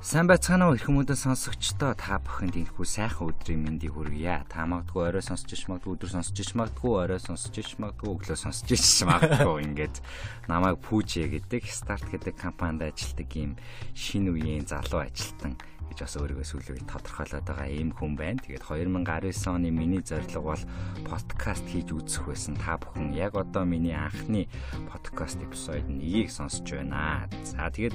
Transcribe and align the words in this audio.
Сайн 0.00 0.24
байцгаана 0.24 0.72
уу 0.72 0.80
эрхэм 0.80 0.96
мөдө 0.96 1.12
сонсогчдоо 1.12 1.92
та 1.92 2.16
бүхэнд 2.24 2.56
энэхүү 2.56 2.86
сайхан 2.88 3.36
өдрийн 3.36 3.60
мэндийг 3.60 3.92
хүргье. 3.92 4.40
Та 4.48 4.64
магадгүй 4.64 5.12
орой 5.12 5.20
сонсож 5.20 5.52
ич 5.52 5.68
магадгүй 5.68 5.92
өдөр 5.92 6.10
сонсож 6.16 6.40
ич 6.40 6.56
магадгүй 6.56 6.92
орой 7.04 7.20
сонсож 7.20 7.52
ич 7.60 7.76
магадгүй 7.76 8.08
өглөө 8.08 8.38
сонсож 8.40 8.72
ич 8.72 9.04
магадгүй 9.04 9.60
ингээд 9.68 10.00
намайг 10.48 10.80
Пүүжэ 10.88 11.28
гэдэг 11.36 11.68
старт 11.68 12.08
гэдэг 12.08 12.32
компанид 12.32 12.88
ажилладаг 12.88 13.28
ийм 13.36 13.52
шинэ 13.92 14.32
үеийн 14.32 14.64
залуу 14.64 15.04
ажилтан 15.04 15.60
гэж 15.92 15.98
бас 16.00 16.16
өөрийгөө 16.16 16.48
сүүлийн 16.48 16.88
тодорхойлоод 16.88 17.44
байгаа 17.44 17.68
ийм 17.68 17.92
хүн 17.92 18.16
байна. 18.16 18.40
Тэгээд 18.40 18.64
2019 18.72 19.52
оны 19.52 19.68
миний 19.68 20.00
зорилго 20.00 20.56
бол 20.56 20.64
подкаст 21.04 21.68
хийж 21.68 21.92
үзэх 21.92 22.24
байсан. 22.24 22.56
Та 22.56 22.80
бүхэн 22.80 23.12
яг 23.12 23.36
одоо 23.36 23.68
миний 23.68 23.92
анхны 23.92 24.48
подкаст 24.88 25.44
эпизод 25.44 25.84
нэгийг 25.92 26.32
сонсож 26.32 26.64
байна. 26.72 27.28
За 27.44 27.68
тэгээд 27.68 27.92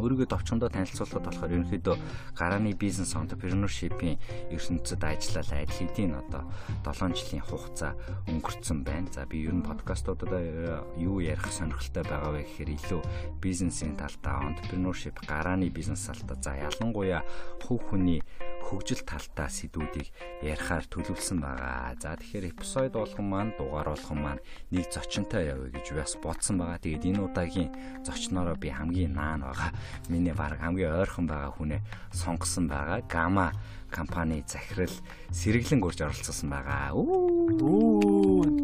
өөрийгөө 0.00 0.28
товчхондоо 0.32 0.72
танилцуулахад 0.72 1.31
болохоор 1.32 1.56
ерөнхийдөө 1.56 1.96
гарааны 2.36 2.72
бизнес 2.76 3.16
entrepreneurship-ийн 3.16 4.20
ертөнцид 4.52 5.02
ажиллаад 5.02 5.50
адил 5.56 5.72
хэдийн 5.72 6.12
одоо 6.20 6.44
7 6.84 7.16
жилийн 7.16 7.44
хугацаа 7.48 7.96
өнгөрцөн 8.28 8.84
байна. 8.84 9.08
За 9.12 9.26
би 9.26 9.48
ер 9.48 9.56
нь 9.56 9.64
подкастуудаа 9.64 10.36
э, 10.36 10.78
юу 11.00 11.24
ярих 11.24 11.48
сонирхолтой 11.48 12.04
байгаа 12.04 12.32
вэ 12.36 12.44
гэхээр 12.44 12.70
илүү 12.76 13.00
бизнесийн 13.40 13.96
талдаа 13.96 14.52
entrepreneurship 14.52 15.16
гарааны 15.24 15.72
бизнес 15.72 16.06
талдаа 16.06 16.36
за 16.36 16.52
ялангуяа 16.60 17.24
хувь 17.64 17.82
хүний 17.88 18.20
хөгжил 18.62 19.02
талтай 19.02 19.50
сэдвүүдийг 19.50 20.08
ярихаар 20.46 20.86
төлөвлөсөн 20.86 21.38
байгаа. 21.42 21.98
За 21.98 22.14
тэгэхээр 22.14 22.54
эпизод 22.54 22.94
болгон 22.94 23.26
маань 23.26 23.52
дугаар 23.58 23.92
болгон 23.92 24.18
маань 24.22 24.44
нэг 24.70 24.86
зочинтой 24.88 25.50
явъя 25.50 25.74
гэж 25.74 25.86
бас 25.98 26.14
бодсон 26.22 26.62
байгаа. 26.62 26.78
Тэгээд 26.78 27.08
энэ 27.10 27.24
удаагийн 27.26 27.70
зочноороо 28.06 28.56
би 28.56 28.70
хамгийн 28.70 29.12
наан 29.18 29.42
байгаа. 29.42 29.70
Миний 30.08 30.32
баг 30.32 30.56
хамгийн 30.62 30.94
ойрхон 30.94 31.26
байгаа 31.26 31.52
хүнээ 31.58 31.80
сонгосон 32.14 32.70
байгаа. 32.70 33.02
Гама 33.10 33.52
компани 33.90 34.44
захирал 34.46 34.94
сэргэлэн 35.34 35.82
урьж 35.82 36.00
оролцсон 36.00 36.48
байгаа. 36.48 36.96
Үү. 36.96 38.21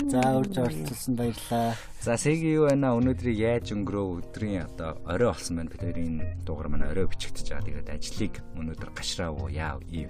За 0.08 0.38
урьж 0.38 0.56
оролцсон 0.56 1.16
баярлаа. 1.16 1.76
За 2.00 2.16
Сэги 2.16 2.56
юу 2.56 2.64
байна? 2.64 2.96
Өнөөдрийг 2.96 3.36
яаж 3.36 3.76
өнгөрөө 3.76 4.24
өдрийн 4.24 4.64
одоо 4.64 4.96
орой 5.04 5.28
болсон 5.28 5.60
байна. 5.60 5.68
Бид 5.68 5.84
хоёрын 5.84 6.16
дугаар 6.48 6.68
маань 6.72 6.88
орой 6.88 7.12
бичигдэж 7.12 7.52
байгаа. 7.52 7.68
Тэгээд 7.68 7.92
ажлыг 7.92 8.34
өнөөдөр 8.56 8.90
гашраа 8.96 9.36
уу 9.36 9.52
яа 9.52 9.76
ив. 9.92 10.08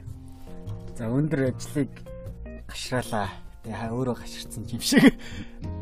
За 0.94 1.10
өндөр 1.10 1.50
ажлыг 1.50 1.90
гашраалаа. 2.70 3.26
Тэгээ 3.66 3.90
өөрөө 3.90 4.16
гаширсан 4.22 4.70
юм 4.70 4.82
шиг. 4.86 5.18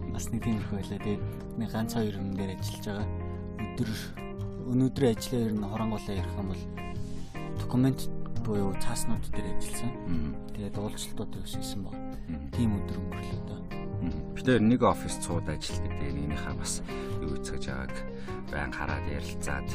Бас 0.08 0.32
нэг 0.32 0.48
тиймэрхүү 0.48 0.76
байлаа. 0.80 1.00
Тэгээд 1.04 1.24
нэг 1.60 1.68
ганц 1.76 1.92
хоёр 1.92 2.16
юм 2.16 2.32
дээр 2.32 2.56
ажиллаж 2.56 2.84
байгаа. 2.88 3.08
Өдөр 3.68 3.90
өнөөдрийн 4.72 5.12
ажлаа 5.12 5.40
ер 5.44 5.52
нь 5.52 5.68
хорангуулаа 5.68 6.16
ярих 6.16 6.36
юм 6.40 6.48
бол 6.56 6.64
документ 7.60 8.00
буюу 8.48 8.72
цааснууд 8.80 9.28
дээр 9.28 9.52
ажилласан. 9.60 9.92
Тэгээд 10.56 10.80
уулзалтууд 10.80 11.32
өссөн 11.44 11.84
баг. 11.84 12.00
Тим 12.56 12.80
өдөр 12.80 12.96
өнгөрлөө 12.96 13.45
Бид 14.34 14.46
нэг 14.48 14.82
офис 14.82 15.18
цууд 15.22 15.48
ажилладаг. 15.48 15.92
Тэгээд 15.98 16.16
нэгнийхээ 16.16 16.54
бас 16.56 16.82
юу 17.22 17.34
хийцгэж 17.36 17.64
байгааг 17.66 17.94
байн 18.52 18.72
хараад 18.72 19.06
ярилцаад 19.10 19.68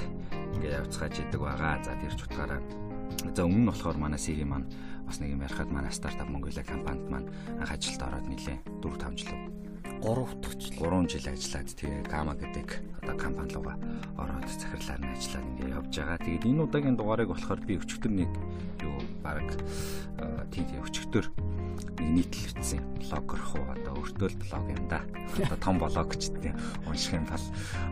ингээ 0.56 0.80
явцгааж 0.82 1.16
идэг 1.20 1.42
байгаа. 1.42 1.84
За 1.84 1.96
тэр 2.00 2.14
ч 2.16 2.22
утгаараа 2.26 2.62
за 3.36 3.42
өмнө 3.46 3.62
нь 3.62 3.70
болохоор 3.70 3.98
манай 4.00 4.20
сири 4.20 4.46
маань 4.48 4.68
бас 5.06 5.20
нэг 5.20 5.36
юм 5.36 5.44
ярихад 5.44 5.70
манай 5.70 5.92
стартап 5.92 6.30
Монголиа 6.30 6.64
компанид 6.64 7.08
маань 7.12 7.30
анх 7.60 7.72
ажилд 7.72 8.02
ороод 8.02 8.26
нилээ 8.28 8.58
4 8.80 8.98
5 8.98 9.20
жил 9.20 9.61
3 10.02 10.42
дахь 10.42 10.58
жил 10.58 10.74
3 10.82 11.10
жил 11.10 11.28
ажиллаад 11.30 11.70
тэгээ 11.78 12.02
Гама 12.10 12.34
гэдэг 12.34 12.68
одоо 13.06 13.16
компани 13.18 13.54
руугаа 13.54 13.78
ороод 14.18 14.50
захирлаар 14.50 15.02
нь 15.02 15.14
ажиллаад 15.14 15.50
ингээ 15.54 15.76
явж 15.78 15.94
байгаа. 15.94 16.17
Тэгээд 16.26 16.48
энэ 16.50 16.64
удаагийн 16.66 16.98
дугаарыг 16.98 17.30
болохоор 17.30 17.62
би 17.62 17.78
өчигдөр 17.78 18.11
нэг 18.11 18.32
юу 18.82 18.98
баг 19.22 19.45
тийм 20.50 20.82
өчигдөр 20.82 21.26
нэг 22.02 22.10
нийтлэгдсэн 22.17 22.82
блогер 22.98 23.42
хуу 23.45 23.64
одоо 23.70 23.94
өөртөө 24.02 24.30
л 24.34 24.42
блог 24.42 24.66
юм 24.73 24.84
да. 24.90 25.06
Одоо 25.38 25.58
том 25.61 25.78
блог 25.78 26.10
ч 26.17 26.34
тийм 26.34 26.58
унших 26.90 27.22
юм 27.22 27.26
бол 27.30 27.45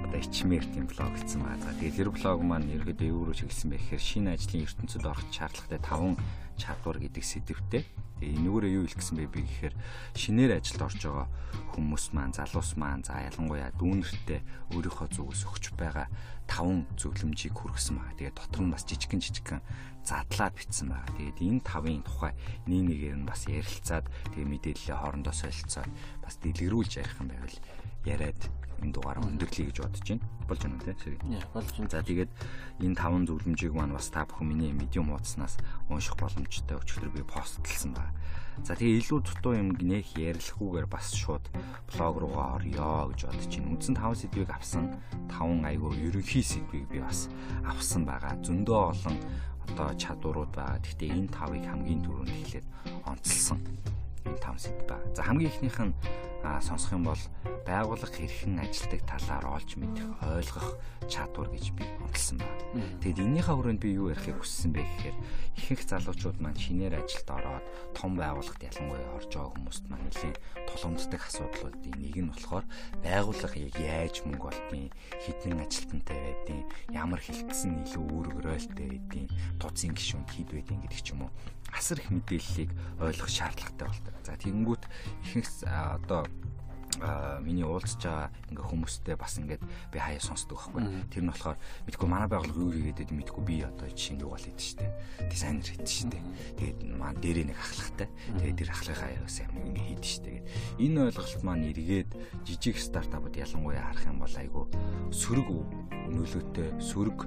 одоо 0.09 0.17
ичмээр 0.17 0.65
тийм 0.73 0.85
блог 0.89 1.13
хийсэн 1.13 1.45
байгаа. 1.45 1.77
Тэгээд 1.77 1.97
тэр 1.97 2.09
блог 2.09 2.41
маань 2.41 2.73
ерөөдөө 2.73 3.05
юу 3.05 3.29
руу 3.29 3.37
чиглэсэн 3.37 3.69
бэ 3.69 3.77
гэхээр 3.77 4.01
шинэ 4.01 4.33
ажлын 4.33 4.65
ертөнцид 4.65 5.05
орох 5.05 5.25
шаардлагатай 5.29 5.81
5 5.85 6.17
чадвар 6.57 6.97
гэдэг 6.99 7.23
сэдвтэй 7.23 7.83
Тэгээ 8.19 8.37
энүүгээрээ 8.39 8.75
юу 8.75 8.85
хэлсэн 8.87 9.15
бэ 9.17 9.25
би 9.31 9.41
гэхээр 9.47 9.75
шинээр 10.15 10.51
ажилд 10.59 10.81
орж 10.85 10.99
байгаа 11.03 11.27
хүмүүс 11.73 12.05
маань 12.11 12.35
залуус 12.35 12.71
маань 12.75 13.03
за 13.07 13.23
ялангуяа 13.23 13.71
дүүнертэй 13.79 14.39
өөрийнхөө 14.75 15.07
зүгээс 15.15 15.43
өгч 15.47 15.65
байгаа 15.79 16.07
таван 16.49 16.83
зөвлөмжийг 16.97 17.53
хүргэсэн 17.55 17.95
байгаа. 17.95 18.17
Тэгээ 18.17 18.35
дотор 18.35 18.61
нь 18.65 18.73
бас 18.73 18.83
жижигэн 18.83 19.21
жижигэн 19.21 19.61
задлаад 20.03 20.53
бичсэн 20.57 20.89
байгаа. 20.89 21.13
Тэгээд 21.15 21.37
энэ 21.45 21.61
тавын 21.61 22.01
тухай 22.01 22.33
нэг 22.65 22.81
нэгээр 22.89 23.17
нь 23.21 23.29
бас 23.29 23.45
ярилцаад 23.45 24.05
тэгээ 24.33 24.47
мэдээлэлээ 24.49 24.97
хоорондоо 24.97 25.35
солилцоод 25.35 25.89
бас 26.29 26.37
дэлгэрүүлж 26.45 27.01
ярих 27.01 27.17
юм 27.17 27.33
байвал 27.33 27.57
яриад 28.05 28.37
энэ 28.85 28.93
дугаараа 28.93 29.25
өндөрлөе 29.27 29.73
гэж 29.73 29.77
бодож 29.81 30.05
байна. 30.05 30.23
Болж 30.45 30.61
байна 30.61 30.77
тийм 30.85 30.97
сэрэг. 31.01 31.21
Болж 31.51 31.69
байна. 31.73 31.89
За 31.89 32.05
тэгээд 32.05 32.31
энэ 32.85 32.95
таван 32.95 33.25
зөвлөмжийг 33.25 33.73
маань 33.73 33.97
бас 33.97 34.07
та 34.13 34.23
бүхэн 34.29 34.45
миний 34.45 34.71
медиум 34.71 35.09
хуудаснаас 35.09 35.57
унших 35.89 36.15
боломжтой 36.21 36.77
өчигдөр 36.77 37.11
би 37.11 37.25
постлсан 37.25 37.97
байна. 37.97 38.13
За 38.63 38.77
тэгээ 38.77 39.01
илүү 39.03 39.19
дутуу 39.25 39.57
юм 39.57 39.73
гинэх 39.73 40.15
ярилцахгүйгээр 40.15 40.87
бас 40.87 41.11
шууд 41.17 41.43
блог 41.91 42.15
руугаа 42.21 42.61
орё 42.61 43.09
гэж 43.09 43.19
бодож 43.25 43.51
байна. 43.51 43.71
Үндсэн 43.73 43.95
5 43.97 44.21
сэдвийг 44.21 44.49
авсан 44.53 44.85
5 45.33 45.65
айгүй 45.65 45.91
ерөнхий 46.07 46.45
сэдвийг 46.45 46.85
би 46.87 46.99
бас 47.03 47.27
авсан 47.65 48.05
байгаа. 48.05 48.37
Зөндөө 48.45 48.79
олон 48.93 49.17
одоо 49.65 49.89
чадварууд 49.97 50.51
байгаа. 50.55 50.79
Гэхдээ 50.83 51.09
энэ 51.09 51.33
тавыг 51.35 51.63
хамгийн 51.67 52.03
түрүүнд 52.03 52.31
эхлээд 52.31 52.67
онцлсан 53.07 53.59
5 54.37 54.61
сэдв 54.61 54.85
ба. 54.85 55.01
За 55.17 55.23
хамгийн 55.25 55.49
ихнийх 55.49 55.79
нь 55.81 55.93
сонсох 56.61 56.93
юм 56.95 57.03
бол 57.03 57.23
байгууллага 57.67 58.15
хэрхэн 58.15 58.63
ажилтдаг 58.63 59.01
талаар 59.03 59.45
олж 59.59 59.75
мэдэх, 59.75 60.07
ойлгох 60.23 60.79
чадвар 61.11 61.51
гэж 61.51 61.75
би 61.75 61.83
онцлсан 61.99 62.39
байна. 62.39 62.63
Тэгэд 63.03 63.19
энэнийхээ 63.19 63.55
хүрээнд 63.59 63.81
би 63.83 63.89
юу 63.99 64.09
ярихыг 64.15 64.39
хүссэн 64.39 64.71
бэ 64.71 64.81
гэхээр 64.81 65.17
ихэнх 65.59 65.83
залуучууд 65.83 66.37
маань 66.39 66.55
шинээр 66.55 66.95
ажилд 66.95 67.29
ороод 67.29 67.65
том 67.91 68.15
байгууллагт 68.15 68.61
ялангуяа 68.63 69.15
орж 69.19 69.31
байгаа 69.35 69.51
хүмүүст 69.51 69.83
маань 69.91 70.07
нэлийн 70.07 70.35
тулгамддаг 70.71 71.21
асуудлуудын 71.27 71.95
нэг 71.99 72.15
нь 72.23 72.31
болохоор 72.31 72.65
байгууллага 73.03 73.57
яаж 73.59 74.15
мөнгө 74.23 74.47
олдгийг, 74.47 74.93
хэдэн 75.27 75.59
ажилтнтай 75.59 76.17
байдгийг, 76.23 76.67
ямар 76.95 77.19
хэлтсэн 77.19 77.83
илүү 77.83 78.05
үүрэгрэлтэй 78.15 78.87
байдгийг, 78.87 79.29
туцын 79.59 79.91
гишүүнд 79.91 80.29
хэд 80.31 80.49
байдгийг 80.55 80.81
гэдэг 80.87 81.01
ч 81.03 81.11
юм 81.13 81.27
уу 81.27 81.31
асар 81.73 82.01
их 82.01 82.09
мэдээллийг 82.09 82.71
ойлгох 82.97 83.29
шаардлагатай 83.29 83.87
болдог. 83.87 84.18
За 84.23 84.35
тэгэнгүүт 84.37 84.83
ихэнх 85.25 85.49
одоо 85.67 86.27
миний 87.45 87.63
уулзж 87.63 88.03
байгаа 88.03 88.27
ингээ 88.51 88.65
хүмүүстэй 88.65 89.15
бас 89.15 89.39
ингээд 89.39 89.63
би 89.93 89.97
хаяа 89.99 90.19
сонсдог 90.19 90.59
байхгүй. 90.59 90.83
Тэр 91.07 91.23
нь 91.23 91.31
болохоор 91.31 91.57
мэдгүй 91.87 92.07
манай 92.09 92.27
байгууллага 92.27 92.59
юу 92.59 92.73
хийгээд 92.75 93.13
мэдгүй 93.15 93.43
би 93.45 93.55
одоо 93.63 93.87
жишээ 93.87 94.19
нь 94.19 94.23
юу 94.25 94.35
бол 94.35 94.43
хийдэж 94.43 94.59
штэ. 94.59 94.87
Дизайнер 95.31 95.69
хийдэж 95.69 95.87
штэ. 95.87 96.19
Тэгээд 96.59 96.79
маань 96.99 97.21
дээрээ 97.23 97.45
нэг 97.47 97.59
ахлагтай. 97.61 98.07
Тэгээд 98.41 98.57
тэр 98.59 98.69
ахлагын 98.73 98.99
хаяас 98.99 99.37
юм 99.39 99.53
ингээ 99.69 99.87
хийдэж 99.95 100.07
штэ. 100.11 100.27
Тэгээд 100.27 100.47
энэ 100.83 100.99
ойлголт 101.07 101.43
маань 101.45 101.67
эргээд 101.71 102.11
жижиг 102.43 102.77
стартапууд 102.81 103.35
ялангуяа 103.37 103.85
харах 103.93 104.05
юм 104.09 104.19
бол 104.19 104.35
айгүй 104.35 104.65
сөрөг 105.13 105.47
нөлөөтэй 106.09 106.67
сөрөг 106.81 107.19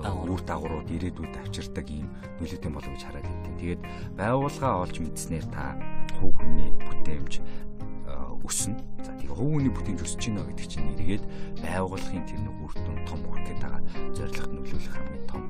үр 0.00 0.42
дагаврууд 0.48 0.88
ирээдүйд 0.88 1.34
авчирдаг 1.44 1.86
ийм 1.92 2.08
нөлөөтэй 2.40 2.70
болов 2.72 2.88
гэж 2.88 3.02
хараад 3.04 3.26
байна. 3.28 3.58
Тэгээд 3.60 3.82
байгууллага 4.16 4.80
олж 4.80 4.96
мэдснээр 4.96 5.46
та 5.52 5.76
хувь 6.24 6.40
хүний 6.40 6.72
бүтээмж 6.80 7.32
өснө. 8.44 8.80
За 9.04 9.12
тэгээ 9.12 9.36
хувь 9.36 9.52
хүний 9.60 9.72
бүтээмж 9.72 10.00
өсөж 10.00 10.20
гинэ 10.24 10.40
гэдэг 10.48 10.68
чинь 10.68 10.88
эргээд 10.96 11.24
байгууллагын 11.60 12.24
тэр 12.24 12.40
нэг 12.40 12.56
үр 12.64 12.72
дүн 12.80 12.98
том 13.04 13.20
хүрэх 13.28 13.44
гээд 13.44 13.60
байгаа 13.60 13.82
зорилгот 14.16 14.52
нөлөөлөх 14.56 14.94
хамгийн 14.96 15.26
том 15.28 15.42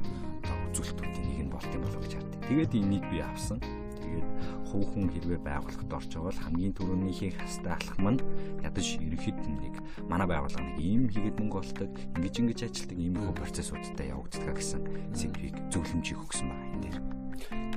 үзүүлэлтүүдийн 0.75 1.26
нэг 1.31 1.40
нь 1.46 1.52
болт 1.54 1.70
юм 1.70 1.82
болов 1.87 2.02
гэж 2.02 2.12
харддаг. 2.19 2.40
Тэгээд 2.50 2.72
энийг 2.75 3.04
би 3.10 3.19
авсан. 3.22 3.58
Тэгээд 4.02 4.28
хувь 4.66 4.88
хүн 4.90 5.06
хэрвээ 5.14 5.40
байгууллагад 5.46 5.94
орж 5.94 6.10
байгаа 6.10 6.26
бол 6.31 6.43
хамгийн 6.43 6.75
түрүүний 6.75 7.14
хийх 7.14 7.37
хастай 7.38 7.72
алхам 7.78 8.06
нь 8.19 8.25
ядаж 8.66 8.87
ерөнхийд 8.98 9.38
нэг 9.46 9.75
манай 10.10 10.26
байгууллага 10.26 10.66
нэг 10.66 10.78
ийм 10.82 11.06
хийгээд 11.10 11.38
мөнгө 11.38 11.58
олдог, 11.62 11.90
ингэж 12.19 12.34
ингэж 12.43 12.60
ажилтдаг 12.66 12.98
ийм 12.98 13.14
их 13.22 13.34
процессуудтай 13.38 14.10
явагддаг 14.10 14.54
гэсэн 14.58 14.82
сэдвийг 15.14 15.54
зөвлөмжийг 15.70 16.19
өгсөн 16.19 16.46
байна 16.50 16.66
энэ 16.75 16.82
дээр. 16.82 16.98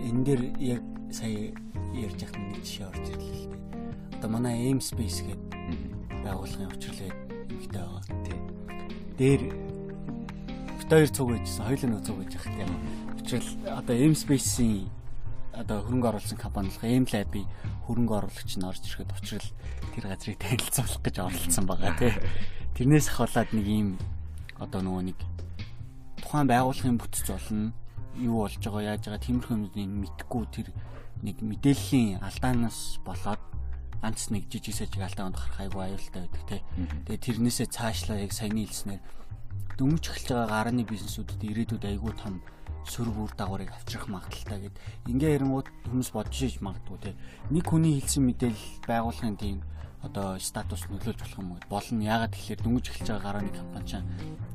Энэ 0.01 0.24
дээр 0.25 0.42
яг 0.57 0.83
сая 1.12 1.54
ярьж 1.95 2.19
яхад 2.21 2.42
нэг 2.42 2.62
жишээ 2.63 2.88
орж 2.88 3.06
ирлээ 3.12 3.36
л 3.36 3.45
дээ 3.51 3.57
одоо 4.18 4.30
манай 4.33 4.57
aim 4.65 4.81
space 4.81 5.21
гэдэг 5.21 5.45
байгууллагын 6.25 6.74
учрлыг 6.74 7.13
эмхтэй 7.54 7.69
байгаа. 7.69 8.01
Тийм. 8.25 8.42
Дээр 9.13 9.42
бит 10.81 10.89
хоёр 10.89 11.09
цуг 11.13 11.30
байжсэн, 11.38 11.65
хоёулаа 11.69 11.89
нөө 11.94 12.01
цуг 12.01 12.18
байж 12.18 12.33
хах 12.33 12.50
тийм. 12.50 12.71
Учрал 13.13 13.50
одоо 13.77 13.94
aim 13.95 14.15
space-ийн 14.18 14.89
одоо 15.54 15.77
хөрөнгө 15.86 16.09
оруулсан 16.09 16.38
компанилах 16.42 16.81
aim 16.81 17.06
lab-ийн 17.06 17.45
хөрөнгө 17.86 18.13
оруулагч 18.18 18.51
нь 18.57 18.65
орж 18.65 18.81
ирэхэд 18.89 19.13
учрал 19.13 19.50
тэр 19.94 20.06
газрыг 20.09 20.38
танилцуулах 20.42 21.01
гэж 21.06 21.15
оролцсон 21.21 21.65
байгаа 21.69 21.94
тийм. 22.01 22.18
Тэрнээс 22.75 23.07
ахуулаад 23.13 23.50
нэг 23.54 23.68
ийм 23.69 23.88
одоо 24.57 24.81
нөгөө 24.81 25.04
нэг 25.13 25.18
тухайн 26.25 26.50
байгууллагын 26.50 26.98
бүтц 26.98 27.21
болно 27.30 27.69
юу 28.18 28.46
болж 28.46 28.58
байгаа 28.62 28.98
яаж 28.98 29.02
байгаа 29.06 29.25
тиймэрхүү 29.25 29.56
юмыг 29.58 29.74
мэдхгүй 29.78 30.44
тэр 30.52 30.68
нэг 31.22 31.38
мэдээллийн 31.42 32.22
алдаанаас 32.22 33.00
болоод 33.06 33.42
ганц 34.02 34.30
нэг 34.30 34.50
жижиг 34.50 34.75
сажиг 34.75 35.02
алдаанд 35.02 35.38
гарах 35.38 35.60
айгүй 35.62 35.81
аюултай 35.90 36.22
байдаг 36.25 36.44
те. 36.46 36.58
Тэгээ 37.06 37.25
тэрнээсээ 37.25 37.68
цаашлаа 37.74 38.18
яг 38.22 38.34
саяны 38.34 38.66
хэлснээр 38.66 39.02
дөнгөж 39.78 40.06
эхэлж 40.06 40.28
байгаа 40.34 40.50
гарааны 40.54 40.84
бизнесүүдэд 40.86 41.42
ирээдүйд 41.42 41.84
айгүй 41.86 42.14
том 42.18 42.42
сөрөг 42.86 43.18
үр 43.18 43.34
дагаврыг 43.34 43.69
авчрах 43.74 44.08
магадaltaй 44.08 44.69
гэд 44.69 44.75
ингээ 45.12 45.36
ярингууд 45.38 45.68
хүмүүс 45.90 46.10
бодож 46.14 46.40
иж 46.46 46.56
магадгүй 46.62 46.98
те. 47.04 47.12
Нэг 47.52 47.66
хүний 47.68 48.00
хэлсэн 48.00 48.24
мэдээлэл 48.25 48.88
байгууллагын 48.88 49.38
тийм 49.38 49.58
одоо 50.03 50.38
статус 50.39 50.85
нөлөөлж 50.89 51.19
болох 51.21 51.39
юм? 51.39 51.57
Болно. 51.69 52.01
Яагаад 52.03 52.33
тэгэхээр 52.35 52.61
дөнгөж 52.61 52.85
эхэлж 52.89 53.07
байгаа 53.09 53.25
гарааны 53.25 53.51
компани 53.53 53.88
чинь 53.88 54.09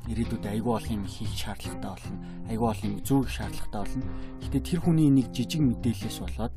ирээдүйд 0.07 0.45
айгүй 0.47 0.71
болох 0.71 0.91
юм 0.91 1.05
хийх 1.05 1.33
шаардлагатай 1.35 1.91
болно. 1.91 2.17
Айгүй 2.47 2.65
болох 2.67 2.83
юм 2.83 2.95
зүүх 3.03 3.29
шаардлагатай 3.29 3.81
болно. 3.83 4.05
Гэтэ 4.41 4.59
тэр 4.63 4.79
хүний 4.83 5.09
нэг 5.11 5.27
жижиг 5.35 5.61
мэдээлэлээс 5.63 6.19
болоод 6.23 6.55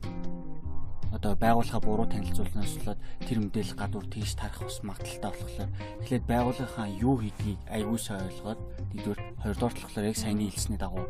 одоо 1.17 1.33
байгууллага 1.35 1.81
буруу 1.81 2.07
танилцуулнаас 2.13 2.77
болоод 2.77 3.01
тэр 3.25 3.39
мэдээлэл 3.41 3.81
гадуур 3.81 4.07
тийш 4.13 4.35
тарах 4.37 4.61
бас 4.63 4.79
магадaltaй 4.85 5.33
болохоор 5.33 5.71
эхлээд 6.03 6.25
байгууллагынхаа 6.29 6.89
юу 7.01 7.17
хийдгийг 7.23 7.61
айгүй 7.73 7.99
сайн 7.99 8.27
ойлгоод 8.29 8.61
нэгдүгээр 8.93 9.21
хоёрдугаар 9.43 9.75
болохоор 9.81 10.11
яг 10.13 10.17
саяны 10.19 10.45
хэлсний 10.51 10.77
дагуу 10.79 11.07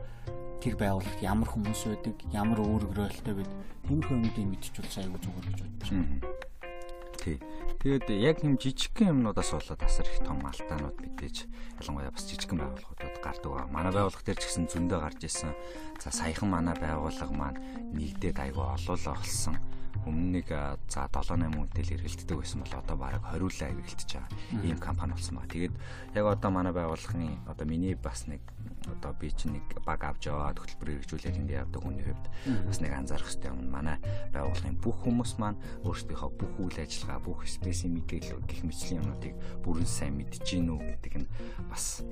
тэр 0.63 0.75
байгууллагт 0.79 1.21
ямар 1.23 1.49
хүмүүс 1.51 1.81
байдаг, 1.91 2.17
ямар 2.31 2.59
ролтой 2.63 3.35
байд 3.35 3.53
тиймэрхүү 3.89 4.17
юмдыг 4.17 4.47
мэдчихвэл 4.47 5.01
айгүй 5.03 5.21
зүгээр 5.27 5.47
гэж 5.51 5.61
бодож 5.65 5.91
байна. 5.91 6.36
Тий. 7.27 7.43
Тэгээд 7.83 8.07
яг 8.23 8.47
юм 8.47 8.55
жижигхэн 8.55 9.11
юмнуудаас 9.11 9.51
болоод 9.51 9.83
асар 9.83 10.07
их 10.07 10.23
том 10.23 10.39
алдаанууд 10.47 10.95
мэдээж 10.95 11.51
ялангуяа 11.83 12.15
бас 12.15 12.23
жижигхэн 12.31 12.63
байгууллагуудад 12.63 13.19
гардаг 13.19 13.51
ба. 13.51 13.67
Манай 13.67 13.91
байгууллага 13.91 14.23
дээр 14.23 14.39
ч 14.39 14.47
гэсэн 14.47 14.71
зөндөө 14.71 14.99
гарч 15.03 15.27
исэн. 15.27 15.51
За 15.99 16.15
саяхан 16.15 16.55
манай 16.55 16.79
байгууллага 16.79 17.35
маань 17.35 17.59
нэгдээд 17.99 18.39
айгүй 18.39 18.63
олоолаа 18.63 19.19
болсон 19.19 19.59
өмнө 20.05 20.43
нэг 20.43 20.49
за 20.91 21.09
7 21.09 21.41
8 21.41 21.57
хүнтэй 21.57 21.85
л 21.87 21.95
эргэлддэг 21.97 22.37
байсан 22.37 22.61
бол 22.61 22.75
одоо 22.77 22.97
бараг 22.97 23.23
20 23.33 23.49
л 23.49 23.67
эргэлдэж 23.73 24.11
байгаа 24.13 24.31
ийм 24.67 24.79
компани 24.79 25.17
болсон 25.17 25.41
ба. 25.41 25.49
Тэгээд 25.49 25.75
яг 26.15 26.25
одоо 26.27 26.51
манай 26.53 26.73
байгууллагын 26.77 27.49
одоо 27.49 27.67
миний 27.67 27.95
бас 27.97 28.29
нэг 28.29 28.43
одоо 28.87 29.13
би 29.19 29.31
чинь 29.31 29.59
нэг 29.59 29.67
баг 29.83 30.05
авч 30.05 30.31
яваад 30.31 30.59
хөтөлбөр 30.59 31.03
хэрэгжүүлээд 31.03 31.41
ингэ 31.43 31.59
явдаг 31.59 31.83
хүний 31.83 32.05
хувьд 32.07 32.27
бас 32.67 32.79
нэг 32.81 32.93
анзаарах 32.95 33.27
хэрэгтэй 33.27 33.51
юм. 33.51 33.71
Манай 33.71 33.99
байгууллагын 34.31 34.79
бүх 34.79 34.97
хүмүүс 35.03 35.33
маань 35.43 35.59
өөрсдийнхөө 35.83 36.31
бүх 36.39 36.53
үйл 36.63 36.79
ажиллагаа, 36.79 37.21
бүх 37.23 37.41
стрессийн 37.47 37.95
мэдээлэл 37.99 38.47
гэх 38.47 38.63
мэтлийн 38.63 39.03
юмнуудыг 39.03 39.35
бүрэн 39.67 39.89
сайн 39.89 40.15
мэдж 40.19 40.39
гинүү 40.47 40.79
гэдэг 40.79 41.15
нь 41.19 41.29
бас 41.67 42.07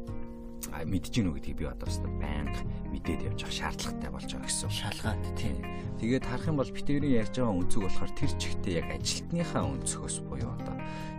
мэдж 0.70 1.10
гинүү 1.12 1.32
гэдгийг 1.38 1.58
би 1.60 1.66
одоо 1.68 1.88
өстө 1.88 2.08
байнга 2.20 2.60
мэдээд 2.92 3.26
явж 3.28 3.40
байгаа 3.44 3.58
шаардлагатай 3.58 4.10
болж 4.10 4.28
байгаа 4.32 4.48
гэсэн. 4.48 4.70
Шалгаад 4.70 5.24
тийм. 5.36 5.56
Тэгээд 6.00 6.24
харах 6.24 6.48
юм 6.48 6.56
бол 6.60 6.70
битэрийн 6.72 7.18
ярьж 7.20 7.34
байгаа 7.36 7.58
өнцөг 7.58 7.82
болохоор 7.84 8.12
тэр 8.14 8.32
чигтээ 8.38 8.74
яг 8.80 8.88
ажилтныхаа 8.94 9.64
өнцгөөс 9.74 10.16
буюу 10.28 10.50
одоо 10.54 10.76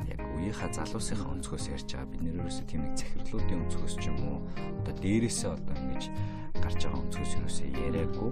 яг 0.10 0.22
үеийнхаа 0.36 0.70
залуусынхаа 0.74 1.34
өнцгөөс 1.36 1.66
ярьж 1.72 1.90
байгаа 1.94 2.12
бид 2.12 2.22
нэрөөсөө 2.26 2.66
тийм 2.70 2.82
нэг 2.86 2.94
захирлуудын 3.00 3.62
өнцгөөс 3.66 3.96
ч 4.00 4.04
юм 4.10 4.18
уу 4.26 4.38
одоо 4.84 4.94
дээрээсээ 5.00 5.50
одоо 5.54 5.76
ингэж 5.76 6.04
гарч 6.60 6.80
байгаа 6.86 7.02
өнцгөөс 7.06 7.32
юусоо 7.40 7.68
яриаггүй 7.86 8.32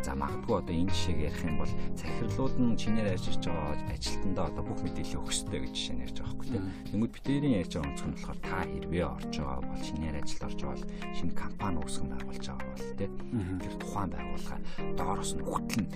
За 0.00 0.16
магадгүй 0.16 0.56
одоо 0.56 0.74
энэ 0.74 0.88
жишээг 0.88 1.18
ярих 1.28 1.44
юм 1.44 1.56
бол 1.60 1.72
захирлууд 1.92 2.56
нь 2.56 2.76
чинээр 2.80 3.12
ажиллаж 3.12 3.44
байгаа 3.44 3.76
ажилтнаа 3.92 4.46
одоо 4.48 4.64
бүх 4.64 4.80
мэдээлэл 4.80 5.18
өгөх 5.20 5.32
ёстой 5.36 5.60
гэж 5.60 5.72
жишээ 5.76 5.94
нь 5.94 6.04
ярьж 6.08 6.16
байгаа 6.16 6.32
байхгүй 6.40 6.48
тийм. 6.56 6.64
Тэнгүүд 6.88 7.12
битэрийн 7.20 7.58
ярьж 7.60 7.72
байгаа 7.76 7.90
онцгой 7.92 8.08
нь 8.08 8.16
болохоор 8.16 8.40
та 8.40 8.58
хэрвээ 8.64 9.04
орж 9.04 9.34
байгаа 9.36 9.60
бол 9.60 9.84
шинээр 9.84 10.16
ажилд 10.24 10.46
орж 10.48 10.58
байгаа 10.64 10.76
бол 10.80 10.88
шинэ 11.12 11.36
компани 11.36 11.78
үүсгэн 11.84 12.08
байгуулж 12.16 12.44
байгаа 12.48 12.68
бол 12.72 12.88
тийм. 12.96 13.12
Тэр 13.60 13.74
тухайн 13.76 14.10
байгууллага 14.16 14.58
доороос 14.96 15.32
нь 15.36 15.44
хөтлөн 15.44 15.86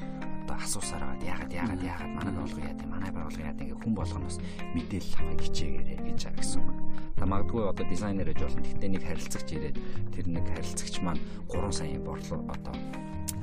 одоо 0.44 0.56
асуусаар 0.60 1.02
байгаа 1.08 1.24
яагаад 1.24 1.52
яагаад 1.56 1.82
яагаад 1.88 2.12
манай 2.12 2.32
байгууллага 2.36 2.68
яа 2.68 2.76
гэм 2.76 2.90
манай 2.92 3.10
байгууллага 3.16 3.48
яа 3.48 3.56
гэм 3.56 3.80
хүн 3.80 3.94
болгоноос 3.96 4.36
мэдээлэл 4.76 5.16
авах 5.16 5.40
хичээгээрэй 5.40 5.98
гэж 6.04 6.20
байгаа 6.20 6.40
гэсэн 6.44 6.60
үг. 6.60 6.78
Та 7.16 7.24
магадгүй 7.24 7.62
одоо 7.64 7.86
дизайнер 7.88 8.28
гэж 8.28 8.40
болно. 8.44 8.60
Тэгтээ 8.68 8.90
нэг 8.92 9.02
харилцагч 9.08 9.48
ирээд 9.56 9.76
тэр 10.12 10.26
нэг 10.28 10.44
харилцагч 10.44 10.94
маань 11.00 11.22
3 11.48 11.72
саяын 11.72 12.04
борлоо 12.04 12.40
одоо 12.52 12.76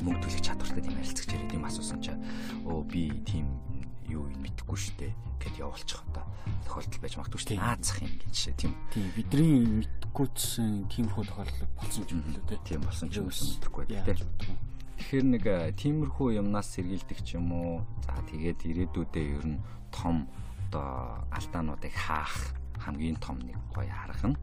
мөнгө 0.05 0.21
төлөх 0.25 0.41
чадвартай 0.41 0.81
тийм 0.81 0.97
харилцагч 0.97 1.31
ирээд 1.31 1.55
юм 1.55 1.65
асуусан 1.65 1.99
чинь 2.01 2.21
өө 2.65 2.81
би 2.89 3.03
тийм 3.25 3.45
юу 4.11 4.27
мэдэхгүй 4.41 4.77
штэ 4.77 5.07
гэд 5.39 5.55
явуулчих 5.61 6.03
одоо. 6.11 6.25
Тохиолдол 6.67 7.01
байж 7.01 7.13
магадгүй 7.17 7.41
штэ 7.41 7.55
наацах 7.57 8.03
юм 8.03 8.13
гэж 8.19 8.31
жишээ 8.33 8.55
тийм. 8.59 8.73
Тийм 8.91 9.07
бидний 9.15 9.55
мэдггүйсэн 9.81 10.69
тийм 10.91 11.07
хөө 11.09 11.25
тохиолдол 11.31 11.69
болсон 11.79 12.03
юм 12.11 12.21
уу 12.27 12.43
те 12.49 12.57
тийм 12.67 12.81
болсон 12.83 13.07
ч 13.09 13.23
юм 13.23 13.31
мэдэхгүй 13.31 13.83
те 13.87 14.15
тэгэхээр 15.01 15.25
нэг 15.33 15.45
тиймэрхүү 15.81 16.27
юмнаас 16.37 16.67
сэргийлдэг 16.77 17.19
ч 17.25 17.39
юм 17.39 17.49
уу. 17.55 17.81
За 18.05 18.21
тэгээд 18.29 18.59
ирээдүйдээ 18.69 19.25
ер 19.37 19.45
нь 19.47 19.63
том 19.89 20.29
одоо 20.69 21.25
алдаануудыг 21.31 21.91
хаах 21.91 22.55
хамгийн 22.79 23.17
том 23.19 23.37
нэг 23.41 23.57
гоё 23.73 23.91
арга 23.91 24.31
нь 24.31 24.37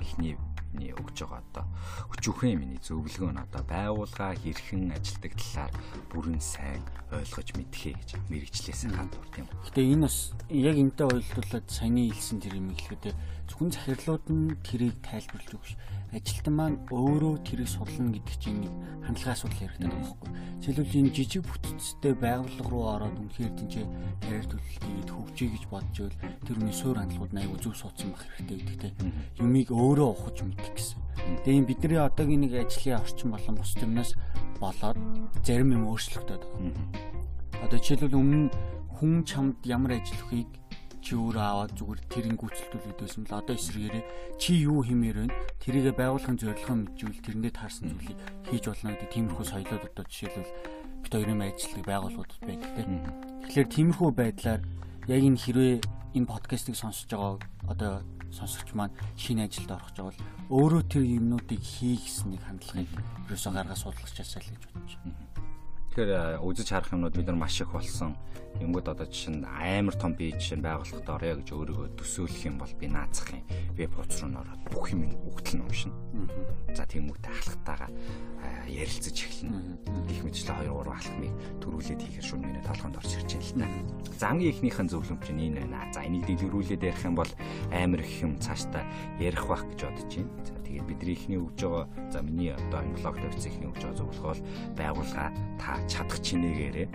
эхний 0.00 0.36
миний 0.76 0.92
өгж 0.92 1.24
байгаа 1.24 1.40
одоо 1.40 1.64
өчүүхэн 2.12 2.60
миний 2.60 2.80
зөвлөгөө 2.84 3.32
нь 3.32 3.40
одоо 3.40 3.62
байгууллага 3.64 4.36
хэрхэн 4.36 4.92
ажилдаг 4.92 5.32
талаар 5.40 5.72
бүрэн 6.12 6.40
сайн 6.44 6.84
ойлгож 7.08 7.48
мэдхээ 7.56 7.94
гэж 7.96 8.10
мэрэгчлээсээ 8.28 8.90
гадуур 8.92 9.26
тийм. 9.32 9.48
Гэтэ 9.64 9.80
энэ 9.80 10.04
бас 10.04 10.36
яг 10.52 10.76
энтэй 10.76 11.06
ойлдуулаад 11.08 11.66
саяны 11.72 12.12
хэлсэн 12.12 12.38
тэр 12.44 12.60
юм 12.60 12.76
хэлэхэд 12.76 13.16
зөвхөн 13.48 13.70
захирлууд 13.72 14.24
нь 14.28 14.52
тэрийг 14.60 15.00
тайлбарлаж 15.00 15.50
өгч 15.56 15.72
ажилтан 16.16 16.54
маань 16.56 16.78
өөрөө 16.88 17.34
тэрийг 17.44 17.68
судлана 17.68 18.16
гэдэг 18.16 18.36
чинь 18.40 18.64
нэг 18.64 18.72
хандлага 19.04 19.36
асуудал 19.36 19.60
хэрэгтэй 19.60 19.86
байгаа 19.86 20.00
байхгүй. 20.00 20.30
Жишээлбэл 20.64 20.98
энэ 20.98 21.14
жижиг 21.14 21.42
бүтцтэй 21.44 22.14
байгууллага 22.16 22.70
руу 22.72 22.84
ороод 22.88 23.16
үнэхээр 23.20 23.52
тэнцээ 23.54 23.86
тариа 24.24 24.44
төлөлтийг 24.48 25.10
хөгжиж 25.12 25.48
гэж 25.52 25.64
бодж 25.68 25.94
байвал 26.00 26.18
тэр 26.48 26.56
үний 26.56 26.76
суур 26.76 26.96
хандлагууд 26.96 27.32
нь 27.36 27.40
аягүй 27.44 27.58
зөв 27.60 27.74
суудсан 27.76 28.08
байх 28.10 28.24
хэрэгтэй 28.24 28.56
гэдэгтэй. 28.56 28.92
Юмыг 29.44 29.68
өөрөө 29.70 30.08
ухаж 30.10 30.36
мэдэх 30.42 30.72
гэсэн. 30.72 30.98
Тэгээ 31.44 31.58
энэ 31.60 31.68
бидний 31.68 32.00
одоогийн 32.00 32.42
нэг 32.48 32.52
ажлын 32.56 32.98
орчин 32.98 33.30
болон 33.30 33.54
бус 33.60 33.72
юмнаас 33.76 34.10
болоод 34.58 34.98
зарим 35.44 35.70
юм 35.76 35.84
өөрчлөгдөд 35.92 36.42
байгаа. 36.42 36.72
Одоо 37.62 37.78
жишээлбэл 37.78 38.18
өмнө 38.18 38.48
хүн 38.96 39.22
чамд 39.28 39.60
ямар 39.68 40.00
ажил 40.00 40.16
өгөхийг 40.24 40.50
чи 41.06 41.14
өөрөө 41.14 41.38
аваад 41.46 41.72
зүгээр 41.78 42.00
тэрийг 42.10 42.34
гүйцэлдүүлээд 42.42 42.98
байсан 42.98 43.22
бол 43.22 43.38
одоо 43.38 43.54
эсрэгээрээ 43.54 44.04
чи 44.42 44.66
юу 44.66 44.82
хэмээр 44.82 45.16
вэ? 45.22 45.26
Тэрийгэ 45.62 45.94
байгуулахын 45.94 46.34
зорилгоо 46.34 46.76
мэдвэл 46.82 47.22
тэрэндээ 47.22 47.54
таарсан 47.54 47.94
зүйлийг 47.94 48.18
хийж 48.50 48.64
болно 48.66 48.90
гэдэг 48.90 49.10
тиймэрхүү 49.14 49.46
соёлоод 49.46 49.86
одоо 49.86 50.04
жишээлбэл 50.10 50.52
бит 51.06 51.12
хоёрын 51.14 51.46
ажилтдаг 51.46 51.84
байгууллагуудад 51.86 52.42
байдаг 52.42 52.70
тийм. 52.74 53.06
Тэгэхээр 53.46 53.68
тиймэрхүү 53.70 54.10
байдлаар 54.18 54.60
яг 55.06 55.22
энэ 55.22 55.38
хэрвээ 55.38 55.74
энэ 56.18 56.26
подкастыг 56.26 56.74
сонсож 56.74 57.06
байгаа 57.06 57.38
одоо 57.70 57.92
сонсогч 58.34 58.74
маань 58.74 58.94
шинэ 59.14 59.46
ажилд 59.46 59.70
орох 59.70 59.94
гэж 59.94 60.02
бол 60.02 60.18
өөрөө 60.50 60.82
тэр 60.90 61.04
юмнуудыг 61.06 61.62
хий 61.62 61.94
гэсэн 62.02 62.34
нэг 62.34 62.42
хандлагыг 62.42 62.90
ерөөсөө 63.30 63.52
гаргаж 63.54 63.78
судлахчаасаа 63.78 64.42
л 64.42 64.50
гэж 64.50 64.62
бодож 64.74 64.94
байна. 65.06 65.25
Тэгэхээр 65.96 66.44
үзэж 66.44 66.68
харах 66.76 66.92
юмнууд 66.92 67.16
бид 67.16 67.24
нар 67.24 67.40
маш 67.40 67.56
их 67.56 67.72
болсон. 67.72 68.20
Тэнгүүд 68.60 68.92
одоо 68.92 69.08
жишээ 69.08 69.32
нь 69.32 69.48
амар 69.48 69.96
том 69.96 70.12
би 70.12 70.28
жишээ 70.28 70.60
нь 70.60 70.64
байгууллагад 70.68 71.08
орё 71.08 71.40
гэж 71.40 71.48
өөрийгөө 71.56 71.88
төсөөлөх 71.96 72.44
юм 72.52 72.60
бол 72.60 72.68
би 72.76 72.84
наацах 72.92 73.32
юм. 73.32 73.40
Веб 73.80 73.96
хуудас 73.96 74.20
руу 74.20 74.36
ороод 74.36 74.60
бүх 74.76 74.92
юм 74.92 75.08
өгтөл 75.24 75.64
номшин. 75.64 75.96
За 76.76 76.84
тэмүүгтэй 76.84 77.32
ахлагтайгаа 77.32 77.90
ярилцаж 78.68 79.16
эхэлнэ. 79.16 79.56
Их 80.12 80.20
мэтлээ 80.20 80.68
2 80.68 80.68
3 80.68 80.84
алхмыг 80.84 81.32
төрүүлээд 81.64 82.00
хийхээр 82.04 82.28
шүн 82.28 82.40
миний 82.44 82.60
толгойд 82.60 83.00
орж 83.00 83.12
ирж 83.16 83.32
байна 83.56 83.72
л 83.72 83.88
та. 84.04 84.20
За 84.20 84.28
хамгийн 84.36 84.52
ихнийхэн 84.52 84.92
зөвлөм 84.92 85.18
чинь 85.24 85.40
энэ 85.48 85.64
байна. 85.64 85.88
За 85.96 86.04
энийг 86.04 86.28
дэлгэрүүлээд 86.28 86.84
ярих 86.92 87.04
юм 87.08 87.16
бол 87.16 87.32
амар 87.72 88.04
их 88.04 88.20
юм 88.20 88.36
цаашдаа 88.36 88.84
ярих 89.16 89.48
байх 89.48 89.64
гэж 89.64 89.80
бодож 89.80 90.12
байна. 90.12 90.55
Тэгээд 90.76 90.92
бидний 90.92 91.16
ихний 91.16 91.40
өгж 91.40 91.56
байгаа 91.64 91.88
за 92.12 92.20
миний 92.20 92.52
одоо 92.52 92.84
блог 93.00 93.16
тавьсан 93.16 93.48
ихний 93.48 93.68
өгж 93.72 93.80
байгаа 93.80 93.96
зөвлөгөө 93.96 94.28
бол 94.28 94.42
байгууллага 94.76 95.32
та 95.56 95.80
чадах 95.88 96.20
чинээгээрээ 96.20 96.88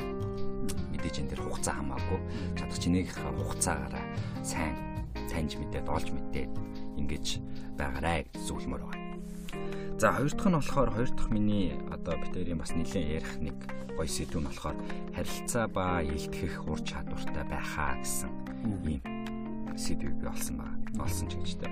мэдээж 0.93 1.15
энэ 1.17 1.29
дэр 1.33 1.41
хугацаа 1.41 1.81
хамаагүй 1.81 2.19
чадах 2.61 2.77
чинээгийнхаа 2.77 3.33
хугацаагаараа 3.41 4.05
сайн 4.45 4.77
таньж 5.33 5.57
мэдээд 5.57 5.89
олж 5.89 6.07
мэдээд 6.13 6.51
ингэж 7.01 7.25
байгаарай 7.81 8.29
гэж 8.29 8.41
зөвлөмөр 8.45 8.83
байна. 8.85 9.17
За 9.97 10.13
хоёр 10.13 10.29
дахь 10.29 10.45
нь 10.45 10.57
болохоор 10.61 10.89
хоёр 10.93 11.09
дахь 11.17 11.31
миний 11.33 11.73
одоо 11.89 12.15
битэрийн 12.21 12.61
бас 12.61 12.77
нэлээд 12.77 13.17
ярих 13.17 13.33
нэг 13.41 13.57
гоё 13.97 14.05
сэдв 14.05 14.37
нь 14.37 14.45
болохоор 14.45 14.77
харилцаа 15.17 15.65
ба 15.65 16.05
илтгэх 16.05 16.69
ур 16.69 16.77
чадвартай 16.85 17.45
байхаа 17.49 17.97
гэсэн 17.97 18.29
ийм 18.85 19.01
сэдвийг 19.73 20.21
би 20.21 20.29
олсон 20.29 20.61
байна. 20.61 20.77
Олсон 21.01 21.25
ч 21.33 21.41
гэж 21.41 21.65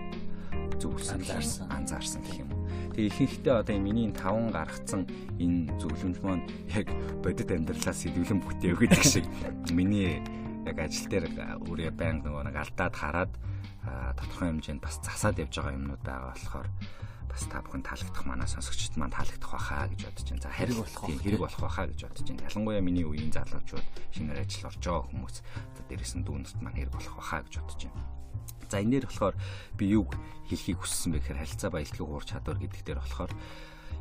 зөвсөн 0.78 1.26
анзаарсан 1.74 2.22
гэх 2.22 2.46
юм. 2.46 2.52
Тэгээ 2.94 3.10
ихэнхдээ 3.10 3.56
одоо 3.64 3.78
миний 3.80 4.12
таван 4.12 4.54
гаргацсан 4.54 5.08
энэ 5.42 5.74
зөвлөмж 5.82 6.18
маань 6.22 6.46
яг 6.76 6.88
бодит 7.24 7.50
амьдралаас 7.50 7.98
сэтгүүлэн 8.06 8.44
бүтээв 8.44 8.78
гэдэг 8.78 9.04
шиг 9.04 9.26
миний 9.74 10.22
яг 10.68 10.78
ажил 10.78 11.08
дээр 11.10 11.26
өөрөө 11.66 11.94
байнга 11.96 12.30
нөгөө 12.30 12.44
нэг 12.52 12.58
алдаад 12.60 12.96
хараад 12.96 13.32
тодорхой 14.20 14.52
хэмжээнд 14.52 14.82
бас 14.84 15.00
засаад 15.02 15.40
явж 15.40 15.54
байгаа 15.56 15.78
юмнууд 15.80 16.04
байгаа 16.04 16.30
болохоор 16.36 16.68
бас 17.30 17.44
та 17.46 17.62
бүхэн 17.62 17.86
таалагдах 17.86 18.26
манай 18.26 18.50
сонсогчд 18.50 18.98
маань 18.98 19.14
таалагдах 19.14 19.52
байхаа 19.54 19.88
гэж 19.88 20.02
бодож 20.10 20.28
байна. 20.28 20.44
За 20.44 20.52
хэрэг 20.52 20.78
болох 20.82 21.04
хэрэг 21.24 21.42
болох 21.46 21.62
байхаа 21.62 21.86
гэж 21.88 22.00
бодож 22.04 22.28
байна. 22.28 22.46
Ялангуяа 22.50 22.82
миний 22.82 23.06
үеийн 23.06 23.32
залуучууд 23.32 23.88
шинээр 24.12 24.42
ажил 24.44 24.68
орж 24.68 24.82
байгаа 24.82 25.06
хүмүүс 25.08 25.36
дээрэс 25.88 26.14
нь 26.18 26.26
дүүнэрт 26.26 26.60
маань 26.60 26.78
хэрэг 26.78 26.94
болох 26.98 27.16
байхаа 27.16 27.42
гэж 27.46 27.54
бодож 27.62 27.82
байна. 27.86 28.04
За 28.70 28.82
энэ 28.82 29.02
дээр 29.02 29.06
болохоор 29.10 29.36
би 29.78 29.86
юу 29.98 30.06
хэлхийг 30.50 30.80
хүссэн 30.82 31.14
бэ 31.14 31.20
гэхээр 31.22 31.42
харилцаа 31.42 31.70
баялагын 31.74 32.06
уур 32.06 32.26
чадвар 32.26 32.58
гэдэг 32.62 32.82
дээр 32.86 33.00
болохоор 33.02 33.32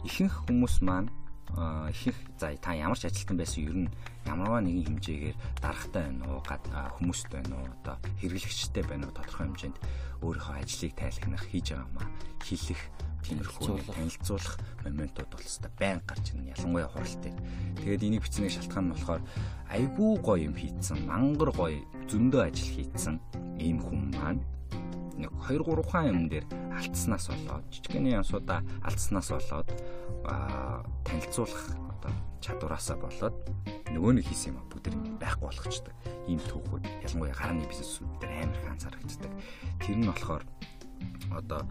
ихэнх 0.04 0.36
хүмүүс 0.48 0.76
маань 0.84 1.08
ихэнх 1.92 2.18
за 2.36 2.52
та 2.60 2.76
ямар 2.76 2.98
ч 3.00 3.08
ажилтан 3.08 3.36
байсан 3.40 3.64
ер 3.64 3.76
нь 3.88 3.92
ямарваа 4.28 4.60
нэгэн 4.60 5.00
хэмжээгээр 5.00 5.36
дарахтай 5.64 6.02
байна 6.12 6.24
уу? 6.28 6.44
Хүмүүстэй 7.00 7.40
байна 7.40 7.56
уу? 7.56 7.68
Одоо 7.80 7.96
хэрэглэгчтэй 8.20 8.84
байна 8.84 9.08
уу? 9.08 9.16
Тодорхой 9.16 9.46
хэмжээнд 9.48 9.78
өөрийнхөө 10.20 10.56
ажлыг 10.60 10.92
тайлхнах 10.92 11.44
хийж 11.48 11.66
байгаа 11.72 11.88
маа 11.96 12.08
хэлэх 12.44 12.82
тиймэрхүү 13.24 13.88
танилцуулах 13.88 14.54
моментууд 14.84 15.30
бол 15.32 15.44
өстой 15.44 15.72
байн 15.78 16.00
гарч 16.06 16.32
ирнэ 16.32 16.54
ялангуяа 16.54 16.88
хурал 16.88 17.16
дээр. 17.22 17.38
Тэгээд 17.82 18.06
энийг 18.06 18.22
бичсэний 18.22 18.52
шалтгаан 18.52 18.84
нь 18.88 18.94
болохоор 18.94 19.22
айгүй 19.72 20.12
гоё 20.22 20.46
юм 20.48 20.54
хийцэн, 20.54 20.98
мангар 21.06 21.50
гоё 21.52 21.82
зөндөө 22.08 22.42
ажил 22.46 22.70
хийцэн 22.78 23.16
ийм 23.58 23.82
хүн 23.82 24.14
маань 24.14 24.42
нэг 25.18 25.34
2 25.50 25.58
3 25.66 25.82
хаан 25.90 26.06
юм 26.14 26.20
дээр 26.30 26.46
алдснаас 26.78 27.26
болоод 27.26 27.64
жижигхэн 27.74 28.06
янсуудаа 28.22 28.62
алдснаас 28.86 29.28
болоод 29.34 29.68
танилцуулах 31.02 31.64
одоо 31.90 32.12
чадвараасаа 32.40 32.96
болоод 33.02 33.36
нөгөө 33.90 34.12
нэг 34.14 34.26
хийсэн 34.30 34.54
юм 34.54 34.62
бүгд 34.70 34.94
байхгүй 35.18 35.50
болгочдөг. 35.50 35.94
Ийм 36.30 36.38
түүхүүд 36.46 36.84
ялангуяа 37.02 37.34
гарааны 37.34 37.66
бизнесүүд 37.66 38.22
дээр 38.22 38.46
амар 38.46 38.60
хаан 38.62 38.78
зарагддаг. 38.78 39.32
Тэр 39.82 39.96
нь 39.98 40.06
болохоор 40.06 40.44
одоо 41.34 41.66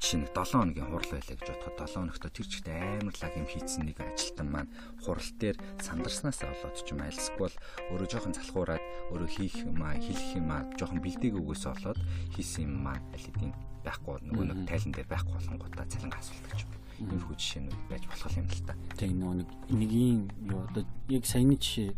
жишээ 0.00 0.20
нь 0.24 0.28
7 0.32 0.56
хоногийн 0.56 0.88
хурал 0.88 1.12
байлаа 1.12 1.36
гэж 1.36 1.48
бодоход 1.60 1.76
7 1.76 1.92
хоногт 2.00 2.24
тэр 2.32 2.46
чигт 2.48 2.68
амар 2.72 3.16
лаг 3.20 3.34
юм 3.36 3.48
хийцэн 3.52 3.84
нэг 3.84 3.98
ажилтан 4.00 4.48
маань 4.48 4.72
хурал 5.04 5.30
дээр 5.36 5.56
сандарснаас 5.76 6.40
болоод 6.40 6.76
ч 6.80 6.88
юм 6.88 7.04
айлсгүй 7.04 7.52
өөрөө 7.92 8.08
жоохон 8.08 8.32
залхуураад 8.32 8.84
өөрөө 9.12 9.28
хийх 9.28 9.56
юм 9.60 9.84
аа 9.84 10.00
хэлэх 10.00 10.40
юм 10.40 10.48
аа 10.48 10.64
жоохон 10.80 11.04
бэлдээг 11.04 11.36
өгөөс 11.36 11.64
болоод 11.68 12.00
хийсэн 12.32 12.64
юм 12.64 12.74
маань 12.80 13.04
аль 13.12 13.24
хэдийн 13.28 13.52
байхгүй 13.84 14.16
нөгөө 14.24 14.44
нэг 14.48 14.60
тайлан 14.68 14.92
дээр 14.96 15.08
байхгүй 15.12 15.34
болонгуудаа 15.36 15.86
цалин 15.88 16.12
асуулдаг 16.16 16.52
ч 16.56 16.60
юм. 16.64 16.72
Иймэрхүү 17.00 17.36
жишээнүүд 17.36 17.80
байж 17.88 18.04
болох 18.08 18.34
юм 18.36 18.48
л 18.48 18.60
та. 18.64 18.72
Тэг 18.96 19.10
нөгөө 19.16 19.36
нэг 19.40 19.48
энэгийн 19.72 20.20
юу 20.48 20.60
одоо 20.68 20.84
яг 21.08 21.24
саяны 21.24 21.56
жишээ 21.56 21.92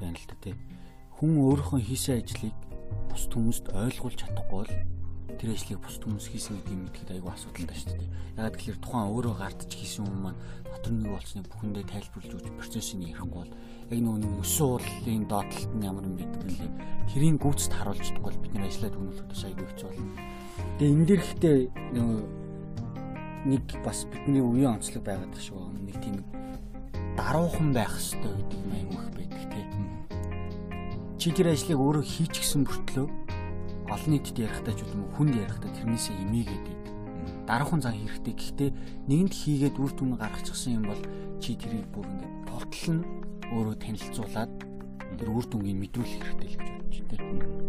байна 0.00 0.16
л 0.16 0.28
та 0.28 0.36
тий. 0.40 0.56
Хүн 1.20 1.32
өөрийнхөө 1.36 1.80
хийсэн 1.84 2.20
ажлыг 2.24 2.56
бусд 3.12 3.30
хүмүүст 3.32 3.66
ойлгуулж 3.76 4.18
чадахгүй 4.24 4.56
бол 4.64 4.72
тэр 5.38 5.50
ажлыг 5.54 5.80
бусд 5.82 6.02
хүмүүс 6.04 6.26
хийсэн 6.30 6.54
гэдгийг 6.58 6.80
мэдхэд 6.84 7.10
айгүй 7.14 7.30
асуудалтай 7.34 7.78
шүү 7.78 7.96
дээ. 7.98 8.10
Ягаад 8.38 8.56
гэхээр 8.58 8.78
тухайн 8.82 9.08
өөрөө 9.14 9.34
гардж 9.38 9.70
хийсэн 9.74 10.04
хүмүүс 10.04 10.22
маань 10.24 10.40
дотор 10.70 10.92
нэг 10.94 11.08
болсныг 11.14 11.46
бүхэндээ 11.48 11.84
тайлбарлаж 11.90 12.32
өгч 12.34 12.48
процессыг 12.58 13.00
ярихгүй 13.04 13.38
бол 13.42 13.52
яг 13.90 14.00
нөгөө 14.00 14.42
өсөн 14.44 14.68
уулын 14.68 15.24
доотлолт 15.28 15.72
нь 15.74 15.86
ямар 15.86 16.04
юм 16.04 16.16
гэдэг 16.16 16.42
вэ? 16.44 16.68
Тэрийг 17.10 17.36
гүйцэд 17.40 17.72
харуулж 17.74 18.04
чадахгүй 18.04 18.30
бол 18.32 18.42
бид 18.42 18.52
нэр 18.54 18.66
ажиллаад 18.68 18.98
өгнөх 18.98 19.18
удаа 19.24 19.44
айгүй 19.44 19.66
хэцүү 19.68 19.88
болно. 19.88 20.14
Тэгээ 20.78 20.92
энэ 20.94 21.06
дэр 21.08 21.20
ихтэй 21.24 21.58
нэг 23.44 23.64
бас 23.84 23.98
бидний 24.08 24.42
үеийн 24.42 24.72
онцлог 24.76 25.02
байгаад 25.04 25.34
шүү. 25.36 25.60
Нэг 25.84 25.96
тийм 26.00 26.16
даруухан 27.18 27.70
байх 27.76 27.92
хэрэгтэй 27.92 28.32
гэдэг 28.34 28.58
юм 28.64 28.72
аюу 28.72 28.92
их 28.98 29.08
байдаг 29.14 29.42
тий. 29.52 29.64
Чи 31.20 31.28
тэр 31.30 31.52
ажлыг 31.52 31.78
өөрөө 31.78 32.04
хийчихсэн 32.04 32.64
мөртлөө 32.64 33.23
олон 33.94 34.10
нийтэд 34.10 34.38
ярихдаа 34.42 34.74
ч 34.74 34.82
юм 34.82 35.06
уу 35.06 35.10
хүнд 35.14 35.38
ярихдаа 35.38 35.70
тэрнээсээ 35.70 36.16
имээгээд 36.26 36.66
дараахан 37.46 37.80
зан 37.80 37.94
хэрэгтэй. 37.94 38.34
Гэхдээ 38.34 38.70
нэгэнд 39.08 39.32
хийгээд 39.32 39.76
үр 39.78 39.92
дүн 39.94 40.18
гаргачихсан 40.18 40.82
юм 40.82 40.84
бол 40.90 41.02
чи 41.38 41.54
тэрийг 41.54 41.86
бүр 41.94 42.06
ингээд 42.10 42.34
болтол 42.50 42.88
нь 42.98 43.06
өөрөө 43.54 43.76
танилцуулаад 43.78 44.52
тэр 45.14 45.28
үр 45.30 45.46
дүнгийг 45.46 45.78
мэдрүүлэх 45.78 46.22
хэрэгтэй 46.26 46.48
л 46.50 46.58
гэж 46.58 46.96
бодож 47.06 47.20
байна. 47.22 47.63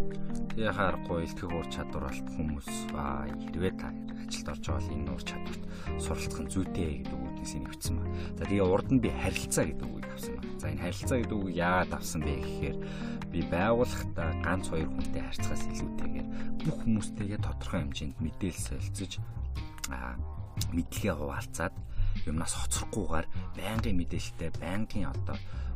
Тэгээ 0.55 0.71
харахгүй 0.71 1.19
илтгэх 1.27 1.51
ур 1.51 1.67
чадвар 1.67 2.07
алт 2.07 2.27
хүмүүс 2.31 2.69
аа 2.95 3.27
хэрвээ 3.27 3.73
та 3.75 3.91
ажилд 4.23 4.47
орж 4.55 4.63
байгаа 4.63 4.79
бол 4.87 4.95
энэ 4.95 5.11
ур 5.11 5.23
чадварт 5.27 5.63
суралцах 5.99 6.41
нь 6.47 6.51
зүйтэй 6.55 6.91
гэдэг 7.03 7.11
үгнээс 7.11 7.53
энийг 7.59 7.71
бичсэн 7.75 7.95
ба. 7.99 8.05
За 8.39 8.43
тэгээ 8.47 8.63
урд 8.63 8.87
нь 8.87 9.03
би 9.03 9.09
харилцаа 9.11 9.65
гэдэг 9.67 9.83
үгийг 9.83 10.07
авсан 10.15 10.33
ба. 10.39 10.47
За 10.55 10.67
энэ 10.71 10.83
харилцаа 10.87 11.17
гэдэг 11.19 11.35
үгийг 11.43 11.59
яагаад 11.59 11.91
авсан 11.91 12.21
бэ 12.23 12.33
гэхээр 12.39 12.77
би 13.35 13.39
байгууллагатаа 13.51 14.29
ганц 14.47 14.65
хоёр 14.71 14.89
хүнтэй 14.95 15.23
харьцахаас 15.27 15.63
илүүтэйгээр 15.75 16.27
бүх 16.63 16.77
хүмүүстэйгээ 16.87 17.39
тодорхой 17.43 17.79
хэмжээнд 17.83 18.17
мэдээлэл 18.23 18.67
солилцож 18.71 19.11
аа 19.91 20.15
мэдлэгээ 20.71 21.15
хуваалцаад 21.19 21.75
юмнаас 22.23 22.53
хоцрохгүйгээр 22.55 23.27
байнгын 23.59 23.99
мэдээлэлтэй 23.99 24.49
байнгын 24.55 25.11
одоо 25.11 25.35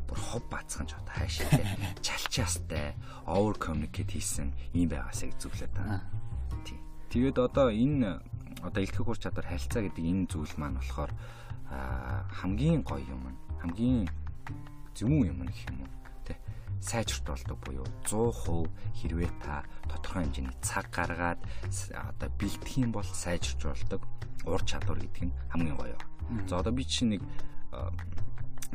бүр 0.09 0.17
хов 0.17 0.43
бацхан 0.49 0.89
ч 0.89 0.97
одоо 0.97 1.13
хайшаатай 1.13 1.63
чалчаастай 2.05 2.97
over 3.29 3.53
communicate 3.61 4.17
хийсэн 4.17 4.49
юм 4.73 4.89
байгаасаа 4.89 5.29
зүглээд 5.37 5.73
байна. 5.77 6.01
Тийм. 6.65 6.81
Тэгээд 7.13 7.37
одоо 7.37 7.69
энэ 7.69 8.17
одоо 8.65 8.81
илтгэх 8.81 9.05
ур 9.05 9.19
чадвар 9.21 9.45
харилцаа 9.45 9.85
гэдэг 9.85 10.01
энэ 10.01 10.25
зүйл 10.33 10.53
маань 10.57 10.81
болохоор 10.81 11.11
хамгийн 11.69 12.81
гоё 12.81 13.05
юм. 13.05 13.37
Хамгийн 13.61 14.09
зөвүүн 14.97 15.29
юм 15.29 15.39
гэх 15.45 15.61
юм 15.69 15.85
уу? 15.85 15.91
Тэ 16.25 16.33
сайжрт 16.81 17.29
болдог 17.29 17.57
буюу 17.61 17.85
100% 18.09 18.65
хэрвээ 18.97 19.31
та 19.45 19.61
тодорхой 19.85 20.25
хэмжээний 20.25 20.57
цаг 20.65 20.89
гаргаад 20.89 21.39
одоо 21.93 22.29
бэлдэх 22.41 22.73
юм 22.81 22.91
бол 22.91 23.05
сайжирч 23.05 23.61
болдог 23.61 24.01
ур 24.49 24.61
чадвар 24.65 24.97
гэдэг 24.97 25.29
нь 25.29 25.37
хамгийн 25.53 25.77
гоё. 25.77 25.97
За 26.49 26.59
одоо 26.59 26.73
би 26.73 26.83
чинь 26.83 27.19
нэг 27.19 27.21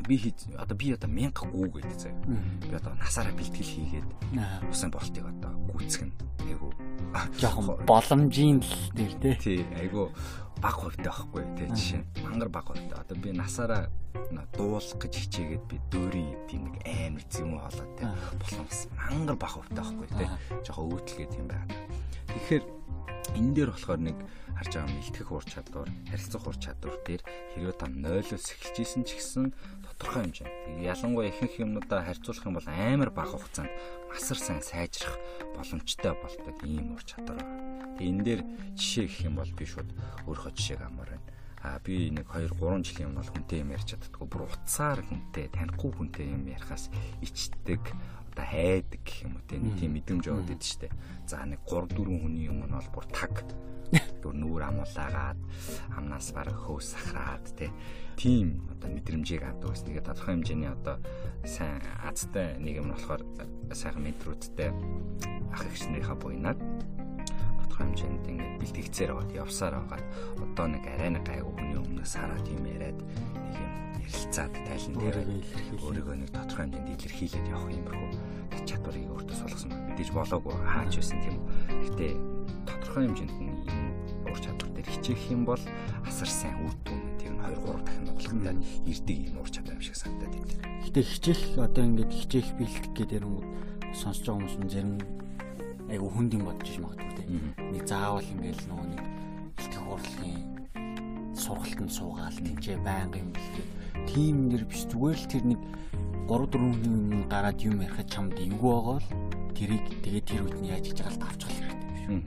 би 0.03 0.33
одоо 0.57 0.75
би 0.77 0.91
одоо 0.93 1.09
мянга 1.09 1.47
гүү 1.47 1.69
гэдэг 1.79 1.99
заяа. 1.99 2.19
Би 2.61 2.75
одоо 2.75 2.93
насаараа 2.99 3.33
бэлтгэл 3.33 3.71
хийгээд 3.73 4.07
усан 4.69 4.91
болтыг 4.91 5.25
одоо 5.25 5.53
гүцгэн 5.71 6.11
айгу 6.45 6.73
жоохон 7.39 7.85
боломжийн 7.85 8.59
л 8.61 8.73
дээр 8.95 9.13
тий. 9.21 9.35
Тий 9.39 9.59
айгу 9.79 10.11
баг 10.61 10.75
хувьтай 10.79 11.11
байхгүй 11.11 11.43
тий 11.57 11.67
жишээ. 11.71 12.01
Мангар 12.23 12.49
баг 12.49 12.65
хувьтай. 12.67 12.97
Одоо 12.99 13.17
би 13.17 13.31
насаараа 13.31 13.89
дуулах 14.55 14.95
гэж 14.99 15.13
хичээгээд 15.13 15.63
би 15.67 15.77
дөөрийн 15.91 16.39
тийм 16.47 16.61
нэг 16.71 16.75
амар 16.85 17.25
зэм 17.29 17.59
хоолой 17.59 17.89
тий. 17.99 18.07
Боломж 18.39 18.75
мангар 18.95 19.37
баг 19.37 19.51
хувьтай 19.51 19.83
байхгүй 19.83 20.07
тий. 20.15 20.29
Жоохон 20.63 20.91
өөтлгээд 20.95 21.33
юм 21.39 21.47
байна. 21.51 21.75
Тэгэхээр 22.31 22.63
энэ 23.35 23.53
дээр 23.55 23.69
болохоор 23.73 24.01
нэг 24.01 24.17
харж 24.55 24.71
байгаа 24.71 24.95
мэлтгэх 24.95 25.31
ур 25.31 25.45
чадвар, 25.45 25.89
харилцах 26.07 26.47
ур 26.47 26.57
чадвар 26.57 26.95
дээр 27.03 27.21
хэрвээ 27.51 27.75
та 27.75 27.87
0-оос 27.91 28.47
эхэлж 28.55 28.75
исэн 28.79 29.03
ч 29.03 29.19
гэсэн 29.19 29.45
тодорхой 29.95 30.23
хэмжээнд 30.27 30.83
ялангуяа 30.83 31.31
ихэнх 31.31 31.55
юмнуудаа 31.55 32.03
харьцуулах 32.03 32.45
юм 32.45 32.55
бол 32.59 32.67
амар 32.67 33.09
бага 33.15 33.39
хугацаанд 33.39 33.71
масар 34.11 34.39
сайн 34.39 34.61
сайжрах 34.61 35.15
боломжтой 35.55 36.13
болдог 36.19 36.55
ийм 36.67 36.95
ур 36.95 37.03
чадвар. 37.07 37.39
Тэгээ 37.95 38.11
энэ 38.11 38.23
дээр 38.27 38.41
жишээ 38.75 39.07
гэх 39.07 39.19
юм 39.31 39.35
бол 39.39 39.51
би 39.55 39.63
шууд 39.63 39.89
өөрийнхөө 40.27 40.51
жишээг 40.51 40.81
амар 40.83 41.15
байна. 41.15 41.27
А 41.63 41.79
би 41.79 42.11
нэг 42.11 42.27
2 42.27 42.59
3 42.59 42.83
жилийн 42.85 43.09
өмнө 43.09 43.25
хүнтэй 43.25 43.63
юм 43.63 43.73
ярьж 43.73 43.95
чаддаггүй. 43.95 44.27
Бүр 44.27 44.45
уцаар 44.45 44.99
хүнтэй, 45.01 45.49
танихгүй 45.49 45.91
хүнтэй 45.97 46.27
юм 46.29 46.45
ярихаас 46.45 46.91
ичдэг 47.25 47.81
одоо 48.35 48.45
хайдаг 48.51 48.99
гэх 48.99 49.23
юм 49.23 49.39
уу 49.39 49.47
тийм 49.47 49.95
мэдрэмж 49.95 50.27
яваад 50.27 50.51
идэв 50.51 50.67
штэ. 50.67 50.91
За 51.23 51.47
нэг 51.47 51.63
3 51.63 51.95
4 51.95 52.03
хүний 52.03 52.51
өмнө 52.51 52.75
бол 52.75 52.91
бүр 52.91 53.07
таг. 53.15 53.31
Бүр 54.25 54.33
нүүр 54.35 54.65
амуулаагаад 54.65 55.39
амнаас 55.95 56.33
бараг 56.35 56.57
хөөс 56.57 56.97
сахраад 56.97 57.45
тий 57.55 57.71
тийм 58.19 58.65
одоо 58.73 58.89
мэдрэмжийг 58.91 59.45
авдаг 59.45 59.71
ус. 59.71 59.85
Нэгэ 59.85 60.03
тодорхой 60.03 60.35
хэмжээний 60.35 60.67
одоо 60.73 60.99
сайн 61.45 61.79
азтай 62.03 62.57
нэг 62.59 62.81
юм 62.81 62.91
болохоор 62.91 63.21
сайхан 63.71 64.03
мэдрүүдтэй 64.03 64.73
ах 65.53 65.63
эгчнэрийнхээ 65.69 66.17
буйнаад 66.17 66.59
тодорхой 67.75 67.91
хэмжээнд 67.91 68.27
ингээд 68.31 68.55
бэлтгэцээр 68.63 69.11
аваад 69.11 69.31
явсаар 69.35 69.75
байгаа. 69.75 69.99
Одоо 70.39 70.67
нэг 70.71 70.83
арай 70.87 71.09
нэг 71.11 71.23
гайгүй 71.27 71.53
хүний 71.59 71.79
өмнөөс 71.83 72.13
хараад 72.15 72.47
юм 72.47 72.63
яриад 72.71 72.99
нэг 73.03 73.55
юм 73.59 73.73
ярилцаад 73.99 74.53
тайлан 74.63 74.95
дээр 74.95 75.17
өөрийгөө 75.83 76.15
нэг 76.15 76.29
тодорхой 76.31 76.63
хэмжээнд 76.71 76.93
илэрхийлээд 76.95 77.51
явах 77.51 77.75
юмрхүү 77.75 78.09
чадварыг 78.63 79.05
өөртөө 79.11 79.35
суулгасан 79.35 79.71
мэдээж 79.91 80.09
болоогүй 80.15 80.55
хаач 80.55 80.93
байсан 80.95 81.19
тийм 81.19 81.35
үү. 81.35 81.47
Гэтэ 81.83 82.07
тодорхой 82.63 83.03
хэмжээнд 83.11 83.35
нь 83.43 83.51
ур 84.23 84.39
чадвар 84.39 84.71
дээр 84.71 84.89
хичээх 84.95 85.23
юм 85.35 85.41
бол 85.43 85.63
асар 86.07 86.29
сайн 86.31 86.63
үр 86.63 86.75
дүн 86.87 87.01
нь 87.03 87.13
2 87.43 87.59
3 87.59 87.83
дахин 87.83 88.05
бодлоготой 88.07 88.55
ирдэг 88.87 89.19
юм 89.19 89.35
ур 89.43 89.49
чадвар 89.51 89.75
юм 89.75 89.83
шиг 89.83 89.99
санагдаад 89.99 90.31
байдаг. 90.31 90.59
Гэтэ 90.87 91.01
хичээх 91.03 91.41
одоо 91.59 91.83
ингээд 91.83 92.11
хичээх 92.23 92.49
бэлтгэх 92.55 92.87
гэдэг 92.95 93.21
юм 93.21 93.43
сонсож 93.91 94.25
байгаа 94.25 94.39
хүмүүс 94.39 94.57
нь 94.63 94.71
зарим 94.71 94.97
айгу 95.91 96.09
хүнд 96.09 96.33
юм 96.33 96.49
бодож 96.49 96.77
магадгүй 96.81 97.14
тийм. 97.25 97.43
Нэг 97.73 97.83
заавал 97.89 98.23
ингээд 98.23 98.61
нөгөө 98.69 98.87
нэг 98.93 99.03
бэлтгэх 99.57 99.85
урлагийн 99.85 100.43
сургалтанд 101.35 101.91
суугаал 101.91 102.37
тэнцээ 102.37 102.77
байнга 102.79 103.19
юм 103.19 103.29
бэлтгэх. 103.33 103.69
Тим 104.09 104.35
нэр 104.49 104.63
биш 104.69 104.85
зүгээр 104.87 105.17
л 105.19 105.29
тэр 105.29 105.43
нэг 105.49 105.61
3 106.29 106.49
4 106.49 106.81
хүний 106.81 107.25
гараад 107.29 107.59
юм 107.61 107.81
ярихад 107.81 108.09
чамд 108.09 108.37
эвгүй 108.37 108.71
байгаа 108.71 108.97
бол 108.97 109.09
тэрийг 109.53 109.85
тэгээ 110.01 110.23
тэр 110.25 110.41
үед 110.45 110.57
нь 110.57 110.69
яаж 110.73 110.85
хийж 110.89 110.99
байгаа 111.01 111.13
л 111.13 111.23
тавчгал 111.23 111.53
хэрэгтэй 111.53 112.01
шүү. 112.05 112.19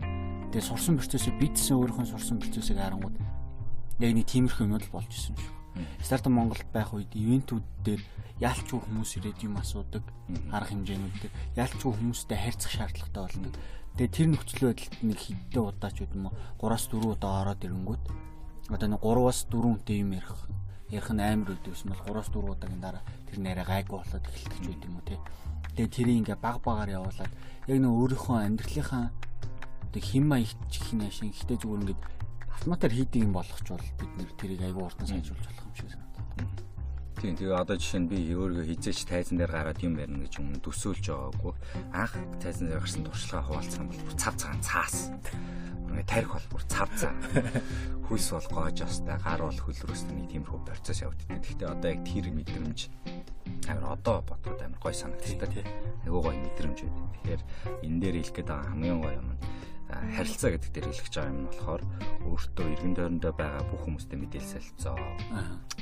Тэгээ 0.55 0.69
сурсан 0.71 0.95
процессыг 0.97 1.35
бидсэн 1.38 1.76
өөрийнхөө 1.76 2.07
сурсан 2.07 2.38
процессыг 2.38 2.78
харангууд 2.78 3.17
яг 3.99 4.12
нэг 4.14 4.26
тиймэрхүү 4.31 4.64
юм 4.64 4.78
л 4.78 4.95
болж 4.95 5.11
исэн 5.11 5.35
шүү. 5.35 5.58
Стартап 6.02 6.32
Монголд 6.32 6.68
байх 6.73 6.92
үед 6.94 7.12
ивентүүд 7.12 7.66
дээр 7.85 8.02
яалчгүй 8.38 8.78
хүмүүс 8.78 9.11
ирээд 9.18 9.40
юм 9.42 9.58
асуудаг 9.58 10.04
арга 10.54 10.70
хэмжээнүүдтэй 10.73 11.30
яалчгүй 11.58 11.92
хүмүүстэй 11.94 12.38
харьцах 12.38 12.73
шаардлагатай 12.73 13.23
болдог. 13.26 13.54
Тэгээ 13.99 14.14
тэр 14.14 14.28
нөхцөл 14.30 14.62
байдалд 14.70 14.94
нэг 15.02 15.18
хіддээ 15.18 15.62
удаач 15.62 15.97
юм 16.06 16.30
уу 16.30 16.35
3-4 16.62 17.18
удаа 17.18 17.32
ороод 17.42 17.66
ирэнгүүт 17.66 18.04
одоо 18.70 18.88
нэг 18.94 19.02
3-аас 19.02 19.40
4 19.50 19.58
хүнтэй 19.58 19.97
юм 20.06 20.11
ярих 20.14 20.38
ярих 20.88 21.11
нь 21.12 21.20
амар 21.20 21.50
үдвэс 21.58 21.82
мэл 21.85 22.04
3-4 22.06 22.47
удаагийн 22.47 22.80
дараа 22.80 23.02
тэр 23.26 23.38
нэрээ 23.42 23.66
гайгүй 23.66 23.99
болоод 23.99 24.25
эхэлдэг 24.25 24.61
ч 24.62 24.66
үт 24.70 24.82
юм 24.87 24.97
уу 24.97 25.04
те. 25.04 25.18
Тэгээ 25.75 25.92
тэрийг 25.92 26.18
ингээ 26.23 26.38
баг 26.38 26.62
багаар 26.62 26.94
явуулаад 26.94 27.32
яг 27.68 27.78
нэг 27.82 27.92
өөрийнхөө 27.92 28.38
амьдралынхаа 28.38 29.06
тэг 29.92 30.02
хим 30.04 30.25
маягч 30.30 30.73
хин 30.73 31.02
ашиг 31.04 31.35
ихтэй 31.35 31.58
зүгээр 31.61 31.82
ингээд 31.90 32.02
автоматар 32.59 32.91
хийдэг 32.91 33.23
юм 33.23 33.33
болгоч 33.38 33.67
бол 33.71 33.87
бид 34.03 34.12
нэр 34.19 34.31
тэрийг 34.35 34.62
айгүй 34.67 34.83
урдан 34.83 35.07
сайжруулж 35.07 35.47
болох 35.47 35.62
юм 35.62 35.75
шиг 35.79 35.91
санагдав. 35.95 36.27
Тийм 37.23 37.35
тэгээ 37.38 37.55
одоо 37.55 37.77
жишээ 37.79 38.03
нь 38.03 38.11
би 38.11 38.19
өөрийгөө 38.35 38.67
хизээч 38.67 39.00
тайзан 39.07 39.38
дээр 39.38 39.55
гараад 39.55 39.79
юм 39.87 39.95
барина 39.95 40.27
гэж 40.27 40.35
өмнө 40.43 40.59
төсөөлж 40.67 41.07
байгаагүй 41.07 41.55
анх 41.95 42.15
тайзан 42.43 42.67
дээр 42.67 42.83
гарсан 42.83 43.07
туршлагаа 43.07 43.47
хуваалцсан 43.47 43.87
бол 43.87 44.19
цав 44.19 44.35
цагаан 44.35 44.62
цаас 44.67 44.97
ингээ 45.87 46.07
тарих 46.11 46.31
бол 46.35 46.47
бүр 46.50 46.65
цав 46.67 46.91
цаа 46.99 47.15
хөлс 48.11 48.29
бол 48.35 48.49
гоож 48.50 48.79
остай 48.83 49.19
гар 49.23 49.41
бол 49.43 49.59
хөлрөөсний 49.62 50.15
нэг 50.19 50.29
тиймэрхүү 50.35 50.61
процесс 50.67 51.03
явагддаг. 51.07 51.43
Гэхдээ 51.43 51.69
одоо 51.69 51.88
яг 51.95 52.00
тэр 52.07 52.27
мэдрэмж 52.35 52.79
амар 53.71 53.87
одоо 53.95 54.17
бодоход 54.27 54.62
амар 54.62 54.81
гой 54.83 54.95
санагддаг. 54.95 55.53
Айгуу 56.07 56.23
гой 56.23 56.37
мэдрэмж 56.38 56.79
байдаг. 56.87 57.07
Тэгэхээр 57.23 57.43
энэ 57.85 58.00
дээр 58.00 58.17
хэлэх 58.19 58.35
гээд 58.35 58.49
байгаа 58.49 58.71
хамгийн 58.73 58.99
гой 59.03 59.15
юм 59.15 59.29
нь 59.35 59.41
харилцаа 59.88 60.52
гэдэг 60.52 60.71
дээр 60.73 60.88
хэлж 60.92 61.14
байгаа 61.16 61.33
юм 61.33 61.49
болохоор 61.49 61.83
өөртөө 62.28 62.66
эргэн 62.76 62.95
тойрондоо 62.97 63.33
байгаа 63.33 63.64
бүх 63.73 63.83
хүмүүстэй 63.88 64.18
мэдээлэл 64.21 64.52
солилцоо. 64.61 64.97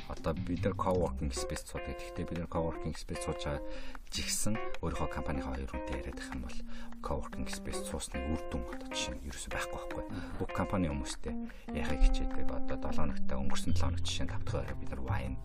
Одоо 0.07 0.33
бид 0.47 0.63
нар 0.63 0.75
coworking 0.79 1.31
space 1.35 1.67
цууд 1.67 1.83
гэхдээ 1.83 2.25
бид 2.31 2.39
нар 2.39 2.51
coworking 2.51 2.95
space 2.95 3.27
цууж 3.27 3.41
байгаа 3.43 3.63
жигсэн 4.07 4.55
өөрийнхөө 4.79 5.11
компанийнхаа 5.11 5.59
хоёр 5.59 5.71
хүнтэй 5.75 5.95
яриад 5.99 6.15
байх 6.15 6.31
юм 6.31 6.41
бол 6.47 6.57
coworking 7.03 7.47
space 7.51 7.83
цуусны 7.83 8.19
үр 8.31 8.41
дүн 8.47 8.63
одоо 8.71 8.87
жишээ 8.95 9.19
нь 9.19 9.27
ерөөсөй 9.27 9.51
байхгүй 9.51 9.75
байхгүй. 9.75 10.03
Бүх 10.39 10.51
компани 10.55 10.87
хүмүүстэй 10.87 11.35
яхахыг 11.75 12.07
хичээдэг. 12.07 12.47
Одоо 12.47 12.79
7 12.79 12.95
хоногт 12.95 13.27
өнгөрсөн 13.27 13.75
7 13.75 13.83
хоногт 13.83 14.07
жишээ 14.07 14.25
нь 14.25 14.31
тавтах 14.31 14.63
орой 14.63 14.77
бид 14.79 14.91
нар 14.95 15.03
wine 15.03 15.35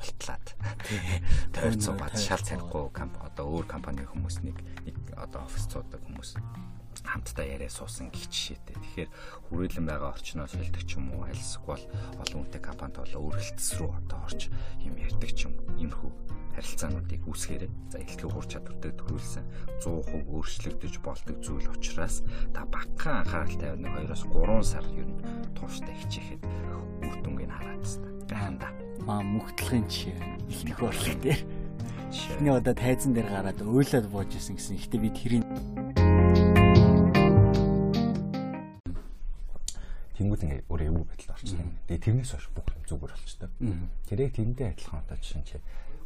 болтлаад 0.00 0.46
тойрцоод 1.52 2.16
шал 2.16 2.40
царихгүй 2.40 2.88
одоо 2.88 3.46
өөр 3.46 3.66
компани 3.68 4.08
хүмүүс 4.08 4.40
нэг 4.42 4.56
одоо 5.14 5.44
офис 5.44 5.68
цуудаг 5.68 6.00
хүмүүс 6.08 6.40
хамтдаа 7.04 7.46
яриа 7.46 7.70
суусан 7.70 8.10
гих 8.10 8.28
жишээтэй. 8.28 8.76
Тэгэхээр 8.76 9.10
хүрээлэн 9.48 9.86
байгаа 9.86 10.10
орчноос 10.14 10.52
хэлдэг 10.52 10.84
ч 10.84 10.98
юм 10.98 11.14
уу 11.14 11.24
альсгүй 11.24 11.66
бол 11.66 11.84
олон 12.20 12.38
хүнтэй 12.44 12.60
компанид 12.60 12.96
болоо 12.98 13.20
өөрөлтс 13.30 13.68
рүү 13.78 13.90
одоо 13.94 14.18
орж 14.26 14.40
юм 14.84 14.94
ярьдаг 14.98 15.30
ч 15.32 15.48
юм 15.48 15.54
иймэрхүү 15.80 16.10
харилцаануудыг 16.54 17.22
үүсгээрэй. 17.30 17.70
За 17.88 17.96
эхлэхээ 18.02 18.30
хур 18.30 18.46
чадвартай 18.46 18.92
төрүүлсэн 18.98 19.44
100% 19.80 20.28
өөрчлөгдөж 20.34 20.94
болдог 21.00 21.36
зүйл 21.40 21.68
учраас 21.70 22.26
та 22.52 22.66
багахан 22.66 23.22
анхаарал 23.22 23.56
тавина 23.56 23.88
2-оос 24.02 24.22
3 24.28 24.60
сар 24.66 24.84
ер 24.98 25.08
нь 25.08 25.22
тууштай 25.54 25.94
хичээхэд 25.94 26.42
үр 27.06 27.16
дүнгийг 27.22 27.54
хараад 27.54 27.86
байна. 27.86 28.10
Гайхамда. 28.28 28.89
Маа 29.06 29.20
мөхтлөгийн 29.24 29.86
жишээ 29.88 30.16
илтгэх 30.50 30.80
борлоо 30.80 31.16
дээр. 31.22 31.40
Жишээ. 32.10 32.52
Одоо 32.52 32.74
тайзан 32.74 33.12
дээр 33.14 33.28
гараад 33.30 33.60
өөлөд 33.64 34.06
бууж 34.12 34.30
исэн 34.36 34.56
гэсэн. 34.56 34.76
Гэтэ 34.76 34.98
би 35.00 35.10
тэрийг 35.10 35.46
Тэнгүүд 40.20 40.42
ингээ 40.44 40.68
өөрөө 40.68 40.88
эвгүй 40.92 41.06
байдал 41.08 41.32
орчихсон. 41.32 41.72
Тэгээ 41.88 42.04
тэрнээс 42.04 42.30
хойш 42.36 42.46
бүх 42.52 42.68
юм 42.76 42.84
зүгээр 42.84 43.12
болчихдог. 43.16 43.50
Тэрийг 44.04 44.32
тэндээ 44.36 44.68
адилхан 44.76 45.00
одоо 45.00 45.16
жишээ 45.16 45.44
чи 45.48 45.56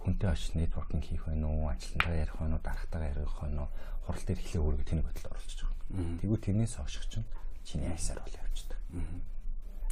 хүнтэй 0.06 0.30
очиж 0.30 0.54
нэтворкинг 0.54 1.02
хийх 1.02 1.26
байх 1.26 1.42
уу, 1.42 1.66
ажилтнаа 1.66 2.14
ярих 2.14 2.36
байх 2.38 2.46
уу, 2.46 2.62
дарагтайгаа 2.62 3.10
ярих 3.10 3.26
байх 3.26 3.42
уу, 3.42 3.68
хурал 4.06 4.24
дээр 4.28 4.38
эхлээ 4.38 4.62
өөрийгөө 4.62 4.86
тэнийг 4.86 5.06
бодлоо 5.08 5.32
оруулчих 5.34 5.58
жоох. 5.64 5.74
Тэгвэл 6.22 6.44
тэрнээс 6.46 6.74
хойш 6.78 6.94
чинь 7.10 7.26
чиний 7.64 7.90
айсаар 7.90 8.20
бол 8.22 8.38
явчихдаг. 8.38 8.78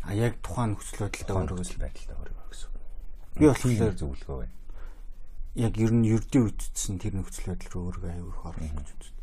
А 0.07 0.15
яг 0.15 0.37
тухайн 0.45 0.77
нөхцөл 0.77 1.03
байдалтай 1.03 1.35
өөрийгөө 1.35 1.67
л 1.67 1.83
байдалтай 1.83 2.17
өөрийгөө 2.21 2.47
гэсэн. 2.53 2.72
Би 3.37 3.47
болохоор 3.49 3.97
зөвлөгөө 3.97 4.38
байна. 4.45 4.57
Яг 5.55 5.75
ер 5.77 5.92
нь 5.92 6.09
ердийн 6.09 6.49
үтцсэн 6.49 6.97
тэр 7.01 7.16
нөхцөл 7.16 7.53
байдал 7.53 7.73
руу 7.73 7.85
өөрийгөө 7.92 8.12
аягүй 8.12 8.33
их 8.33 8.45
оруулах 8.45 8.77
гэж 8.77 8.88
үздэг. 8.92 9.16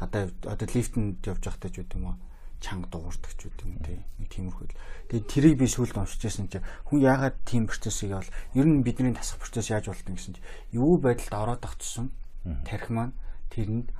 Гадаа 0.00 0.22
одоо 0.52 0.68
лифтэнд 0.68 1.24
явж 1.24 1.42
байхдаа 1.44 1.70
ч 1.72 1.76
үгүй 1.80 1.96
юм 2.00 2.06
аа 2.12 2.16
чанга 2.64 2.88
дуурдаг 2.88 3.32
ч 3.36 3.40
үгүй 3.48 3.68
юм 3.68 3.80
тий. 3.84 4.00
Нэг 4.20 4.28
тиймэрхүү. 4.32 4.68
Тэгээд 5.12 5.28
тэрийг 5.28 5.56
би 5.60 5.66
сүүлд 5.68 6.00
уншиж 6.00 6.20
байсан 6.24 6.48
чинь 6.48 6.64
хүн 6.88 7.00
яагаад 7.04 7.36
тийм 7.44 7.68
процессыг 7.68 8.16
явал 8.16 8.30
ер 8.56 8.64
нь 8.64 8.80
бидний 8.80 9.12
тасах 9.12 9.40
процесс 9.44 9.68
яаж 9.68 9.92
болдог 9.92 10.16
гэсэн 10.16 10.40
чинь 10.40 10.48
юу 10.72 10.96
байдалд 10.96 11.36
ороод 11.36 11.62
ах 11.68 11.76
тусам 11.76 12.08
тарих 12.64 12.88
маань 12.88 13.12
тэрэнд 13.52 13.92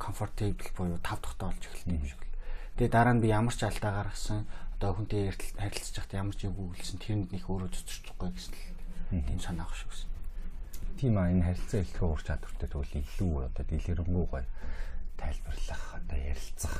comfortable 0.00 0.72
буюу 0.76 1.00
тав 1.04 1.20
дахтаа 1.20 1.52
болж 1.52 1.64
эхэлдэг 1.68 1.92
юм 1.92 2.08
шиг 2.08 2.20
л. 2.24 2.32
Тэгээд 2.80 2.92
дараа 2.96 3.14
нь 3.16 3.20
би 3.20 3.28
ямар 3.28 3.52
ч 3.52 3.64
алдаа 3.68 3.92
гаргасан 4.00 4.48
одоо 4.80 4.96
хүнтэй 4.96 5.32
харилцаж 5.32 5.96
байхдаа 6.00 6.20
ямар 6.24 6.36
ч 6.36 6.48
юм 6.48 6.56
өгүүлсэн 6.56 7.00
тэрэнд 7.00 7.28
нэг 7.36 7.44
өөрөө 7.44 7.68
цоцчихгүй 7.72 8.32
гэсэн 8.32 8.52
л 8.56 8.75
тийм 9.10 9.40
санаах 9.40 9.74
шүү 9.74 9.90
гэсэн. 9.90 10.10
Тийм 10.96 11.14
аа 11.18 11.30
энэ 11.30 11.44
харилцаа 11.46 11.80
хэлхээ 11.84 12.08
ур 12.08 12.22
чадвартай 12.24 12.68
тэгвэл 12.68 13.00
илүү 13.00 13.32
одоо 13.46 13.64
дэлгэрэнгүй 13.68 14.24
гоё 14.32 14.44
тайлбарлах 15.20 15.82
одоо 15.98 16.18
ярилцах 16.18 16.76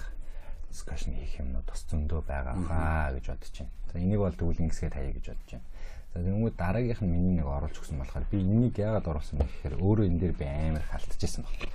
дискшн 0.71 1.13
хийх 1.17 1.41
юмнууд 1.41 1.67
бас 1.69 1.83
зөндөө 1.89 2.21
байгаа 2.29 2.57
хаа 2.69 3.13
гэж 3.17 3.27
бодож 3.33 3.55
байна. 3.57 3.73
За 3.93 3.99
энийг 3.99 4.21
бол 4.21 4.37
тэгвэл 4.37 4.65
ингэсгээ 4.65 4.91
таяа 4.93 5.13
гэж 5.13 5.27
бодож 5.33 5.51
байна. 5.53 5.69
За 6.13 6.19
тэгвэл 6.21 6.57
дараагийнх 6.57 7.03
нь 7.05 7.13
миний 7.13 7.35
нэг 7.41 7.49
оруулж 7.49 7.77
өгсөн 7.81 7.99
болохоор 8.01 8.27
би 8.29 8.37
энийг 8.41 8.75
яагаад 8.77 9.09
оруулсан 9.09 9.37
бэ 9.41 9.45
гэхээр 9.49 9.75
өөрөө 9.81 10.07
энэ 10.09 10.21
дээр 10.21 10.35
би 10.37 10.45
амар 10.45 10.85
халтчихсан 10.85 11.45
байна. 11.45 11.73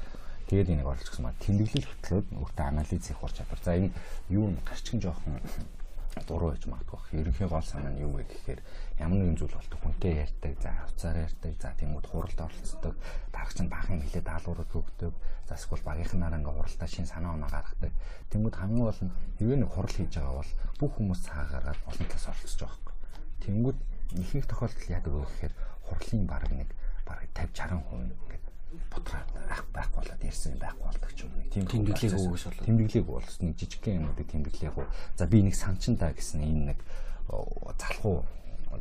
Тэгээд 0.50 0.72
энийг 0.74 0.88
оруулж 0.90 1.08
өгсөн 1.10 1.26
маа 1.26 1.36
тэмдэглэл 1.42 1.90
хөтлөөд 1.90 2.28
өөртөө 2.42 2.66
анализ 2.68 3.06
хийх 3.06 3.24
ур 3.24 3.34
чадвар. 3.34 3.62
За 3.66 3.78
энэ 3.78 3.94
юу 4.30 4.54
гарчгийн 4.66 5.02
жоохон 5.02 5.42
дуруу 6.28 6.54
байж 6.54 6.66
магадгүй 6.70 6.98
бах. 6.98 7.14
Ерөнхий 7.14 7.48
гол 7.50 7.66
санаа 7.66 7.94
нь 7.94 8.02
юу 8.06 8.18
вэ 8.18 8.26
гэхээр 8.30 8.60
ямар 9.02 9.18
нэгэн 9.18 9.38
зүйл 9.42 9.58
болдог 9.58 9.80
хүнтэй 9.82 10.14
ярьдаг, 10.22 10.54
за 10.62 10.70
хуцаараа 10.86 11.26
ярьдаг, 11.26 11.54
за 11.58 11.74
тиймүүд 11.74 12.06
хуралд 12.06 12.40
оролцдог, 12.40 12.96
дарагч 13.34 13.58
нь 13.66 13.72
баахан 13.74 14.02
хилээд 14.06 14.30
даалгаврыг 14.30 14.72
өгдөг, 14.78 15.14
за 15.50 15.54
эсвэл 15.58 15.82
багийнхан 15.82 16.22
нараа 16.22 16.38
ингээ 16.38 16.54
хуралдаа 16.54 16.90
шин 16.90 17.10
санаа 17.10 17.34
оноо 17.34 17.50
гаргадаг. 17.50 17.94
Тиймүүд 18.30 18.56
хамгийн 18.62 18.86
гол 18.86 19.02
нь 19.02 19.16
хэвээ 19.42 19.58
нэг 19.58 19.70
хурал 19.74 19.96
хийж 19.98 20.14
байгаа 20.14 20.38
бол 20.38 20.52
бүх 20.78 20.92
хүмүүс 21.02 21.22
цаа 21.26 21.44
гаргаад 21.50 21.82
олон 21.90 22.08
талаас 22.08 22.30
оролцож 22.30 22.62
байгаа 22.62 22.78
байхгүй. 22.86 22.96
Тэнгүүд 23.42 23.78
ихэнх 24.22 24.48
тохиолдолд 24.48 24.94
яадаг 24.94 25.14
вэ 25.18 25.26
гэхээр 25.26 25.54
хурлын 25.88 26.24
баг 26.30 26.44
нэг 26.54 26.70
бараг 27.08 27.30
50 27.34 27.58
60% 27.58 28.14
ингээд 28.22 28.46
бодроо 28.92 29.24
ах 29.50 29.64
байхгүй 29.74 30.00
болоод 30.00 30.24
ярьсан 30.24 30.56
байхгүй 30.62 30.86
болдог 30.86 31.12
ч 31.16 31.20
юм 31.26 31.32
уу. 31.36 31.50
Тийм 31.52 31.66
тэмдэглээг 31.68 32.16
өгөөс 32.16 32.44
болоо. 32.48 32.66
Тэмдэглээг 32.70 33.06
болсон 33.08 33.44
нэг 33.50 33.56
жижигхэн 33.60 33.98
юмнуудыг 34.00 34.28
тэмдэглээг. 34.32 34.76
За 35.18 35.26
би 35.28 35.40
нэг 35.42 35.56
санчин 35.56 35.96
та 35.98 36.14
гэсэн 36.14 36.40
энэ 36.44 36.64
нэг 36.72 36.80
залхуу 37.28 38.24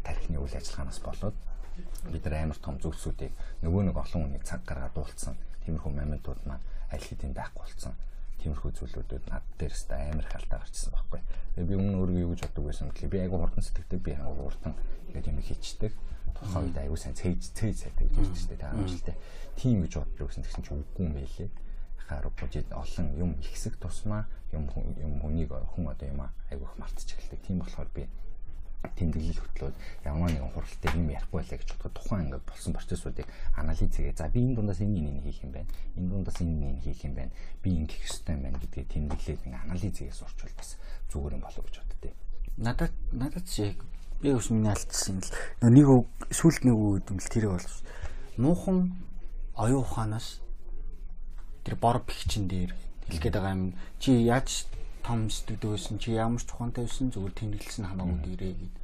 тархины 0.05 0.38
үйл 0.38 0.55
ажиллагаанаас 0.55 1.00
болоод 1.03 1.37
бид 2.12 2.24
нар 2.24 2.35
амар 2.44 2.59
том 2.61 2.76
зүйлсүүдийг 2.79 3.33
нөгөө 3.64 3.83
нэг 3.90 3.96
олон 3.96 4.22
хүний 4.29 4.42
цаг 4.44 4.62
гаргаад 4.64 4.94
дуулцсан. 4.94 5.37
Тиймэрхүү 5.64 5.92
моментууд 5.92 6.40
маань 6.46 6.64
аль 6.92 7.05
хэдийн 7.05 7.35
байхгүй 7.35 7.64
болсон. 7.64 7.94
Тиймэрхүү 8.40 8.70
зүйлүүдэд 8.72 9.24
над 9.29 9.44
дээрээс 9.61 9.85
амар 9.92 10.26
халтаа 10.29 10.59
гарчсан 10.64 10.92
байхгүй. 10.92 11.20
Тэгээ 11.55 11.68
би 11.68 11.74
өмнө 11.76 11.96
өөрийгөө 12.00 12.24
юу 12.24 12.33
гэж 12.33 12.40
боддог 12.48 12.64
байсан 12.64 12.88
гэхэл 12.88 13.12
би 13.12 13.18
айгүй 13.20 13.38
хурдан 13.40 13.64
сэтгэдэг 13.64 14.00
би 14.00 14.12
айгүй 14.16 14.44
хурдан 14.48 14.74
ингээд 15.09 15.31
юм 15.31 15.38
хийчдэг. 15.44 15.92
Тухайн 16.40 16.64
үед 16.64 16.79
айгүй 16.81 16.98
сайн 16.98 17.16
цээж 17.20 17.40
цээж 17.53 17.76
сайтай 17.85 18.05
гэж 18.09 18.16
ярьдаг 18.16 18.38
шүү 18.40 18.48
дээ. 18.48 18.62
Та 18.64 18.72
амжилттай 18.72 19.16
тийм 19.61 19.76
гэж 19.85 19.92
боддог 20.00 20.26
гэсэн 20.33 20.44
чинь 20.44 20.81
үгүй 20.81 21.05
юм 21.05 21.14
байлээ. 21.20 21.50
Хаар 22.09 22.26
бужид 22.33 22.68
олон 22.72 23.07
юм 23.20 23.31
ихсэх 23.44 23.76
тусмаа 23.76 24.24
юм 24.57 24.64
юм 24.96 25.20
хүнийг 25.20 25.53
хүн 25.53 25.92
одоо 25.92 26.07
юм 26.09 26.20
айгүй 26.48 26.64
их 26.64 26.76
мартчих 26.81 27.18
эхэлдэг. 27.20 27.44
Тийм 27.44 27.61
болохоор 27.61 27.92
би 27.92 28.09
тэмдэглэл 28.81 29.40
хөтлөөд 29.40 29.77
ямар 30.05 30.31
нэгэн 30.33 30.53
хуралтай 30.57 30.90
юм 30.97 31.09
ярихгүй 31.12 31.38
байлаа 31.40 31.59
гэж 31.61 31.69
бодоход 31.77 31.95
тухайн 31.97 32.25
ингээд 32.29 32.45
болсон 32.49 32.73
процессуудыг 32.73 33.27
анализ 33.57 33.81
хийгээ. 33.81 34.16
За 34.16 34.29
би 34.29 34.40
энэ 34.40 34.57
дундаас 34.57 34.81
энэ 34.81 35.01
нэг 35.01 35.25
хийх 35.25 35.40
юм 35.45 35.53
байна. 35.53 35.69
Энэ 35.97 36.09
дундаас 36.09 36.38
энэ 36.40 36.55
нэг 36.57 36.81
хийх 36.85 37.05
юм 37.05 37.14
байна. 37.14 37.33
Би 37.61 37.69
ингэх 37.77 38.01
ёстой 38.09 38.35
юм 38.37 38.43
байна 38.49 38.59
гэдгийг 38.61 38.88
тэмдэглээд 38.88 39.45
ингээд 39.45 39.64
анализ 39.69 39.83
хийгээ 39.85 40.16
сурчвал 40.16 40.55
бас 40.57 40.71
зүгээр 41.12 41.35
юм 41.37 41.43
болов 41.45 41.64
гэж 41.69 41.77
боддتي. 41.81 42.11
Надад 42.57 42.93
надад 43.12 43.45
чи 43.45 43.77
би 44.21 44.33
ус 44.33 44.49
миний 44.51 44.73
алдсан 44.73 45.21
л 45.21 45.69
нэг 45.69 45.88
сүлд 46.33 46.64
нэг 46.64 46.77
үед 46.77 47.09
юм 47.09 47.21
л 47.21 47.33
тэрэг 47.33 47.53
болж 47.57 47.73
муухан 48.37 48.97
оюун 49.57 49.85
ухаанаас 49.85 50.40
тэр 51.64 51.77
бор 51.77 52.05
бихчин 52.05 52.49
дээр 52.49 52.77
хэлэх 53.09 53.23
гээд 53.23 53.37
байгаа 53.37 53.53
юм 53.57 53.64
чи 54.01 54.12
яаж 54.12 54.69
том 55.11 55.27
студид 55.31 55.66
байсан 55.66 55.99
чи 55.99 56.14
ямар 56.14 56.38
ч 56.38 56.46
ухаантай 56.55 56.87
байсан 56.87 57.11
зүгээр 57.11 57.35
тэмдэглэсэн 57.35 57.87
хамаагүй 57.90 58.18
дээрээ 58.31 58.55
гэд. 58.62 58.75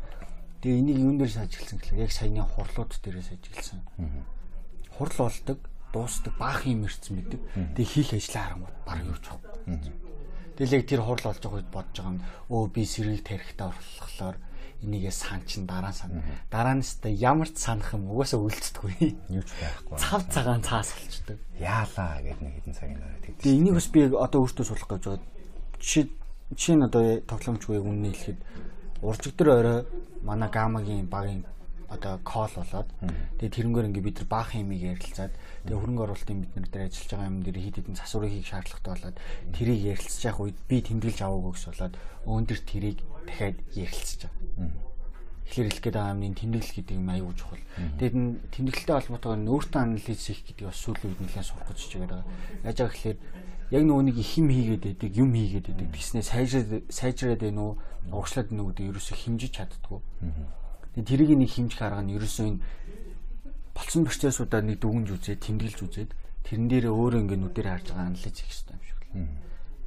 Тэгээ 0.59 0.81
энийг 0.83 0.99
юун 0.99 1.19
дээр 1.23 1.31
сажигласан 1.39 1.79
гэхэл 1.79 2.03
яг 2.03 2.11
саяны 2.11 2.43
хурлууд 2.43 2.91
дээрээ 2.99 3.25
сажигласан. 3.31 3.81
Хурл 4.99 5.15
болдог, 5.15 5.59
дуустдаг, 5.95 6.35
баах 6.35 6.67
юм 6.67 6.83
ирсэн 6.91 7.15
мэдэг. 7.15 7.41
Тэгээ 7.79 7.93
хийх 7.95 8.11
ажлаа 8.19 8.43
харангуй 8.43 8.73
баг 8.83 8.99
юу 9.07 9.19
ч 9.23 9.27
байхгүй. 9.31 9.95
Тэгэл 10.59 10.77
яг 10.83 10.85
тэр 10.91 11.03
хурал 11.07 11.27
болж 11.31 11.41
байгаа 11.47 11.59
үед 11.63 11.71
бодож 11.71 11.95
байгаа 11.95 12.15
нь 12.19 12.25
өө 12.51 12.63
би 12.75 12.83
сэргийг 12.83 13.23
тарихтаа 13.23 13.71
орлохлоор 13.71 14.37
энийгээ 14.83 15.15
сан 15.15 15.41
чин 15.47 15.63
дараа 15.63 15.95
сан. 15.95 16.11
Дараа 16.51 16.75
нь 16.75 16.83
өстө 16.83 17.07
ямар 17.13 17.47
ч 17.55 17.63
санах 17.63 17.95
юм 17.95 18.11
угаасаа 18.11 18.41
үлддэггүй. 18.43 19.15
Юу 19.31 19.45
ч 19.47 19.51
байхгүй. 19.63 20.01
Цав 20.01 20.27
цагаан 20.27 20.65
цаас 20.65 20.91
болчдөг. 20.91 21.39
Яалаа 21.61 22.19
гэдэг 22.19 22.43
нэг 22.43 22.55
хэдэн 22.59 22.75
цагийн 22.75 22.99
дараа 22.99 23.21
тэгдэг. 23.21 23.43
Тэгээ 23.45 23.59
энийг 23.63 23.77
бас 23.79 23.89
би 23.93 24.01
одоо 24.11 24.41
өөртөө 24.43 24.65
суулгах 24.65 24.91
гэж 24.97 25.05
байгаа. 25.07 25.36
Жишээ 25.87 26.11
жишээ 26.51 26.77
нь 26.83 26.87
одоо 26.87 27.23
тоглоомчгүй 27.31 27.79
үнэ 27.79 28.11
хэлэхэд 28.11 28.41
уржигдэр 29.07 29.49
орой 29.55 29.79
манай 30.27 30.51
гамагийн 30.51 31.07
багийн 31.07 31.47
одоо 31.87 32.19
кол 32.27 32.51
болоод 32.51 32.91
тэгээ 33.39 33.55
тэрнгээр 33.55 33.89
ингээ 33.95 34.07
бид 34.07 34.19
нар 34.19 34.27
баах 34.35 34.51
хэмиг 34.51 34.83
ярилцаад 34.83 35.31
тэгээ 35.63 35.79
хөрөнгө 35.79 36.03
оруулалтын 36.03 36.43
бид 36.43 36.53
нар 36.59 36.67
дээр 36.67 36.87
ажиллаж 36.91 37.11
байгаа 37.15 37.31
юм 37.31 37.39
дээр 37.47 37.59
хит 37.63 37.77
хитэн 37.79 37.95
засварыг 37.95 38.33
хийх 38.35 38.51
шаардлагатай 38.51 38.93
болоод 38.99 39.17
тэрийг 39.55 39.81
ярилцаж 39.95 40.23
явах 40.27 40.43
үед 40.43 40.59
би 40.67 40.77
тэмдэглэж 40.83 41.19
аваагүй 41.23 41.53
гэж 41.55 41.65
болоод 41.71 41.95
өөндөр 42.27 42.61
тэрийг 42.67 42.99
дахиад 43.31 43.59
ярилцаж 43.79 44.21
байгаа. 44.27 44.75
Тэгэхээр 45.47 45.67
хэлэх 45.71 45.85
гээд 45.87 45.95
байгаа 45.95 46.15
юм 46.19 46.35
тэмдэглэл 46.35 46.75
гэдэг 46.75 46.97
юм 46.99 47.11
аюул 47.15 47.39
чухал. 47.39 47.63
Тэгээд 48.03 48.15
тэмдэглэлтэй 48.51 48.95
холбоотойгоор 48.99 49.47
өөртөө 49.55 49.83
анализ 49.87 50.23
хийх 50.27 50.43
гэдэг 50.43 50.67
бас 50.67 50.79
сүүлийн 50.83 51.11
үед 51.15 51.23
нэлээд 51.23 51.47
сурах 51.47 51.71
гэж 51.71 51.81
байгаа. 52.03 52.23
Яаж 52.67 52.77
байгаа 52.83 52.95
гэхээр 52.99 53.19
яг 53.71 53.83
нөгөө 53.83 54.05
нэг 54.07 54.19
хим 54.23 54.47
хийгээд 54.51 54.85
байдаг, 54.87 55.11
юм 55.17 55.31
хийгээд 55.35 55.67
байдаг. 55.75 55.89
Тэгснэ 55.91 56.23
сайжраад 56.23 56.71
сайжраад 56.87 57.41
байна 57.43 57.61
уу, 57.63 57.73
урагшлаад 58.15 58.49
байна 58.51 58.63
уу 58.63 58.71
гэдэг 58.71 58.91
ерөөсөө 58.95 59.17
химжиж 59.17 59.53
чаддгүй. 59.59 60.01
Тэрийг 61.03 61.31
нэг 61.35 61.51
химжих 61.51 61.83
арга 61.83 62.03
нь 62.07 62.15
ерөөсөө 62.15 62.47
энэ 62.47 62.61
болсон 63.75 64.07
процессуудаа 64.07 64.63
нэг 64.65 64.81
дүгнж 64.81 65.09
үзээд, 65.13 65.45
тэмдэглэж 65.45 65.81
үзээд 65.85 66.11
тэрэн 66.47 66.67
дээрээ 66.71 66.95
өөрөө 66.95 67.21
ингээ 67.27 67.41
нүдээр 67.43 67.69
харж 67.69 67.87
байгаа 67.93 68.09
анализ 68.09 68.25
хийх 68.25 68.49
хэрэгтэй 68.49 68.73
юм 68.73 68.83
шиг 68.87 69.01
л. 69.03 69.46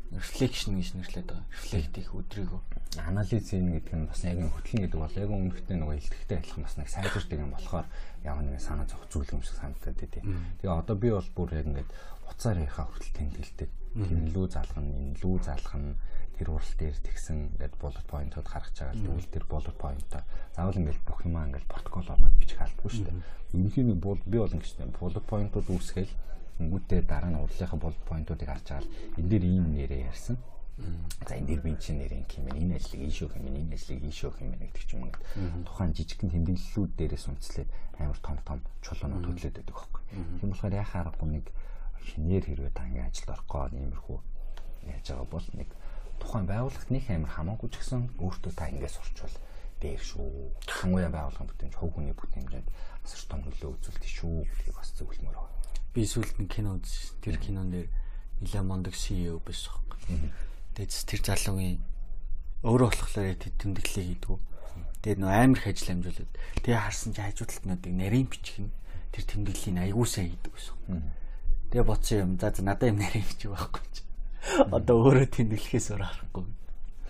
Reflection 0.10 0.74
гэж 0.82 0.90
нэрлэдэг 0.98 1.30
байгаа. 1.30 1.46
Reflect 1.54 1.94
их 2.02 2.10
өдрийгөө. 2.18 2.62
Анализ 3.06 3.46
хийн 3.46 3.70
гэдэг 3.78 3.94
нь 3.94 4.10
бас 4.10 4.22
яг 4.26 4.38
нэг 4.42 4.50
хөтлөн 4.58 4.82
гэдэг 4.90 5.00
бол 5.00 5.20
яг 5.22 5.30
өмнөхтэй 5.30 5.78
нөгөө 5.78 5.98
илтгэхтэй 6.02 6.38
адилхан 6.42 6.66
бас 6.66 6.76
нэг 6.82 6.90
сайжирдаг 6.90 7.40
юм 7.40 7.54
болохоор 7.54 7.88
яг 8.26 8.38
нэг 8.42 8.58
санаа 8.58 8.90
зовх 8.90 9.06
зүйл 9.14 9.34
юм 9.38 9.46
шиг 9.46 9.58
санагдаад 9.62 9.98
тий. 10.02 10.10
Тэгээ 10.10 10.74
одоо 10.74 10.96
би 10.98 11.10
бол 11.14 11.30
бүр 11.38 11.50
яг 11.62 11.70
ингээд 11.70 11.90
уцаар 12.26 12.58
яхаа 12.58 12.90
хүртэл 12.90 13.18
тэмдэглэдэг. 13.22 13.70
Тэр 14.00 14.10
лүү 14.34 14.46
залгах 14.50 14.82
нь, 14.82 15.14
лүү 15.22 15.36
залгах 15.46 15.78
нь 15.78 15.94
тэр 16.40 16.56
урал 16.56 16.74
дээр 16.80 16.98
тэгсэн 17.04 17.38
ингээд 17.54 17.76
bullet 17.78 18.06
point-ууд 18.08 18.48
гаргаж 18.48 18.76
байгаа 18.80 18.96
л 18.96 19.04
тэгвэл 19.06 19.34
тэр 19.34 19.46
bullet 19.46 19.78
point-а 19.78 20.24
заавал 20.56 20.80
ингээд 20.80 21.02
бүх 21.04 21.20
юмаа 21.28 21.46
ингээд 21.52 21.68
протокол 21.68 22.08
болгож 22.10 22.36
бичих 22.40 22.62
албагүй 22.64 22.92
шүү 22.96 23.06
дээ. 23.12 23.22
Ерөнхийн 23.60 23.90
нь 23.92 24.00
бол 24.00 24.22
би 24.24 24.38
бол 24.40 24.50
тийм 24.50 24.90
bullet 24.96 25.26
point-ууд 25.28 25.68
үүсгээл 25.68 26.14
өнгөтэй 26.60 27.02
дараа 27.08 27.32
нь 27.32 27.40
урлагийнхаа 27.40 27.80
bullet 27.80 28.04
point-уудыг 28.10 28.50
харж 28.52 28.66
байгаа 28.68 28.84
л 28.84 28.92
энэ 29.20 29.30
дээр 29.32 29.44
ийм 29.48 29.66
нэрээ 29.74 30.02
ярьсан. 30.12 30.38
За 31.28 31.36
энэ 31.36 31.48
дэр 31.48 31.62
би 31.64 31.76
чинь 31.76 32.00
нэрийн 32.00 32.24
юм 32.24 32.48
энэ 32.56 32.76
ажлыг 32.80 33.02
ийшөө 33.04 33.36
юм 33.36 33.46
энэ 33.52 33.76
ажлыг 33.76 34.04
ийшөө 34.04 34.32
юм 34.40 34.52
гэдэг 34.56 34.84
ч 34.88 34.92
юм 34.96 35.04
ингээд 35.08 35.24
тухайн 35.68 35.92
жижигхэн 35.92 36.32
тэмдэглэлүүд 36.32 36.92
дээрээс 36.96 37.26
үндэслээд 37.28 37.70
амар 38.00 38.20
том 38.24 38.38
том 38.48 38.60
чулуунууд 38.84 39.26
хөдлөд 39.28 39.56
байдаг 39.60 39.76
байхгүй. 39.76 40.02
Тийм 40.40 40.50
болохоор 40.52 40.80
яхаа 40.80 41.00
аргагүй 41.04 41.30
нэг 41.36 41.46
шинээр 42.08 42.44
хэрвээ 42.48 42.72
та 42.72 42.88
ингээд 42.88 43.10
ажилд 43.12 43.34
орох 43.36 43.48
гоо 43.52 43.68
иймэрхүү 43.76 44.18
яаж 44.88 45.06
байгаа 45.12 45.28
бол 45.28 45.48
нэг 45.60 45.70
тухайн 46.20 46.48
байгууллагт 46.48 46.90
нэг 46.96 47.04
амар 47.12 47.32
хамаагүй 47.36 47.70
ч 47.70 47.76
гэсэн 47.80 48.02
өөртөө 48.24 48.54
та 48.56 48.72
ингээд 48.72 48.96
сурчвал 48.96 49.36
дээр 49.84 50.00
шүү. 50.00 50.28
Хангуяа 50.68 51.12
байгууллагын 51.12 51.50
бүтээмж 51.52 51.76
хөв 51.76 51.92
хүний 51.96 52.16
бүтээмжэнд 52.16 52.68
асар 53.04 53.24
том 53.28 53.40
нөлөө 53.44 53.70
үзүүлдэг 53.80 54.12
шүү 54.12 54.44
гэдгийг 54.48 54.76
бас 54.76 54.92
зөвлөмөр 54.96 55.36
байна. 55.40 55.59
Би 55.94 56.06
сүүлд 56.06 56.38
нь 56.42 56.52
кино 56.52 56.78
үзсэн. 56.78 57.18
Тэр 57.22 57.38
кинон 57.42 57.70
дээр 57.74 57.88
нэлээд 58.42 58.66
мондөг 58.66 58.96
CEO 58.96 59.42
байсан. 59.42 59.74
Тэгээд 60.76 60.92
тэр 61.10 61.22
залуугийн 61.26 61.80
өөрөө 62.64 62.90
болохоор 62.92 63.36
тэмдэглэлээ 63.40 64.06
хийдгүү. 64.20 64.38
Тэгээд 65.00 65.20
нөө 65.24 65.32
амар 65.32 65.60
их 65.60 65.68
ажил 65.72 65.92
амжуулаад 65.96 66.32
тэгээ 66.60 66.84
харсан 66.84 67.12
чи 67.16 67.22
хажуу 67.24 67.48
талтнуудыг 67.48 67.94
нарийн 67.96 68.28
бичих 68.28 68.60
нь 68.60 68.72
тэр 69.16 69.24
тэмдэглэлийн 69.32 69.80
аягуусаа 69.80 70.24
хийдэг 70.28 70.52
байсан. 70.52 70.76
Тэгээ 71.72 71.88
боцсон 71.88 72.18
юм. 72.20 72.32
За 72.36 72.52
за 72.52 72.62
надад 72.68 72.92
юм 72.92 73.00
нарийн 73.00 73.24
бичих 73.24 73.52
байхгүй 73.56 73.84
чи. 73.96 74.04
Одоо 74.60 74.96
өөрөө 75.08 75.28
тэмдэглэхээс 75.40 75.88
өөр 75.96 76.04
аргагүй. 76.04 76.46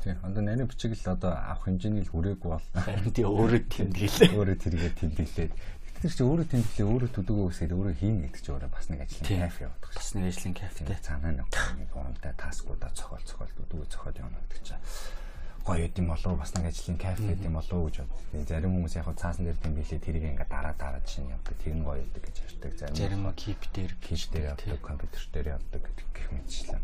Тийм. 0.05 0.17
Одоо 0.21 0.41
нарийн 0.45 0.69
бичиг 0.69 0.93
л 0.93 1.09
одоо 1.09 1.31
авах 1.33 1.65
хэмжээний 1.65 2.03
л 2.05 2.11
хүрээгүй 2.13 2.49
бол. 2.49 2.67
Харин 2.77 3.09
тий 3.09 3.25
өөрөө 3.25 3.61
тэмдэглээ. 3.73 4.37
Өөрөө 4.37 4.57
тэргээ 4.61 4.91
тэмдэглээд 5.01 5.53
Тэр 5.99 6.12
чинь 6.15 6.31
өөрөө 6.31 6.47
тэмдэглээ 6.47 6.88
өөрөө 6.88 7.09
төдөгөө 7.12 7.45
үсгээд 7.51 7.75
өөрөө 7.75 7.95
хийнэ 7.99 8.31
гэдэг 8.31 8.39
чинь 8.39 8.55
өөрөө 8.55 8.71
бас 8.71 8.88
нэг 8.88 8.99
ажлын 9.03 9.27
кайф 9.35 9.55
яваад 9.59 9.83
байна. 9.83 9.95
Бас 9.99 10.09
нэг 10.15 10.25
ажлын 10.31 10.55
кайфтай. 10.55 10.95
Цаанаа 11.03 11.33
нэг 11.35 11.47
нэг 11.75 11.91
урамтай 11.91 12.33
таскуудаа 12.39 12.91
цохол 12.95 13.23
цохол 13.27 13.51
төдөгөө 13.51 13.88
цохол 13.91 14.15
явна 14.15 14.39
гэдэг 14.47 14.63
чинь 14.63 14.79
гоё 15.67 15.91
юм 15.91 16.07
болов 16.07 16.39
бас 16.39 16.55
нэг 16.55 16.65
ажлын 16.71 16.97
кайф 17.03 17.19
гэдэг 17.19 17.45
юм 17.51 17.59
болов 17.59 17.79
гэж 17.91 17.95
бод. 18.07 18.47
Зарим 18.47 18.71
хүмүүс 18.79 18.95
яг 18.95 19.12
цаасан 19.12 19.43
дээр 19.43 19.59
тэмдэглээ 19.59 19.99
тэрийг 19.99 20.25
ингээ 20.31 20.47
дараа 20.47 20.73
дараа 20.79 21.03
чинь 21.03 21.27
явдаг. 21.27 21.55
Тэр 21.59 21.75
нь 21.75 21.83
гоё 21.83 21.99
гэдэг 21.99 22.23
гэж 22.31 22.38
ярьдаг. 22.47 22.71
Зарим 22.95 23.27
нь 23.27 23.35
кип 23.35 23.62
дээр 23.75 23.91
киш 23.99 24.31
дээр 24.31 24.55
явдаг, 24.55 24.79
компьютер 24.79 25.23
дээр 25.35 25.47
явдаг 25.59 25.81
гэдэг 25.83 26.07
гэх 26.15 26.27
мэтчлээ. 26.31 26.79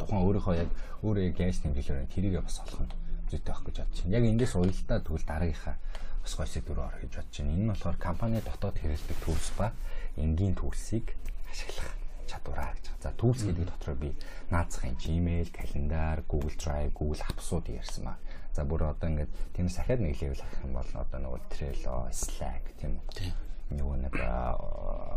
Тухайн 0.00 0.24
өөрийнхөө 0.24 0.54
яг 0.64 0.70
өөрөө 1.04 1.22
яг 1.28 1.36
яаж 1.36 1.60
тэмдэглэхээр 1.60 2.08
тэрийг 2.08 2.40
бас 2.40 2.56
олох 2.64 2.88
нь 2.88 2.92
зүйтэй 3.30 3.52
байх 3.52 3.62
гэж 3.68 3.76
байна. 3.84 4.16
Яг 4.16 4.24
эндээс 4.24 4.54
уялдаа 4.56 4.98
тэгвэл 5.04 5.28
дараагийнхаа 5.28 5.76
бас 6.22 6.32
гоё 6.36 6.48
сэдвээр 6.48 6.80
ор 6.80 6.96
гэж 7.00 7.12
бодож 7.16 7.36
байна. 7.40 7.52
Энэ 7.54 7.64
нь 7.64 7.70
болохоор 7.72 7.98
компани 7.98 8.40
дотоод 8.40 8.76
хэрэглэдэг 8.78 9.18
tools 9.24 9.48
ба 9.56 9.72
энгийн 10.16 10.54
tools-ыг 10.54 11.06
ашиглах 11.50 11.90
чадвараа 12.30 12.70
гэж. 12.76 12.84
За 13.02 13.10
tools 13.16 13.40
гэдэг 13.42 13.66
дотор 13.66 13.94
би 13.96 14.14
наацхан 14.50 14.94
Gmail, 15.00 15.48
календар, 15.50 16.22
Google 16.28 16.54
Drive, 16.54 16.92
Google 16.94 17.22
Apps-ууд 17.26 17.66
ярьсан 17.72 18.04
ба. 18.06 18.14
За 18.54 18.62
бүр 18.64 18.86
одоо 18.86 19.08
ингээд 19.10 19.32
тиймээс 19.56 19.76
дахиад 19.78 20.00
нэг 20.04 20.20
level 20.20 20.42
авах 20.42 20.62
юм 20.62 20.72
бол 20.74 20.90
одоо 20.94 21.18
нөгөө 21.18 21.40
Trello, 21.50 21.96
Slack 22.12 22.64
тийм 22.78 22.98
үү. 22.98 23.04
Тийм. 23.16 23.32
Нөгөө 23.78 23.96
нэг 24.04 24.14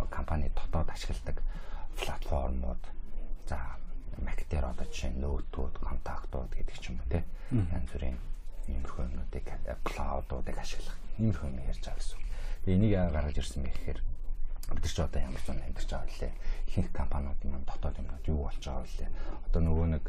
компани 0.09 0.49
дотоод 0.53 0.89
ашигладаг 0.89 1.37
платформуд. 1.97 2.81
За 3.49 3.57
Mac 4.21 4.45
дээр 4.49 4.69
одоо 4.69 4.85
жишээ 4.85 5.17
нь 5.17 5.21
нөтүүд, 5.21 5.81
контактууд 5.81 6.53
гэдэг 6.53 6.77
ч 6.77 6.93
юм 6.93 7.01
уу 7.01 7.09
тийм. 7.09 7.25
Янз 7.73 7.89
бүрийн 7.93 8.17
иймэрхүү 8.69 9.03
юмнуудыг 9.07 9.45
cloud-уудыг 9.87 10.57
ашиглах 10.57 10.97
иймэрхүү 11.19 11.47
юм 11.49 11.59
ярьж 11.67 11.83
байгаа 11.83 11.99
гэсэн. 11.99 12.19
Тэгээ 12.63 12.77
энийг 12.77 12.91
яагаад 12.93 13.15
гаргаж 13.15 13.37
ирсэн 13.37 13.63
бэ 13.63 13.71
гэхээр 13.73 13.99
бид 14.73 14.85
ч 14.87 14.97
одоо 15.03 15.19
ямар 15.21 15.41
ч 15.43 15.47
юм 15.51 15.59
амьдарч 15.59 15.89
байгаа 15.91 16.17
лээ. 16.19 16.33
Ихэнх 16.71 16.91
компаниуд 16.95 17.39
маань 17.43 17.67
дотоод 17.67 17.99
юмнууд 17.99 18.25
юу 18.31 18.39
болж 18.47 18.63
байгаа 18.63 18.87
вэ? 18.87 19.07
Одоо 19.51 19.61
нөгөө 19.61 19.87
нэг 19.93 20.03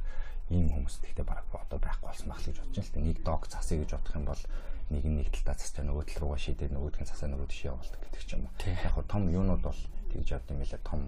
ийм 0.53 0.67
хүмүүс 0.71 0.97
гэхдээ 1.03 1.27
бараг 1.27 1.49
одоо 1.51 1.79
байхгүй 1.81 2.09
болсон 2.09 2.29
байх 2.29 2.43
гэж 2.45 2.57
бодож 2.61 2.77
байна 2.77 2.89
л 2.89 2.95
да. 2.95 3.01
Нэг 3.01 3.19
дог 3.25 3.43
засъя 3.49 3.79
гэж 3.81 3.91
бодох 3.97 4.15
юм 4.15 4.27
бол 4.29 4.43
нэг 4.93 5.05
нь 5.09 5.17
нэг 5.17 5.29
талдаа 5.33 5.57
застай 5.57 5.85
нөгөө 5.89 6.05
тал 6.05 6.21
руугаа 6.21 6.41
шийдээд 6.45 6.73
нөгөөдгөө 6.77 7.07
засаа 7.09 7.29
нөгөө 7.33 7.49
тийш 7.49 7.63
явуулдаг 7.65 8.01
гэдэг 8.05 8.23
ч 8.25 8.31
юм 8.37 8.45
уу. 8.45 8.53
Яг 8.69 8.93
хөө 8.93 9.05
том 9.09 9.23
юунууд 9.33 9.63
бол 9.65 9.81
тэгж 10.13 10.29
явд 10.37 10.49
юм 10.53 10.59
байлаа. 10.61 10.81
Том 10.85 11.01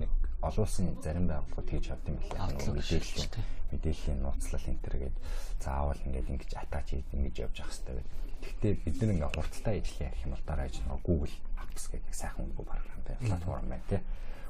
нэг 0.00 0.10
олуулсан 0.42 0.98
зарим 1.02 1.26
байгууллагууд 1.30 1.70
тэгж 1.70 1.86
явд 1.94 2.06
юм 2.10 2.18
байлаа. 2.18 2.50
Мэдээллийн 2.50 3.30
мэдээллийн 3.72 4.20
нууцлал 4.20 4.66
энэ 4.68 4.82
төр 4.82 4.96
гээд 5.00 5.16
заавал 5.62 6.00
ингээд 6.02 6.32
ингэж 6.34 6.50
атач 6.58 6.88
ингэж 6.98 7.34
явж 7.46 7.56
явах 7.62 7.72
хэрэгтэй 7.72 7.94
гэдэг. 7.96 8.10
Гэхдээ 8.42 8.74
бид 8.82 8.96
нар 8.98 9.12
ингээд 9.14 9.36
хурдтай 9.38 9.74
ажиллая 9.78 10.10
гэх 10.10 10.24
юм 10.26 10.32
бол 10.34 10.44
дараа 10.44 10.66
иж 10.66 10.76
нөгөө 10.82 11.00
Google 11.06 11.36
Apps 11.62 11.84
гэдэг 11.88 12.06
нэг 12.10 12.16
сайхан 12.18 12.44
үгүй 12.50 12.66
програмтай 12.66 13.16
платформ 13.22 13.68
байна 13.70 13.86
тий. 13.86 14.00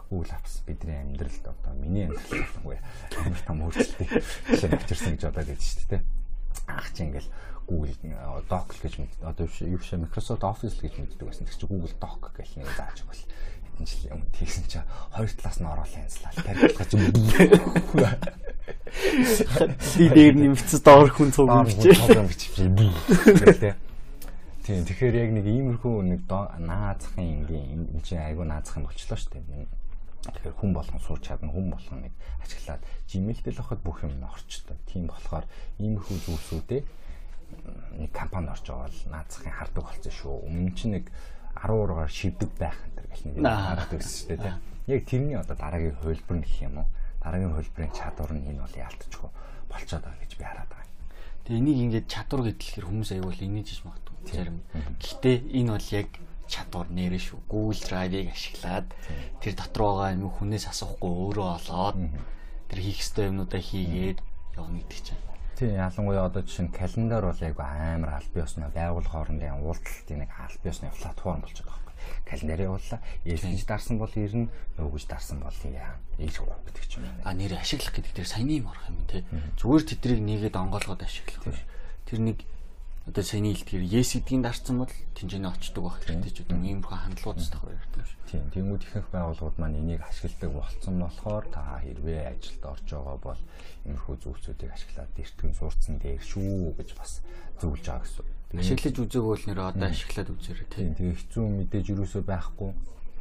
Google 0.09 0.33
Apps 0.33 0.55
бидний 0.65 0.97
амьдралд 0.97 1.45
одоо 1.45 1.73
миний 1.77 2.05
амьдралд 2.09 2.57
үгүй 2.65 2.77
амар 3.21 3.43
том 3.45 3.59
өөрчлөлтийг 3.63 4.11
жишээ 4.49 4.73
авчирсан 4.73 5.13
гэж 5.13 5.23
бодоод 5.29 5.49
байж 5.53 5.63
шүү 5.63 5.89
дээ. 5.93 6.03
Ах 6.73 6.89
чи 6.93 7.01
ингээл 7.05 7.31
Google 7.69 7.95
Doc 8.49 8.69
гэж 8.81 8.95
одоо 9.23 9.47
юу 9.47 9.79
биш 9.79 9.93
Microsoft 9.93 10.43
Office 10.43 10.81
гэж 10.83 10.99
мэддэг 10.99 11.29
байсан. 11.29 11.47
Тэр 11.47 11.57
чинь 11.57 11.71
Google 11.71 11.95
Doc 12.01 12.33
гэх 12.35 12.57
нэг 12.59 12.69
зааж 12.75 13.07
өгвөл 13.07 13.23
хэдэн 13.73 13.87
жил 13.87 14.11
юм 14.13 14.23
тийсэн 14.37 14.65
чи 14.69 14.79
хоёр 15.11 15.31
талаас 15.33 15.59
нь 15.61 15.67
оруулаа 15.67 16.01
янзлаа. 16.05 16.33
Тарихлах 16.37 16.93
юм. 16.93 17.01
Би 19.97 20.05
дээр 20.13 20.35
нэмэгцэс 20.37 20.83
доор 20.85 21.09
хүн 21.11 21.33
цуг 21.33 21.49
бичиж. 21.67 21.99
Тийм 24.63 24.87
тэгэхээр 24.87 25.15
яг 25.19 25.31
нэг 25.35 25.47
иймэрхүү 25.49 25.95
нэг 26.07 26.23
наазахын 26.31 27.43
ингийн 27.43 27.99
энэ 27.99 28.05
чинь 28.07 28.23
айгу 28.23 28.47
наазах 28.47 28.79
юм 28.79 28.87
болчлоо 28.87 29.19
шүү 29.19 29.35
дээ. 29.35 29.67
Тэгэхээр 30.23 30.55
хүн 30.55 30.71
болгон 30.71 31.03
сурч 31.03 31.27
чадна, 31.27 31.51
хүн 31.51 31.75
болгон 31.75 32.07
нэг 32.07 32.15
ажиглаад 32.47 32.87
Gmail-тэл 33.11 33.59
авахд 33.59 33.83
бүх 33.83 34.07
юм 34.07 34.23
орчтой. 34.23 34.79
Тийм 34.87 35.11
болохоор 35.11 35.51
иймэрхүү 35.83 36.17
зүйлсүүдээ 36.31 36.83
нэг 37.99 38.11
компани 38.15 38.55
орж 38.55 38.63
байгаа 38.63 38.87
бол 38.87 39.03
наазахын 39.11 39.51
хардаг 39.59 39.83
болсон 39.83 40.15
шүү. 40.15 40.47
Өмнө 40.47 40.73
чинь 40.79 40.95
нэг 40.95 41.11
10 41.57 41.73
ургаар 41.73 42.11
шивдэг 42.11 42.51
байх 42.59 42.79
энэ 42.87 43.09
гэх 43.13 43.23
нэг 43.27 43.35
хараад 43.45 43.91
байсан 43.93 44.13
шүү 44.13 44.39
дээ. 44.41 44.57
Яг 44.89 45.01
тэрний 45.07 45.37
одоо 45.39 45.57
дараагийн 45.57 45.97
хувилбар 46.01 46.39
гэх 46.43 46.57
юм 46.63 46.77
уу? 46.83 46.89
Дараагийн 47.23 47.55
хувилбарын 47.55 47.93
чадвар 47.95 48.31
нь 48.35 48.49
энэ 48.51 48.63
бол 48.65 48.77
яалтчгүй 48.83 49.31
болцоод 49.71 50.03
байгаа 50.03 50.23
гэж 50.23 50.33
би 50.37 50.45
хараад 50.45 50.71
байгаа. 50.73 50.91
Тэгээ 51.45 51.61
энийг 51.61 51.79
ингээд 51.87 52.07
чадвар 52.11 52.43
гэдгээр 52.51 52.87
хүмүүс 52.89 53.11
аягүй 53.15 53.35
инээж 53.47 53.69
иж 53.73 53.81
магадгүй 53.87 54.17
зарим. 54.33 54.59
Гэхдээ 55.01 55.37
энэ 55.59 55.71
бол 55.75 55.89
яг 55.93 56.09
чадвар 56.53 56.89
нэрэ 56.93 57.19
шүү. 57.19 57.41
Google 57.49 57.81
Drive-ыг 57.81 58.29
ашиглаад 58.31 58.87
тэр 59.41 59.55
дотор 59.57 59.83
байгаа 59.89 60.13
юм 60.13 60.29
хүнээс 60.29 60.69
асуухгүй 60.69 61.13
өөрөө 61.33 61.49
олоод 61.63 61.97
тэр 62.69 62.79
хийх 62.79 63.01
ёстой 63.01 63.33
юмнуудаа 63.33 63.63
хийгээд 63.63 64.19
явна 64.61 64.79
гэдэг 64.85 65.01
чинь. 65.01 65.32
Тийм 65.59 65.77
ялангуяа 65.77 66.27
одоо 66.27 66.43
жишээ 66.43 66.67
нь 66.67 66.73
календар 66.73 67.25
бол 67.29 67.41
яг 67.45 67.59
амар 67.61 68.17
аль 68.17 68.31
бие 68.33 68.45
осны 68.45 68.69
байгуул 68.73 69.05
хоорондын 69.05 69.61
уулзалтын 69.61 70.25
нэг 70.25 70.31
аль 70.33 70.59
бие 70.65 70.73
осны 70.73 70.89
платформ 70.97 71.41
болж 71.45 71.59
байгаа 71.61 71.81
байхгүй. 71.85 71.95
Календар 72.27 72.61
явууллаа. 72.67 73.01
Ээлжиж 73.25 73.65
дарсан 73.69 73.99
бол 74.01 74.13
ирнэ, 74.17 74.49
нөгөөж 74.79 75.05
дарсан 75.07 75.39
бол 75.45 75.59
яа. 75.69 76.01
Ээж 76.19 76.35
хөө 76.41 76.57
гэдэг 76.67 76.85
ч 76.89 76.93
юм. 76.99 77.05
А 77.23 77.37
нэр 77.37 77.53
ашиглах 77.61 77.93
гэдэг 77.93 78.13
дээр 78.17 78.29
саяны 78.29 78.59
юм 78.59 78.73
орох 78.73 78.87
юм 78.89 79.05
тий. 79.07 79.23
Зүгээр 79.61 79.85
тэдрийг 79.87 80.21
нэгээд 80.25 80.57
онгоолгоод 80.57 81.03
ашиглах. 81.05 81.45
Тэр 82.09 82.19
нэг 82.19 82.39
одоо 83.03 83.25
саяны 83.27 83.51
хэлдгээр 83.51 83.83
yes 83.99 84.15
гэдгийг 84.15 84.47
дарсан 84.47 84.79
бол 84.79 84.95
тэнцэнэ 85.19 85.51
очдөг 85.51 85.83
байх 85.83 85.99
хэрэгтэй 86.07 86.31
ч 86.31 86.39
үгүй 86.47 86.59
ийм 86.71 86.87
их 86.87 86.91
хандлагууд 86.95 87.41
стахаар 87.43 87.75
ярьдаг 87.75 88.07
шүү. 88.07 88.19
Тийм. 88.31 88.47
Тэнгүүд 88.55 88.83
ихэнх 88.87 89.09
байгууллагууд 89.11 89.59
маань 89.59 89.81
энийг 89.83 90.03
ашигладаг 90.07 90.51
болцсон 90.55 90.95
болохоор 91.03 91.45
та 91.51 91.83
хэрвээ 91.83 92.21
ажилд 92.31 92.63
орж 92.63 92.87
байгаа 92.87 93.19
бол 93.19 93.41
иймэрхүү 93.91 94.17
зүйлсүүдийг 94.23 94.71
ашиглаад 94.71 95.19
эртгэн 95.19 95.55
сурцсан 95.59 95.95
дээр 95.99 96.23
шүү 96.23 96.79
гэж 96.79 96.89
бас 96.95 97.13
зөвлөж 97.59 97.83
байгаа 97.91 98.07
гэсэн. 98.07 98.27
Ашиглаж 98.63 98.97
үзээг 99.03 99.25
бол 99.27 99.45
нэр 99.51 99.61
одоо 99.67 99.89
ашиглаад 99.91 100.31
үзээрэй 100.31 100.69
тийм. 100.71 100.95
Тэгээ 100.95 101.19
хэцүү 101.27 101.43
мэдээж 101.43 101.87
юусоо 101.91 102.23
байхгүй 102.23 102.71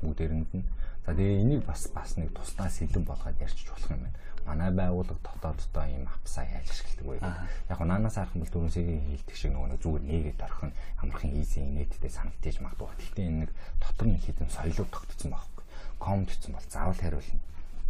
бүгдээрэнд 0.05 0.51
нь. 0.61 0.65
За 1.01 1.17
тэгээ 1.17 1.41
энийг 1.41 1.65
бас 1.65 1.89
бас 1.89 2.21
нэг 2.21 2.29
туснаа 2.37 2.69
сэлэн 2.69 3.01
болгоод 3.01 3.41
ярьчих 3.41 3.73
болох 3.73 3.89
юм 3.89 4.05
байна 4.05 4.21
манай 4.45 4.71
байгууллага 4.71 5.19
дотооддоо 5.21 5.85
ийм 5.85 6.05
апсаа 6.07 6.45
яаж 6.45 6.67
ашигладаг 6.69 7.05
вэ 7.07 7.15
гэдэг. 7.19 7.35
Яг 7.69 7.79
нь 7.81 7.89
наанаас 7.89 8.15
харах 8.17 8.35
бол 8.35 8.53
дөрөв 8.53 8.73
сэрийн 8.73 9.05
хийлдэг 9.09 9.35
шиг 9.37 9.51
нөгөө 9.53 9.79
зүгээр 9.83 10.03
нэгээд 10.09 10.41
орхон 10.41 10.71
амархан 11.01 11.31
ийзэн 11.37 11.69
инээдтэй 11.69 12.11
санагдаж 12.11 12.55
магадгүй. 12.61 12.89
Гэхдээ 12.97 13.25
энэ 13.29 13.39
нэг 13.45 13.51
дотор 13.81 14.07
нь 14.09 14.21
хідэн 14.21 14.49
соёлууд 14.49 14.91
тогтцсон 14.91 15.31
байхгүй. 15.31 15.63
Комд 16.01 16.27
гэсэн 16.29 16.51
бол 16.53 16.67
заавал 16.69 16.99
хариулна. 17.01 17.41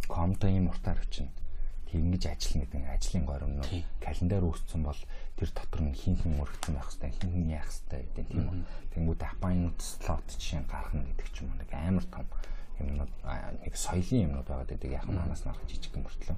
Комдо 0.08 0.46
ийм 0.48 0.66
уртаар 0.68 1.00
өчнө. 1.00 1.32
Тэнгиж 1.92 2.24
ажиллана 2.24 2.64
гэдэг 2.64 2.80
нь 2.80 2.88
ажлын 2.88 3.24
горимнууд 3.28 3.72
календар 4.00 4.44
үүссэн 4.48 4.80
бол 4.80 5.00
тэр 5.36 5.50
дотор 5.52 5.82
нь 5.84 5.92
хин 5.92 6.16
хин 6.16 6.40
өргөцсөн 6.40 6.72
байх 6.72 6.88
хэвээр 6.88 7.16
хин 7.20 7.30
хин 7.36 7.48
яах 7.52 7.68
хэвээр 7.68 8.04
гэдэг 8.08 8.26
тийм 8.32 8.44
үү. 8.48 8.56
Тэнгүүд 8.96 9.20
апайнууд 9.28 9.76
слот 9.76 10.24
жишээ 10.32 10.64
гаргана 10.72 11.04
гэдэг 11.04 11.28
ч 11.36 11.44
юм 11.44 11.52
уу 11.52 11.60
нэг 11.60 11.68
амар 11.76 12.06
том 12.08 12.24
юмнууд 12.80 13.12
нэг 13.64 13.74
соёлын 13.76 14.24
юмнууд 14.28 14.48
байгаа 14.48 14.68
гэдэг 14.68 14.90
яг 14.92 15.06
манаас 15.08 15.44
нарах 15.44 15.64
жижиг 15.68 15.92
юм 15.96 16.06
мөртлөө. 16.06 16.36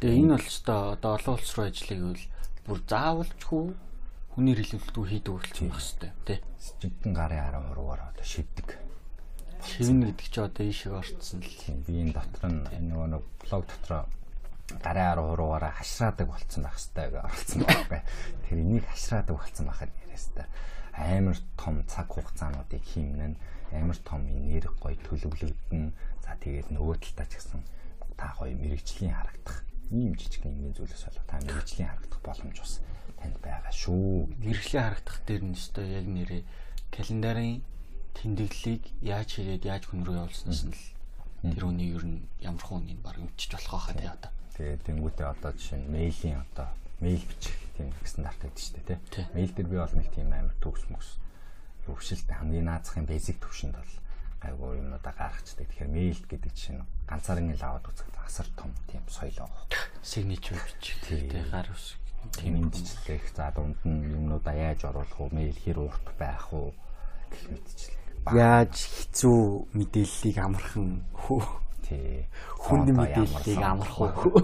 Тэгээ 0.00 0.20
энэ 0.22 0.34
бол 0.34 0.48
ч 0.48 0.56
одоо 0.66 1.10
олон 1.14 1.34
улс 1.36 1.52
руу 1.54 1.66
ажиллах 1.68 1.98
гэвэл 2.02 2.26
бүр 2.66 2.78
заавалчгүй 2.90 3.64
хүний 4.32 4.54
хэлэлтгүй 4.56 5.04
хийдэг 5.06 5.32
болчихсон 5.36 5.68
байх 5.70 5.82
хэвээр 5.84 6.10
тий. 6.26 6.38
Жигдэн 6.80 7.12
гарын 7.12 7.42
10%-аар 7.52 8.00
одоо 8.10 8.26
шивдэг. 8.26 8.68
Шивнэ 9.62 10.04
гэдэг 10.10 10.28
чи 10.32 10.40
одоо 10.40 10.64
ийшээ 10.66 10.92
орцсон 10.96 11.40
л. 11.44 11.56
Би 11.86 11.92
энэ 12.02 12.16
дотор 12.16 12.44
нь 12.50 12.66
энэ 12.72 12.88
нөгөө 12.90 13.08
нэг 13.12 13.24
блог 13.44 13.62
дотроо 13.68 14.02
гарын 14.82 15.06
10%-аараа 15.20 15.72
хашраадаг 15.76 16.26
болцсон 16.26 16.62
байх 16.64 16.78
хэвээр 16.80 17.26
оролцсон 17.28 17.60
байхгүй. 17.62 18.00
Тэр 18.48 18.58
энийг 18.58 18.84
хашраадаг 18.88 19.36
болцсон 19.36 19.66
байхад 19.68 19.92
яриастай 20.02 20.46
амар 20.92 21.36
том 21.56 21.82
цаг 21.88 22.08
хугацаануудыг 22.08 22.82
хийнэ 22.84 23.34
амар 23.72 23.98
том 24.04 24.22
энерги 24.28 24.72
гоё 24.80 24.96
төлөвлөгдөн 25.06 25.84
за 26.24 26.32
тэгээд 26.42 26.68
нөгөө 26.76 26.96
талдаа 27.00 27.26
ч 27.28 27.32
гэсэн 27.40 27.60
та 28.16 28.32
гоё 28.38 28.54
мэрэгжлийн 28.56 29.14
харагдах 29.16 29.58
ийм 29.92 30.12
жижиг 30.16 30.44
нэгэн 30.44 30.76
зүйлээс 30.76 31.04
болоо 31.08 31.24
та 31.28 31.36
мэрэгжлийн 31.44 31.88
харагдах 31.90 32.20
боломж 32.22 32.56
бас 32.60 32.74
танд 33.20 33.36
байгаа 33.42 33.72
шүү. 33.72 34.28
Мэрэгжлийн 34.40 34.84
харагдах 34.84 35.18
дээр 35.26 35.42
нь 35.46 35.56
өстой 35.56 35.86
яг 35.92 36.06
нэрээ 36.06 36.42
календарын 36.94 37.60
тэмдэглэлийг 38.16 38.84
яаж 39.00 39.28
хийгээд 39.36 39.64
яаж 39.68 39.82
хүн 39.88 40.04
рүү 40.04 40.16
явуулснаас 40.20 40.62
нь 40.68 40.76
л 40.76 40.84
тэр 41.56 41.64
үний 41.66 41.90
ер 41.96 42.04
нь 42.04 42.20
ямар 42.44 42.62
хүн 42.62 42.86
нэг 42.86 42.98
баг 43.02 43.16
мэдчих 43.18 43.56
болох 43.56 43.88
хаа 43.88 43.96
тий 43.96 44.08
одоо. 44.08 44.30
Тэгээд 44.54 44.84
тэнгуүтээ 44.86 45.26
одоо 45.26 45.50
жишээ 45.56 45.78
нь 45.80 45.90
мэйлийн 45.90 46.38
одоо 46.44 46.68
мэйл 47.00 47.24
бичих 47.24 47.56
тийм 47.74 47.90
стандарт 48.04 48.40
гэдэг 48.42 48.60
шүү 48.62 48.82
дээ 48.86 49.00
тий. 49.10 49.24
Мэйл 49.34 49.52
дээр 49.56 49.68
би 49.68 49.76
бол 49.80 49.96
нэг 49.96 50.08
тийм 50.12 50.28
амар 50.30 50.56
төгс 50.60 50.84
мөс 50.92 51.08
хөвшилтэй 51.86 52.36
хамгийн 52.36 52.66
наазахын 52.68 53.06
базик 53.06 53.38
төвшөнд 53.40 53.74
бол 53.76 53.92
айгуу 54.42 54.74
юмудаа 54.74 55.14
гаргацдаг. 55.14 55.66
Тэгэхээр 55.66 55.90
мэйл 55.90 56.20
гэдэг 56.26 56.52
чинь 56.54 56.82
ганцаараа 57.06 57.46
л 57.46 57.62
аваад 57.62 57.86
үзэх 57.86 58.08
асар 58.26 58.48
том 58.58 58.70
тийм 58.90 59.02
соёл 59.06 59.38
байгаа. 59.38 59.66
Signature 60.02 60.58
бичих 60.58 60.98
тий 61.06 61.30
гар 61.50 61.68
ус 61.70 61.94
тийм 62.38 62.66
мэдчлэх 62.66 63.24
за 63.34 63.50
дунд 63.54 63.78
нь 63.86 64.06
юмнуудаа 64.14 64.54
яаж 64.54 64.84
оруулах 64.86 65.18
вэ? 65.18 65.34
Мэйл 65.34 65.58
хэр 65.58 65.78
урт 65.78 66.06
байх 66.18 66.50
вэ? 66.52 66.74
гэх 67.32 67.44
мэдчлэх. 67.50 67.98
Яаж 68.32 68.74
хэцүү 68.76 69.40
мэдээллийг 69.74 70.38
амархан 70.38 70.88
хөө 71.16 71.42
тий 71.82 72.26
хүнд 72.62 72.88
мэдээллийг 72.94 73.62
амархан 73.62 74.10
хөө 74.14 74.38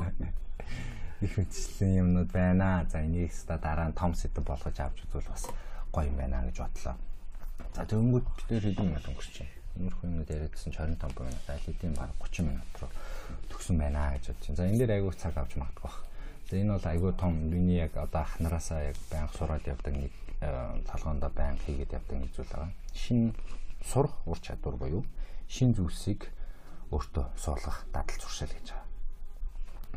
их 1.22 1.32
мэдчлэн 1.38 1.92
юмнууд 2.02 2.30
байна. 2.32 2.86
За 2.90 3.02
энийг 3.02 3.30
ста 3.30 3.58
дараа 3.58 3.90
нь 3.90 3.98
том 3.98 4.14
сэдв 4.14 4.42
болгож 4.42 4.76
авч 4.78 5.06
үзвэл 5.06 5.30
бас 5.30 5.46
гоё 5.94 6.10
юм 6.10 6.16
байна 6.18 6.42
гэж 6.46 6.58
бодлоо. 6.58 6.96
За 7.74 7.86
тэгэнгүүт 7.86 8.28
дээр 8.48 8.64
хэдэн 8.68 8.88
минут 8.90 9.06
өнгөрч 9.08 9.34
байна. 9.38 9.54
Иймэрхүү 9.78 10.06
юмнууд 10.08 10.30
яриадсан 10.34 10.72
25 10.74 11.22
минут, 11.22 11.46
аль 11.46 11.64
хэдийн 11.64 11.94
баг 11.94 12.10
30 12.18 12.46
минут 12.48 12.72
руу 12.82 12.90
төгсөн 13.50 13.76
байна 13.78 14.10
гэж 14.18 14.24
бодчих. 14.34 14.56
За 14.56 14.66
энэ 14.66 14.78
дээр 14.82 14.92
айгүй 14.98 15.14
цаг 15.14 15.34
авч 15.38 15.54
магадгүй 15.54 15.84
бах. 15.86 15.98
За 16.50 16.56
энэ 16.56 16.72
бол 16.74 16.86
айгүй 16.90 17.12
том 17.14 17.32
миний 17.50 17.78
яг 17.78 17.94
одоо 17.96 18.22
ахнараасаа 18.26 18.90
яг 18.90 18.96
байнга 19.10 19.34
сураад 19.38 19.64
явдаг 19.66 19.94
нэг 19.94 20.12
талгоонд 20.40 21.22
байнга 21.34 21.62
хийгээд 21.66 21.94
явдаг 21.94 22.16
нэг 22.18 22.30
зүйл 22.34 22.50
байгаа. 22.50 22.72
Шин 22.94 23.34
сурах 23.84 24.14
ур 24.26 24.38
чадвар 24.40 24.76
буюу 24.76 25.04
шин 25.48 25.74
зүйлсийг 25.74 26.30
өөртөө 26.90 27.24
суулгах 27.36 27.84
дадал 27.92 28.18
зуршил 28.20 28.48
гэж 28.48 28.72
байгаа. 28.72 28.86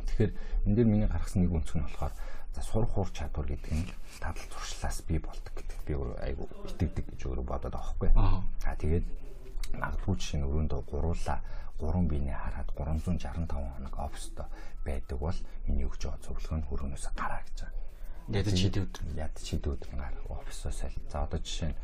Тэгэхээр 0.07 0.33
энэ 0.65 0.75
дээр 0.75 0.89
миний 0.91 1.07
гаргасан 1.07 1.43
нэг 1.45 1.51
үнцг 1.55 1.75
нь 1.79 1.85
болохоор 1.87 2.13
за 2.55 2.61
сурах 2.61 2.97
ур 2.97 3.09
чадвар 3.15 3.47
гэдэг 3.47 3.71
нь 3.71 3.87
дадал 4.19 4.47
зуршлаас 4.51 5.01
бий 5.07 5.19
болдог 5.19 5.53
гэдэг 5.55 5.70
би 5.91 5.95
айгу 6.23 6.47
итгэдэг 6.71 7.05
гэж 7.11 7.21
өөрөө 7.27 7.45
бодоод 7.51 7.75
байгаа 7.75 7.91
хгүй. 7.91 8.09
Аа 8.15 8.75
тэгээд 8.79 9.05
магадгүй 9.75 10.15
жишээ 10.15 10.39
нь 10.39 10.47
өрөөндөө 10.47 10.81
гуруула 10.87 11.35
3 11.81 12.07
биенээ 12.07 12.37
хараад 12.37 12.69
365 12.77 13.51
хоног 13.51 13.95
оффисто 13.99 14.45
байдаг 14.85 15.17
бол 15.19 15.39
энэ 15.67 15.85
өгч 15.87 16.01
байгаа 16.05 16.23
зөвлөгөө 16.25 16.57
нь 16.57 16.67
хөрөөнөөс 16.69 17.05
гараа 17.17 17.41
гэж 17.45 17.57
байгаа. 17.61 17.79
Ядаж 18.31 18.55
шийдвэр 18.61 18.85
өдөр. 18.85 19.03
Ядаж 19.17 19.43
шийдвэр 19.43 19.75
өдөр 19.75 19.91
гар 19.97 20.15
оффисоос 20.29 20.79
аль. 20.85 20.97
За 21.09 21.25
одоо 21.25 21.39
жишээ 21.41 21.69
нь 21.73 21.77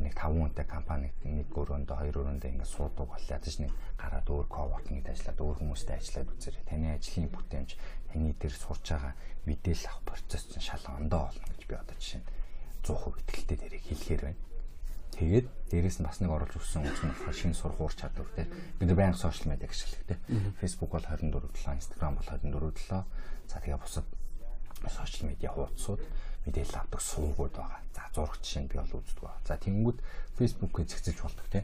нэг 0.00 0.14
5 0.16 0.32
хүнтэй 0.32 0.64
компани 0.64 1.08
нэг 1.26 1.50
өрөөндөө 1.52 1.96
хоёр 1.98 2.16
өрөөндөө 2.24 2.50
ингэ 2.56 2.64
суудаг 2.64 3.04
бол 3.10 3.26
ядаж 3.28 3.54
нэг 3.60 3.72
гараад 4.00 4.26
өөр 4.32 4.46
коворкинг 4.48 5.06
ажиллаад 5.12 5.40
өөр 5.44 5.56
хүмүүстэй 5.60 5.96
ажиллаад 5.98 6.32
үзээрэй. 6.32 6.64
Таны 6.70 6.86
ажлын 6.96 7.28
бүтээмж 7.28 7.70
таны 8.08 8.30
дээр 8.38 8.54
сурч 8.56 8.86
байгаа 8.96 9.12
мэдээлэл 9.44 9.88
авах 9.92 10.04
процесс 10.08 10.44
чинь 10.48 10.64
шал 10.64 10.84
ондоо 10.96 11.28
болно 11.28 11.44
гэж 11.52 11.62
би 11.68 11.74
одоо 11.76 11.96
жишээ 12.00 12.20
нь 12.22 12.28
100% 12.82 13.22
итгэлтэй 13.22 13.56
дээрээ 13.58 13.82
хэлэхээр 13.86 14.22
байна. 14.26 14.40
Тэгээд 15.12 15.46
дээрэс 15.70 15.98
нь 16.00 16.06
бас 16.08 16.18
нэг 16.18 16.30
оруулж 16.32 16.56
өгсөн 16.56 16.88
үгс 16.88 17.02
нь 17.04 17.10
болохоор 17.12 17.36
шинэ 17.36 17.54
сурах 17.54 17.78
ур 17.78 17.94
чадвар 17.94 18.28
те. 18.34 18.48
Бид 18.80 18.88
нар 18.88 18.98
баян 18.98 19.14
сошиал 19.14 19.54
медиа 19.54 19.68
ашиглах 19.70 20.04
те. 20.08 20.16
Facebook 20.58 20.90
бол 20.96 21.04
24 21.04 21.46
7, 21.52 21.78
Instagram 21.78 22.16
бол 22.16 22.26
24 22.26 22.74
7. 22.90 23.04
За 23.46 23.60
тэгээ 23.60 23.76
бусад 23.76 24.06
сошиал 24.88 25.30
медиа 25.30 25.52
хуудасууд 25.52 26.00
мэдээлэл 26.48 26.80
авдаг 26.80 27.00
сувгууд 27.00 27.54
байгаа. 27.54 27.80
За 27.94 28.02
зураг 28.10 28.40
жишээ 28.40 28.62
нь 28.66 28.70
би 28.72 28.76
бол 28.80 28.98
үздэг 28.98 29.22
ба. 29.22 29.36
За 29.46 29.54
тэнгүүд 29.60 29.98
Facebook-ыг 30.40 30.86
зэгцэж 30.90 31.16
болдог 31.22 31.46
те. 31.52 31.60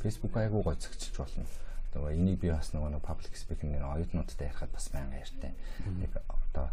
Facebook 0.00 0.34
айгуу 0.40 0.62
гой 0.62 0.76
зэгцэж 0.78 1.14
болно. 1.20 1.44
Тэгээ 1.92 2.16
энийг 2.16 2.38
би 2.40 2.48
бас 2.54 2.72
нөгөө 2.72 3.02
public 3.04 3.34
speaking-ийн 3.36 3.84
оюутнуудтай 3.84 4.48
ярихад 4.48 4.72
бас 4.72 4.88
байнга 4.88 5.20
ярьтай. 5.20 5.52
Нэг 6.00 6.16
одоо 6.16 6.70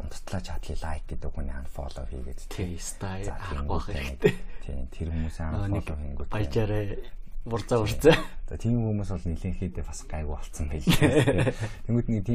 унттлаа 0.00 0.40
чатлыг 0.40 0.78
лайк 0.80 1.04
гэдэг 1.08 1.30
хүний 1.32 1.56
unfollow 1.56 2.06
хийгээд 2.08 2.40
тий 2.48 2.78
стайл 2.78 3.32
авах 3.32 3.90
хэрэгтэй. 3.90 4.34
Тийм 4.64 4.86
тэр 4.88 5.08
хүмүүсээ 5.12 5.46
unfollow 5.52 5.98
хийнгүүт 6.00 6.30
баяжаарэ 6.32 6.80
урзаа 7.44 7.82
урзаа. 7.82 8.16
За 8.46 8.54
тийм 8.54 8.78
хүмүүс 8.86 9.10
бол 9.10 9.26
нэлээд 9.26 9.82
бас 9.82 10.00
гайгүй 10.06 10.30
болцсон 10.30 10.66
байлээ. 10.70 11.50
Тэнгүүд 11.90 12.08
нэг 12.08 12.26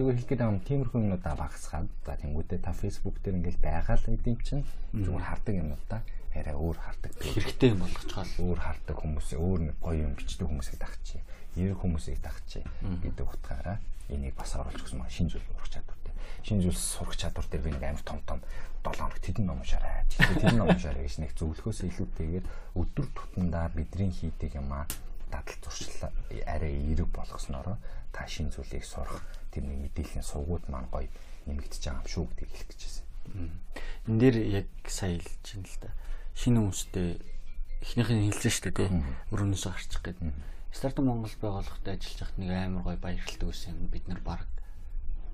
нөгөө 0.00 0.12
хэлэх 0.16 0.28
гээд 0.32 0.40
байгаа 0.40 0.64
тиймэрхүү 0.64 1.00
юмнуудаа 1.04 1.34
багасгаад 1.36 1.88
за 2.06 2.16
тэнгүүдээ 2.16 2.60
та 2.64 2.72
Facebook 2.72 3.20
дээр 3.20 3.36
ингээл 3.36 3.60
байгаа 3.60 4.00
л 4.00 4.08
гэдэм 4.08 4.36
чинь 4.40 4.64
зүгээр 4.96 5.28
хардаг 5.28 5.54
юмнуудаа 5.60 6.00
арай 6.36 6.56
өөр 6.56 6.76
хардаг. 6.80 7.12
Хэрэгтэй 7.20 7.68
юм 7.72 7.80
болгочгоо 7.84 8.24
өөр 8.44 8.58
хардаг 8.60 8.96
хүмүүс 8.96 9.28
өөр 9.36 9.60
нэг 9.72 9.76
гоё 9.80 10.04
юм 10.08 10.16
бичдэг 10.16 10.48
хүмүүсийг 10.48 10.80
дагчих. 10.80 11.24
Эрэг 11.56 11.80
хүмүүсийг 11.80 12.20
дагчих 12.20 12.64
гэдэг 12.84 13.24
утгаараа 13.24 13.80
энийг 14.08 14.36
бас 14.36 14.52
оруулж 14.56 14.80
өгсөн 14.84 15.00
маа 15.00 15.08
шинж 15.08 15.36
зүйл 15.36 15.52
урах 15.56 15.72
чадвар 15.72 15.96
шинэ 16.42 16.62
зүйлс 16.62 16.82
сурах 16.96 17.16
чадвар 17.16 17.46
дээр 17.50 17.62
би 17.62 17.70
нэг 17.74 17.84
амар 17.84 18.04
том 18.04 18.20
том 18.26 18.40
7 18.86 18.96
хоног 19.02 19.18
тэдэн 19.18 19.46
ном 19.46 19.60
уншаарай. 19.60 20.06
Тэдэн 20.14 20.58
ном 20.58 20.70
уншаарай 20.70 21.02
гэж 21.02 21.18
нэг 21.18 21.32
зөвлөхөөс 21.34 21.80
илүүтэйгээр 21.90 22.46
өдөр 22.78 23.06
тутамдаа 23.10 23.66
бидний 23.74 24.14
хийдэг 24.14 24.54
юм 24.54 24.70
аа 24.70 24.86
дадал 25.30 25.58
туршлаа 25.58 26.12
арай 26.46 26.74
эерэг 26.78 27.10
болгосноор 27.10 27.78
та 28.14 28.26
шинэ 28.26 28.54
зүйлийг 28.54 28.84
сурах 28.86 29.22
тэрний 29.50 29.76
мэдээллийн 29.76 30.22
сувгууд 30.22 30.70
маань 30.70 30.86
гоё 30.92 31.10
нэмэгдэж 31.50 31.82
байгаа 31.82 32.02
юм 32.02 32.10
шүү 32.10 32.24
гэдгийг 32.30 32.50
хэлэх 32.54 32.68
гэж 32.70 32.82
байна. 32.86 33.50
Энд 34.06 34.20
дээр 34.22 34.36
яг 34.62 34.68
сая 34.86 35.18
хэлж 35.18 35.46
байна 35.50 35.66
л 35.66 35.78
да. 35.82 35.90
Шинэ 36.38 36.58
хүмүүстэй 36.62 37.08
эхнийх 37.82 38.10
нь 38.14 38.26
хэлсэн 38.30 38.52
шүү 38.54 38.64
дээ 38.70 38.74
тий. 38.76 38.88
Өрөөнөөсөө 39.34 39.72
гарчих 39.74 40.02
гэдэг. 40.02 40.30
Стартап 40.70 41.04
Монгол 41.04 41.34
байгууллагад 41.40 41.88
ажиллаж 41.90 42.20
байхад 42.22 42.38
нэг 42.38 42.50
амар 42.54 42.82
гоё 42.86 42.98
баярлалтай 43.00 43.72
юм 43.72 43.88
бид 43.90 44.06
нар 44.06 44.20
баг 44.22 44.46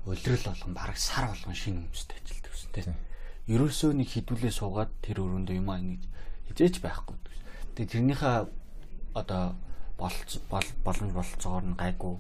улирал 0.07 0.45
болгон 0.47 0.75
бараг 0.75 0.99
сар 0.99 1.29
болгон 1.31 1.55
шинэ 1.55 1.79
хүмүүстэй 1.87 2.19
ажилтдаг 2.19 2.53
гэсэн 2.53 2.71
тийм. 2.75 2.95
Ерөөсөө 3.47 3.91
нэг 3.99 4.09
хідүүлээ 4.11 4.53
суугаад 4.55 4.91
тэр 5.03 5.23
өрөөндөө 5.23 5.57
юм 5.59 5.69
аа 5.71 5.79
ингэж 5.83 6.03
хизээч 6.51 6.77
байхгүй. 6.83 7.17
Тэгээ 7.75 7.93
тэрнийхээ 7.93 8.37
одоо 9.15 9.55
боломж 9.99 11.13
болцоогоор 11.15 11.65
нь 11.71 11.79
гайгүй 11.79 12.15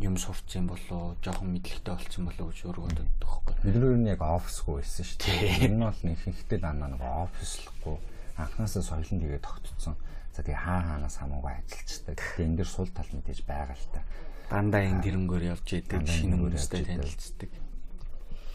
юм 0.00 0.16
сурцсан 0.16 0.66
болоо 0.68 1.16
жоохон 1.24 1.52
мэдлэгтэй 1.54 1.94
болцсон 1.94 2.24
болоо 2.28 2.46
гэж 2.50 2.58
өөрөө 2.68 2.84
боддог 2.84 3.08
байхгүй. 3.20 3.54
Бид 3.64 3.76
нь 3.80 4.10
яг 4.12 4.20
офисгүй 4.20 4.74
байсан 4.80 5.04
шүү 5.08 5.18
дээ. 5.24 5.68
Энэ 5.68 5.84
бол 5.88 6.00
нэг 6.04 6.18
ихтэй 6.28 6.58
дандаа 6.60 6.88
нэг 6.92 7.00
офислахгүй 7.00 7.96
анхнаасаа 8.36 8.82
соёлон 8.82 9.20
тэгээ 9.22 9.40
тогтцсон. 9.40 9.96
За 10.34 10.42
тэгээ 10.42 10.60
хаа 10.60 10.80
хаанаас 10.84 11.16
хамаагүй 11.16 11.52
ажиллаждаг. 11.54 12.18
Тэгээ 12.18 12.46
энэ 12.48 12.58
дэр 12.60 12.68
сул 12.68 12.90
тал 12.90 13.08
мэдээж 13.14 13.40
байгаа 13.46 13.76
л 13.78 13.88
та. 13.94 14.00
Дандаа 14.50 14.82
энэ 14.84 15.02
тэрнгөөр 15.04 15.44
явж 15.54 15.68
идэг 15.80 16.04
шинэ 16.04 16.36
хүмүүстэй 16.36 16.82
танилцдаг. 16.84 17.50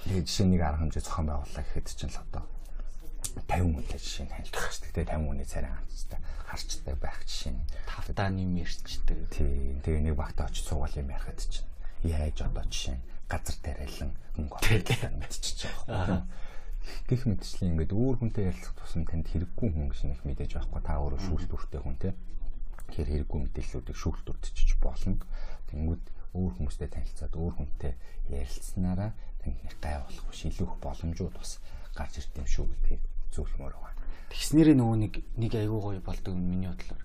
Тэгээ 0.05 0.23
жишээ 0.25 0.47
нэг 0.47 0.61
арга 0.63 0.81
хэмжээ 0.85 1.03
зохион 1.03 1.27
байгууллаа 1.27 1.63
гэхэд 1.65 1.87
чинь 1.91 2.13
л 2.13 2.21
одоо 2.23 2.43
50 3.49 3.75
хүнтэй 3.75 3.99
жишээ 3.99 4.25
нь 4.25 4.31
танилцах 4.31 4.71
шүү 4.73 4.91
дээ. 4.95 5.05
50 5.11 5.27
хүний 5.27 5.47
царай 5.47 5.71
ганцтай 5.75 6.19
харчдаг 6.49 6.95
байх 6.97 7.19
жишээ 7.25 7.53
нь. 7.53 7.61
Тавтаа 7.85 8.29
нэм 8.31 8.53
ярьчдаг. 8.57 9.17
Тий. 9.29 9.77
Тэгээ 9.83 10.03
нэг 10.09 10.15
багтаа 10.15 10.47
очиж 10.49 10.65
суугаал 10.65 10.97
юм 10.97 11.13
ярихад 11.13 11.39
чинь 11.41 11.67
яаж 12.03 12.37
одоо 12.41 12.63
жишээ 12.65 12.97
газар 13.29 13.57
тариалан 13.61 14.11
мөнгө 14.37 14.55
олох 14.57 15.13
мэдчихэж 15.21 15.59
байгаа. 15.85 16.25
Гэх 17.05 17.21
мэтчлэн 17.29 17.77
ингээд 17.77 17.93
өөр 17.93 18.15
хүнтэй 18.17 18.49
ярилцах 18.49 18.73
тусам 18.79 19.05
танд 19.05 19.29
хэрэггүй 19.29 19.69
хүн 19.69 19.93
гэж 19.93 20.01
нэг 20.09 20.19
мэдээж 20.25 20.51
байхгүй 20.57 20.81
та 20.81 20.97
өөрөө 20.97 21.21
шүүлтүртэй 21.27 21.81
хүн 21.85 21.97
те. 22.01 22.15
Тэр 22.89 23.07
хэрэггүй 23.13 23.39
мэдээллүүдийг 23.45 23.97
шүүлтүртчиж 23.99 24.69
болно. 24.81 25.21
Тэнгүүд 25.69 26.03
өөр 26.33 26.51
хүмүүстэй 26.57 26.89
танилцаад 26.89 27.33
өөр 27.33 27.53
хүнтэй 27.57 27.93
ярилцсанараа 28.29 29.11
танд 29.41 29.57
нэг 29.65 29.75
гай 29.81 29.97
болох 30.01 30.25
биш 30.29 30.41
илүү 30.45 30.67
их 30.67 30.75
боломжууд 30.83 31.35
бас 31.37 31.57
гарч 31.97 32.21
ирд 32.21 32.37
юм 32.37 32.47
шүү 32.49 32.65
гэдгийг 32.69 33.01
зөвлөмөр 33.33 33.73
байна. 33.73 34.01
Тэгснэрээ 34.29 34.75
нөгөө 34.77 34.97
нэг 35.01 35.13
нэг 35.41 35.51
айгүй 35.57 35.79
гоё 35.81 36.01
болдог 36.05 36.33
миний 36.37 36.69
бодлоор. 36.69 37.03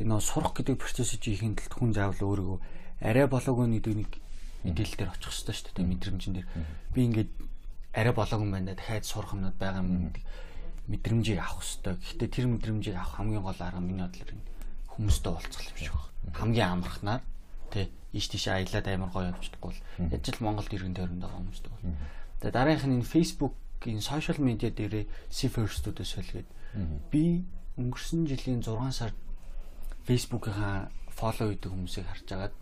Энэ 0.00 0.08
нөө 0.08 0.20
сурах 0.24 0.56
гэдэг 0.56 0.80
процесс 0.80 1.12
хийхин 1.20 1.52
тулд 1.52 1.74
хүн 1.76 1.92
заавал 1.92 2.22
өөрийгөө 2.24 2.58
арай 3.04 3.26
болоогүй 3.28 3.66
нэг 3.68 3.84
нэг 3.92 4.10
мэдээлэл 4.64 4.96
дээр 4.96 5.12
очих 5.12 5.32
хэрэгтэй 5.36 5.56
шүү 5.58 5.74
дээ 5.76 5.90
мэдрэмжэн 5.92 6.32
дээр. 6.32 6.48
Би 6.96 7.00
ингээд 7.12 7.30
арай 7.92 8.14
болоогүй 8.16 8.46
юм 8.48 8.54
байна 8.56 8.72
дахиад 8.72 9.04
сурах 9.04 9.36
юмнууд 9.36 9.58
байгаа 9.60 9.84
юм 9.84 10.08
гэдэг 10.08 10.24
мэдрэмжийг 10.88 11.38
авах 11.44 11.60
хэрэгтэй. 11.60 11.94
Гэхдээ 11.98 12.28
тэр 12.32 12.46
мэдрэмжийг 12.48 12.96
авах 12.96 13.14
хамгийн 13.20 13.42
гол 13.44 13.60
арга 13.60 13.82
миний 13.84 14.06
бодлоор 14.06 14.32
хүмүүстэй 14.96 15.32
уулзах 15.32 15.64
юм 15.68 15.76
шиг 15.80 15.94
байна. 15.96 16.36
Хамгийн 16.36 16.68
амархнаар 16.72 17.22
тий 17.72 17.86
иш 18.12 18.28
тийш 18.28 18.46
аялаад 18.48 18.86
амар 18.88 19.10
гоё 19.10 19.32
явчихдаггүй 19.32 19.72
бол 19.72 20.12
яж 20.12 20.24
л 20.28 20.44
Монголд 20.44 20.72
иргэн 20.72 20.96
тойронд 20.96 21.22
байгаа 21.24 21.40
хүмүүстэй 21.40 21.70
бол. 21.72 21.84
Тэгээ 22.40 22.52
дараагийнх 22.52 22.86
нь 22.88 22.96
энэ 23.00 23.12
Facebook 23.12 23.54
энэ 23.88 24.04
сошиал 24.04 24.38
медиа 24.38 24.70
дээрээ 24.70 25.04
Cifers-уудаас 25.32 26.10
солигээд 26.12 26.48
би 27.10 27.44
өнгөрсөн 27.80 28.28
жилийн 28.28 28.60
6 28.60 28.92
сард 28.92 29.16
Facebook-ийнхаа 30.04 30.92
фоллоу 31.08 31.50
хийдэг 31.50 31.72
хүмүүсийг 31.72 32.06
харж 32.06 32.28
агаад 32.32 32.54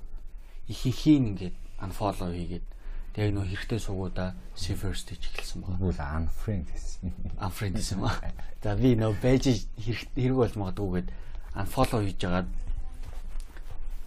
ихэнхийн 0.70 1.34
ингээд 1.34 1.56
unfollow 1.82 2.30
хийгээд 2.30 2.66
Тэгээ 3.10 3.34
нөө 3.34 3.46
хэрэгтэй 3.50 3.80
суугуудаа 3.82 4.38
Cifers 4.54 5.02
гэж 5.02 5.34
эхэлсэн 5.34 5.66
байна. 5.66 5.82
Тэгвэл 5.82 6.30
unfriend 6.30 6.66
гэсэн. 6.70 7.10
Unfriend 7.42 7.74
гэсэн 7.74 7.98
ба. 7.98 8.14
За 8.62 8.78
би 8.78 8.94
нөө 8.94 9.18
байж 9.18 9.66
хэрэг 9.82 10.38
болж 10.38 10.54
магадгүйгээд 10.54 11.08
unfollow 11.54 12.02
хийж 12.04 12.22
агаад 12.26 12.48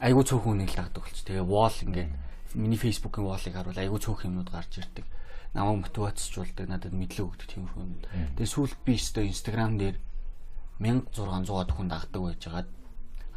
айгүй 0.04 0.24
цөөхөн 0.24 0.58
нэг 0.64 0.70
л 0.72 0.80
дагдаг 0.80 1.04
болчих. 1.04 1.26
Тэгээ 1.28 1.48
wall 1.48 1.78
ингээд 1.84 2.12
миний 2.56 2.78
Facebook-ийн 2.78 3.28
wall-ыг 3.28 3.54
харуул 3.56 3.80
айгүй 3.80 4.00
цөөх 4.00 4.28
юмнууд 4.28 4.50
гарч 4.52 4.80
ирдэг 4.80 5.06
намайг 5.54 5.86
мотивацжуулдаг 5.86 6.66
надад 6.66 6.94
мэдлэг 6.98 7.30
өгдөг 7.30 7.48
тиймэрхүү 7.50 7.82
юм. 7.82 8.02
Тэгээ 8.38 8.50
сүүлд 8.50 8.78
би 8.86 8.98
өөртөө 8.98 9.26
Instagram 9.30 9.72
дээр 9.78 9.98
1600-аад 10.82 11.70
хүн 11.78 11.88
дагдаг 11.94 12.22
байжгаад 12.26 12.70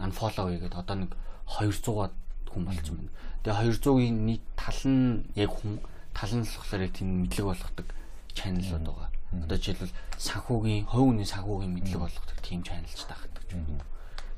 unfollow 0.00 0.48
хийгээд 0.48 0.80
одоо 0.80 0.96
нэг 0.96 1.12
200-аад 1.44 2.14
хүн 2.48 2.64
болсон 2.64 2.94
байна. 2.96 3.12
Тэгээ 3.44 3.60
200-ийн 3.68 4.16
нийт 4.24 4.44
тал 4.56 4.80
нь 4.88 5.28
яг 5.36 5.52
хүн 5.52 5.76
тал 6.16 6.32
нь 6.32 6.48
болохоор 6.48 6.84
яг 6.88 6.92
тийм 6.96 7.08
мэдлэг 7.20 7.46
болгодог 7.52 7.86
чаналууд 8.32 8.86
байгаа. 8.88 9.10
Одоо 9.44 9.58
жишээлбэл 9.60 9.96
санхүүгийн, 10.16 10.88
хүний 10.88 11.28
санхүүгийн 11.28 11.72
мэдлэг 11.76 12.00
болгодог 12.00 12.38
тийм 12.40 12.64
чаналч 12.64 13.04
тагдаг 13.04 13.44
ч 13.44 13.60
юм. 13.60 13.76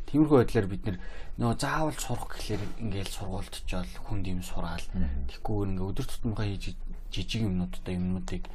Тиймэрхүү 0.09 0.39
байдлаар 0.41 0.69
бид 0.73 0.85
нөө 1.37 1.53
заавал 1.61 1.99
сурах 2.01 2.33
гэхлээр 2.33 2.63
ингээл 2.81 3.13
сургуультчаал 3.13 3.93
хүнд 4.09 4.25
юм 4.25 4.41
сураал. 4.41 4.81
Тэгэхгүй 5.29 5.69
ингээ 5.69 5.89
өдөр 5.93 6.07
тутмынхаа 6.09 6.49
хийж 6.49 6.75
жижиг 7.13 7.45
юмнуудтай 7.45 8.01
юмнуудыг 8.01 8.49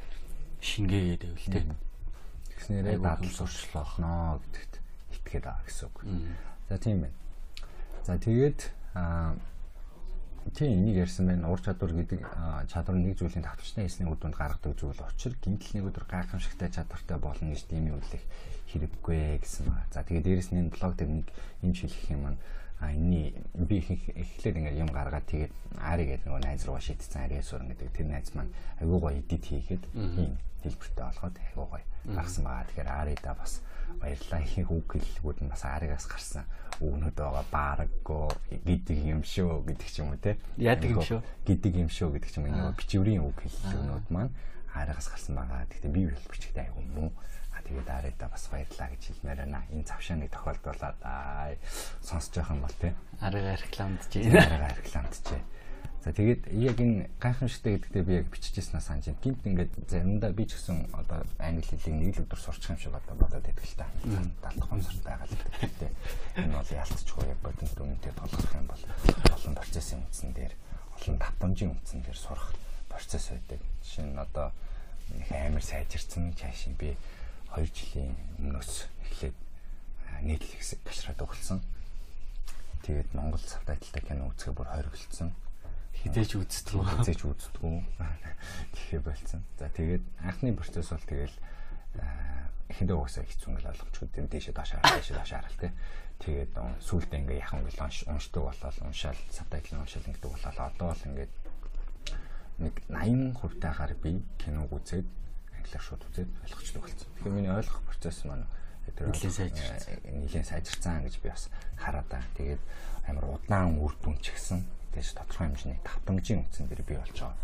шингээгээд 0.58 1.22
байвал 1.30 1.50
тэ. 1.54 1.62
Тэгснээрээ 2.58 2.98
дадал 2.98 3.30
сурчлал 3.30 3.86
болно 3.86 4.42
гэдэгт 4.50 4.74
итгэхэд 5.14 5.44
байгаа 5.46 5.62
гэсэн 5.62 5.86
үг. 5.86 5.96
За 6.68 6.76
тийм 6.82 6.98
байна. 7.06 7.16
За 8.02 8.18
тэгээд 8.18 8.60
аа 8.98 9.38
тийм 10.58 10.84
нэг 10.84 10.96
ярьсан 11.06 11.30
байна. 11.30 11.48
Ур 11.48 11.60
чадвар 11.62 11.92
гэдэг 11.94 12.20
чадвар 12.68 12.96
нэг 12.98 13.14
зүйлийн 13.14 13.46
давтагчны 13.46 13.86
хийсний 13.86 14.10
үр 14.10 14.18
дүнд 14.18 14.36
гаргадаг 14.36 14.74
зүйл 14.74 15.00
учир 15.00 15.32
гинтл 15.40 15.70
нэг 15.78 15.84
өдөр 15.88 16.04
гайхамшигтай 16.04 16.68
чадвартай 16.68 17.18
болно 17.18 17.54
гэж 17.54 17.62
тийм 17.64 17.94
юм 17.94 18.02
үлэх 18.02 18.24
хэрэггүй 18.74 19.38
гэсэн 19.38 19.70
ба. 19.70 19.86
За 19.94 20.02
тэгээд 20.02 20.26
дээрэс 20.26 20.50
нь 20.50 20.68
блог 20.74 20.98
дээр 20.98 21.10
нэг 21.22 21.28
юм 21.62 21.72
хэлэх 21.72 22.10
юм 22.10 22.34
а 22.82 22.90
энэний 22.90 23.32
би 23.54 23.80
эхлээд 23.80 24.58
ингээд 24.58 24.82
юм 24.82 24.90
гаргаад 24.90 25.24
тэгээд 25.30 25.52
Ари 25.78 26.04
гэдэг 26.10 26.26
нөгөө 26.26 26.42
найз 26.42 26.66
руу 26.66 26.82
шийдсэн 26.82 27.22
Ари 27.22 27.40
суурин 27.40 27.70
гэдэг 27.70 27.88
тэр 27.94 28.06
найз 28.10 28.34
маань 28.34 28.52
айгүй 28.82 28.98
гоё 28.98 29.14
эдит 29.14 29.44
хийгээд 29.46 29.84
ийм 29.94 30.34
хэлбэртэй 30.60 31.04
болгоод 31.06 31.36
айгүй 31.38 31.66
гоё 31.70 31.84
гаргасан 32.04 32.44
байгаа. 32.44 32.66
Тэгэхээр 32.68 32.90
Арида 32.90 33.32
бас 33.38 33.62
баярлалаа 34.00 34.40
их 34.42 34.70
үг 34.70 34.88
хэллгүүд 34.90 35.38
нь 35.44 35.52
бас 35.52 35.62
Аригаас 35.64 36.06
гарсан 36.10 36.44
үгнүүд 36.82 37.16
байгаа 37.16 37.46
баараггүй 37.54 38.26
гэдэг 38.66 38.98
юм 39.06 39.22
шүү 39.22 39.64
гэдэг 39.64 39.88
ч 39.88 39.96
юм 40.02 40.12
уу 40.12 40.20
те. 40.20 40.36
Яадаг 40.58 40.90
юм 40.90 41.00
шүү. 41.00 41.20
гэдэг 41.46 41.72
юм 41.78 41.88
шүү 41.88 42.08
гэдэг 42.18 42.30
ч 42.30 42.36
юм 42.42 42.50
уу 42.50 42.74
бичвэрийн 42.74 43.22
үг 43.22 43.38
хэллгүүд 43.38 44.06
маань 44.10 44.34
Аригаас 44.74 45.08
гарсан 45.08 45.38
байгаа. 45.38 45.64
Гэхдээ 45.70 45.92
би 45.94 46.02
бичгтэй 46.10 46.66
айгүй 46.66 46.84
муу 46.90 47.14
тэгээд 47.66 47.88
арайда 47.88 48.28
бас 48.28 48.44
баярлаа 48.52 48.88
гэж 48.92 49.02
хэлмээр 49.08 49.40
байна. 49.44 49.64
Энэ 49.72 49.88
цавшааны 49.88 50.28
тохиолдуулаад 50.28 50.98
аа 51.02 51.56
сонсож 52.04 52.34
байх 52.36 52.50
юм 52.52 52.60
бол 52.62 52.76
тий. 52.80 52.92
Арайга 53.20 53.56
рекламдж 53.56 54.12
байна. 54.12 54.44
Арайга 54.44 54.80
рекламдж 54.80 55.24
байна. 55.24 55.44
За 56.04 56.12
тэгээд 56.12 56.52
яг 56.52 56.76
энэ 56.84 57.08
гайхамшигтай 57.16 57.80
гэдэгтээ 57.80 58.04
би 58.04 58.12
яг 58.20 58.28
биччихснаа 58.28 58.84
санаж 58.84 59.08
байна. 59.08 59.24
Гинт 59.24 59.40
ингээд 59.48 59.72
заримдаа 59.88 60.36
би 60.36 60.44
ч 60.44 60.60
гэсэн 60.60 60.92
одоо 60.92 61.24
англи 61.40 61.64
хэлийг 61.64 61.96
нэг 61.96 62.12
л 62.20 62.28
өдөр 62.28 62.40
сурчих 62.44 62.76
юм 62.76 62.78
шиг 62.78 62.92
одоо 62.92 63.16
бодоод 63.16 63.40
байдаг 63.40 63.64
л 63.64 63.72
та. 63.80 63.88
70 64.04 64.84
сард 64.84 65.00
байгаа 65.00 65.24
л 65.24 65.36
гэдэг. 65.64 65.92
Энэ 66.44 66.52
бол 66.60 66.70
ялцчихгүй 66.76 67.24
яг 67.24 67.40
бодит 67.40 67.80
үнэтэй 67.80 68.12
толгох 68.20 68.52
юм 68.52 68.66
бол 68.68 68.82
олон 69.32 69.54
процессын 69.56 70.04
үндсэн 70.04 70.30
дээр 70.36 70.52
олон 71.00 71.16
давтамжийн 71.16 71.72
үндсэн 71.72 72.00
дээр 72.04 72.18
сурах 72.20 72.52
процесс 72.92 73.32
байдаг. 73.32 73.64
Жишээ 73.80 74.04
нь 74.04 74.20
одоо 74.20 74.52
их 75.08 75.32
амар 75.32 75.64
сайжирсан 75.64 76.36
чааш 76.36 76.68
би 76.76 76.96
2 77.54 77.70
жилийн 77.70 78.14
өмнөөс 78.42 78.72
эхлээд 79.06 79.36
нийтлэгс 80.26 80.70
гашраад 80.82 81.22
өгсөн. 81.22 81.62
Тэгээд 82.82 83.14
Монгол 83.14 83.40
сабтайлтай 83.40 84.02
кино 84.02 84.28
үзэхээ 84.34 84.54
бүр 84.58 84.68
хориглолцсон. 84.68 85.30
Хизээч 85.94 86.36
үздэггүй. 86.36 86.84
Хизээч 86.84 87.22
үздэггүй. 87.24 87.74
Тэгэхээр 88.74 89.02
болцсон. 89.06 89.42
За 89.56 89.70
тэгээд 89.70 90.04
анхны 90.20 90.52
процесс 90.52 90.90
бол 90.90 91.06
тэгэл 91.06 91.36
эхэндээ 92.74 92.96
уусаа 92.98 93.24
хэцүү 93.24 93.48
ингээл 93.54 93.70
ойлгомжгүй 93.70 94.08
юм 94.18 94.28
дээшээ 94.28 94.54
доош 94.56 94.70
харах 94.74 94.98
дээшээ 94.98 95.16
доош 95.16 95.32
харах 95.32 95.56
тий. 95.60 95.72
Тэгээд 96.20 96.52
сүүлдээ 96.82 97.20
ингээ 97.22 97.42
яхан 97.44 97.60
ингээл 97.62 98.10
уншдаг 98.10 98.42
болол 98.42 98.78
уншаал 98.82 99.20
сабтайтл 99.30 99.78
уншаал 99.78 100.08
ингэдэг 100.10 100.30
болол 100.32 100.58
одоо 100.58 100.86
бол 100.90 101.06
ингээд 101.08 101.32
нэг 102.58 102.74
80% 102.90 103.62
таагаар 103.62 103.94
би 103.98 104.22
киног 104.38 104.70
үзээд 104.74 105.06
англиар 105.64 105.80
шууд 105.80 106.02
үзээд 106.12 106.30
ойлгочтой 106.44 106.80
болсон. 106.84 107.08
Тэгэхээр 107.16 107.32
миний 107.40 107.52
ойлгох 107.56 107.80
процесс 107.88 108.20
маань 108.28 108.44
тэр 108.92 109.08
нэлээд 109.08 109.32
сайжирсан. 109.32 109.96
Нэлээд 110.04 110.46
сайжирсан 110.52 111.02
гэж 111.08 111.14
би 111.24 111.28
бас 111.32 111.48
хараад 111.80 112.08
байгаа. 112.12 112.36
Тэгээд 112.36 112.62
амар 113.08 113.24
удаан 113.40 113.80
үр 113.80 113.96
дүн 114.04 114.20
ч 114.20 114.36
гэсэн 114.36 114.60
тэгэж 114.92 115.08
тодорхой 115.16 115.48
хэмжээний 115.48 115.80
давтамжийн 115.80 116.40
үндсэн 116.44 116.68
дээр 116.68 116.84
би 116.84 116.94
болж 117.00 117.16
байгаа 117.16 117.36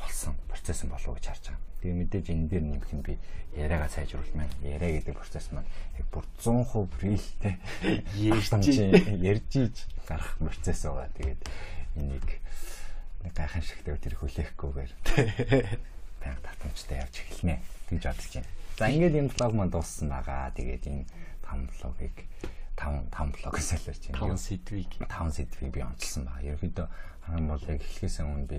болсон 0.00 0.34
процесс 0.48 0.82
болов 0.84 1.08
уу 1.08 1.16
гэж 1.16 1.26
харж 1.30 1.44
байгаа. 1.46 1.62
Тэгээ 1.80 1.96
мэдээж 2.00 2.26
энэ 2.34 2.48
дээр 2.50 2.64
нэмэх 2.66 2.92
нь 2.92 3.04
би 3.06 3.14
яриагаа 3.56 3.88
сайжруулах 3.88 4.34
маань 4.34 4.54
яриа 4.64 5.00
гэдэг 5.00 5.16
процесс 5.16 5.48
маань 5.52 5.68
яг 5.96 6.06
бүр 6.12 6.26
100% 6.42 6.90
реалтэй 7.00 7.54
ярьж 8.18 8.48
ярьж 9.30 9.52
гарах 10.08 10.36
процесс 10.40 10.84
байгаа. 10.84 11.08
Тэгээд 11.16 11.40
энийг 11.96 12.28
нэг 13.24 13.32
гайхамшигтай 13.36 13.96
тэр 13.96 14.16
хүлээхгүйгээр 14.16 14.92
байнга 16.20 16.44
татамжтай 16.44 17.00
явж 17.00 17.16
эхэлнэ 17.24 17.56
гэж 17.90 18.02
бодож 18.04 18.28
байна. 18.36 18.50
За 18.78 18.88
ингээд 18.88 19.18
энэ 19.20 19.32
блог 19.34 19.52
маань 19.56 19.72
дууссан 19.72 20.08
байгаа. 20.08 20.52
Тэгээд 20.56 20.84
энэ 20.86 21.04
5 21.44 21.68
блогийг 21.74 22.16
5 22.76 23.12
5 23.12 23.36
блог 23.36 23.54
солиорч 23.60 24.02
байна. 24.08 24.36
5 24.36 24.46
сэдвийг 24.46 24.90
5 25.04 25.36
сэдвийг 25.36 25.70
би 25.72 25.80
онцлсан 25.84 26.24
байна. 26.24 26.46
Ерөнхийдөө 26.48 26.86
хамгийн 27.26 27.50
бол 27.50 27.68
яг 27.68 27.80
эхлэхээс 27.80 28.16
өмнө 28.24 28.46
би 28.48 28.58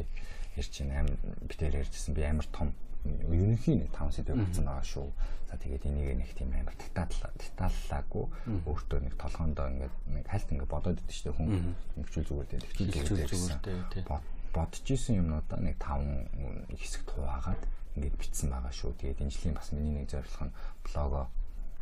ярьж 0.58 0.74
байна. 0.82 1.00
Амар 1.02 1.18
битээр 1.50 1.80
ярьжсэн 1.82 2.14
би 2.14 2.22
амар 2.26 2.48
том 2.54 2.70
ерөнхийн 3.06 3.82
нэг 3.82 3.92
5 3.98 4.14
сэдв 4.14 4.38
болсон 4.38 4.66
байгаа 4.66 4.86
шүү. 4.86 5.10
За 5.50 5.58
тэгээд 5.58 5.84
энийг 5.90 6.10
нэг 6.22 6.32
тийм 6.38 6.54
амар 6.54 6.76
деталлаа 6.78 7.32
деталлаагүй 7.34 8.26
өөртөө 8.70 9.00
нэг 9.02 9.14
толгоондоо 9.18 9.68
ингээд 9.74 9.96
нэг 10.16 10.26
хальт 10.30 10.50
ингээд 10.54 10.70
бодоод 10.70 11.02
идэв 11.02 11.18
дээ 11.26 11.34
хүн 11.34 11.76
нэгчүүл 11.98 12.28
зүгээр 12.30 12.48
дээ. 12.52 12.62
Тэгчүүл 12.78 13.26
зүгээр 13.26 13.60
дээ. 13.98 14.41
Бодож 14.52 14.86
исэн 14.88 15.24
юмнуудаа 15.24 15.60
нэг 15.60 15.80
5 15.80 16.76
хэсэг 16.76 17.08
хуваагаад 17.08 17.62
ингээд 17.96 18.16
бичсэн 18.20 18.52
байгаа 18.52 18.74
шүү. 18.76 18.96
Тэгээд 19.00 19.24
энэ 19.24 19.32
жилийн 19.32 19.56
бас 19.56 19.72
миний 19.72 19.96
нэг 19.96 20.12
зорилго 20.12 20.46
нь 20.48 20.56
блогоо 20.84 21.26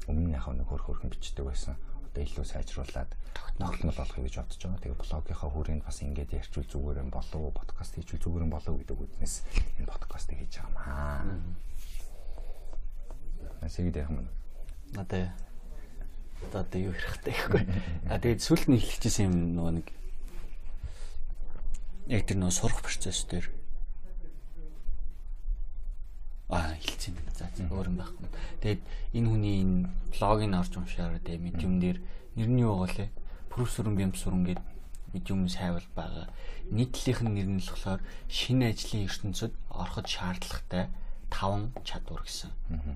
өмнө 0.09 0.25
нь 0.29 0.35
яг 0.37 0.45
нэг 0.49 0.67
хөрх 0.69 0.85
хөрхэн 0.85 1.13
бичдэг 1.13 1.45
байсан 1.45 1.75
одоо 2.09 2.23
илүү 2.25 2.45
сайжруулад 2.45 3.11
тогтмол 3.57 3.93
болохыг 3.93 4.25
гэж 4.25 4.35
бодож 4.41 4.57
байгаа. 4.57 4.81
Тэгээ 4.81 4.97
блогийнхаа 4.97 5.49
хүрээнд 5.53 5.83
бас 5.85 5.97
ингээд 6.01 6.33
ярьчул 6.33 6.65
зүгээр 6.65 7.01
юм 7.05 7.09
болов 7.13 7.37
уу, 7.37 7.53
подкаст 7.53 7.93
хийчул 7.95 8.19
зүгээр 8.19 8.45
юм 8.49 8.53
болов 8.53 8.73
уу 8.73 8.81
гэдэг 8.81 8.97
үднэс 8.97 9.33
энэ 9.77 9.89
подкастыг 9.89 10.37
хийж 10.41 10.53
байгаа 10.57 10.73
маа. 10.73 11.21
Насиг 13.61 13.93
дэх 13.93 14.09
юм. 14.09 14.25
Одоо 14.97 15.29
одоо 16.53 16.79
юу 16.81 16.93
хэрэгтэй 16.97 17.33
гэхгүй. 17.37 17.63
А 18.09 18.17
тэгээд 18.17 18.41
сүлд 18.41 18.65
нь 18.73 18.79
эхлэжсэн 18.81 19.25
юм 19.29 19.35
нөгөө 19.53 19.73
нэг 19.77 19.87
яг 22.09 22.25
тэр 22.25 22.41
нөгөө 22.41 22.57
сурах 22.57 22.81
процесс 22.81 23.21
дээр 23.29 23.45
аа 26.49 26.73
хэлцэн. 26.81 27.13
За 27.37 27.45
өөр 27.69 27.93
юм 27.93 27.97
байхгүй. 28.01 28.25
Тэгээд 28.65 28.81
энэ 29.13 29.29
хүний 29.29 29.55
энэ 29.61 29.89
блогийг 30.17 30.53
орж 30.57 30.73
уншаараа 30.73 31.21
тэгээд 31.21 31.45
медиум 31.45 31.77
дээр 31.77 31.97
нэр 32.33 32.49
нь 32.49 32.61
юу 32.65 32.81
байгаа 32.81 33.05
лээ? 33.05 33.09
Профессор 33.53 33.93
Бямс 33.93 34.17
сүрэн 34.25 34.43
гээд 34.49 34.61
медиум 35.13 35.45
сайвал 35.45 35.85
байгаа. 35.93 36.25
Нийтлэлийнх 36.73 37.21
нь 37.21 37.33
нэр 37.37 37.49
нь 37.53 37.61
болохоор 37.61 38.01
шинэ 38.25 38.73
ажлын 38.73 39.05
ертөнцид 39.05 39.53
ороход 39.69 40.07
шаардлагатай 40.09 40.89
5 41.29 41.85
чадвар 41.85 42.25
гэсэн 42.25 42.49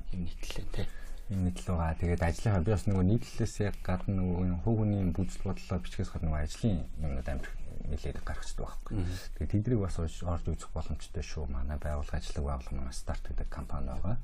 юм 0.10 0.22
нийтлэлээ 0.26 0.68
тий 0.74 0.88
юм 1.30 1.46
мэтлээ 1.46 1.78
байгаа. 1.78 2.02
Тэгээд 2.02 2.22
ажлынхаа 2.26 2.66
би 2.66 2.74
бас 2.74 2.86
нөгөө 2.90 3.06
нийтлэлээс 3.14 3.56
гадна 3.86 4.14
нөгөө 4.18 4.66
хувь 4.66 4.78
хүний 4.82 5.06
бүжил 5.14 5.46
бодлоо 5.46 5.78
бичгээс 5.80 6.10
гадна 6.10 6.28
нөгөө 6.34 6.42
ажлын 6.42 6.78
юмнууд 6.98 7.30
амир 7.30 7.50
нэлээд 7.90 8.24
гаргацдаг 8.24 8.64
байхгүй. 8.66 9.04
Тэгээд 9.36 9.52
тэднийг 9.52 9.80
бас 9.84 10.00
орж 10.00 10.24
үзэх 10.24 10.72
боломжтой 10.72 11.24
шүү. 11.24 11.48
Манай 11.52 11.78
байгууллага 11.78 12.20
ажиллаг 12.20 12.44
байгууллага 12.46 12.80
манай 12.80 12.96
старт 12.96 13.24
гэдэг 13.28 13.48
компани 13.50 13.92
байгаа. 13.92 14.18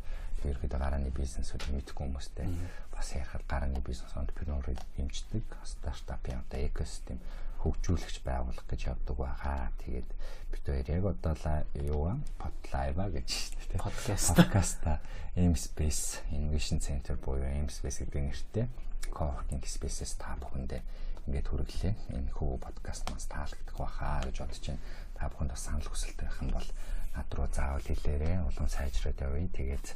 Ерөөдөө 0.46 0.80
гарааны 0.80 1.12
бизнесүүд 1.12 1.68
мэдхгүй 1.74 2.06
хүмүүстэй 2.08 2.48
бас 2.94 3.12
ярихад 3.16 3.44
гарааны 3.50 3.82
бизнес 3.84 4.16
entrepreneur-ыг 4.16 4.80
хэмждэг 4.96 5.46
стартапын 5.64 6.40
одоо 6.44 6.60
экосистем 6.64 7.20
хөгжүүлэгч 7.60 8.24
байгуулах 8.24 8.64
гэж 8.72 8.88
явдаг 8.88 9.16
байгаа. 9.20 9.68
Тэгээд 9.84 10.10
бид 10.52 10.64
хоёр 10.64 10.88
яг 10.88 11.06
одоо 11.12 11.36
юу 11.76 12.16
подлайва 12.40 13.12
гэж 13.12 13.30
тийм 13.68 13.84
подкаст 13.84 14.32
подкаста 14.36 15.00
M 15.36 15.54
Space 15.60 16.24
Innovation 16.32 16.80
Center 16.80 17.20
буюу 17.20 17.44
M 17.44 17.68
Space 17.68 18.00
гэдэг 18.08 18.24
нэртэй 18.24 18.66
co-working 19.12 19.64
space-с 19.66 20.16
та 20.16 20.40
бүхэндээ 20.40 20.82
ингээд 21.28 21.48
хүргэлээ. 21.52 21.94
Энэ 22.16 22.32
хүү 22.32 22.58
подкаст 22.64 23.12
мас 23.12 23.28
таалагдах 23.28 23.76
байхаа 23.76 24.24
гэж 24.24 24.36
бодож 24.40 24.66
байна. 24.66 24.82
Та 25.20 25.30
бүхэнд 25.30 25.52
бас 25.54 25.64
санал 25.68 25.90
хүсэлт 25.90 26.20
байх 26.24 26.38
юм 26.42 26.50
бол 26.56 26.70
над 27.14 27.30
руу 27.36 27.48
заавал 27.52 27.84
хэлээрэй. 27.84 28.38
Улам 28.48 28.68
сайжраад 28.70 29.20
явъя. 29.20 29.48
Тэгээд 29.52 29.88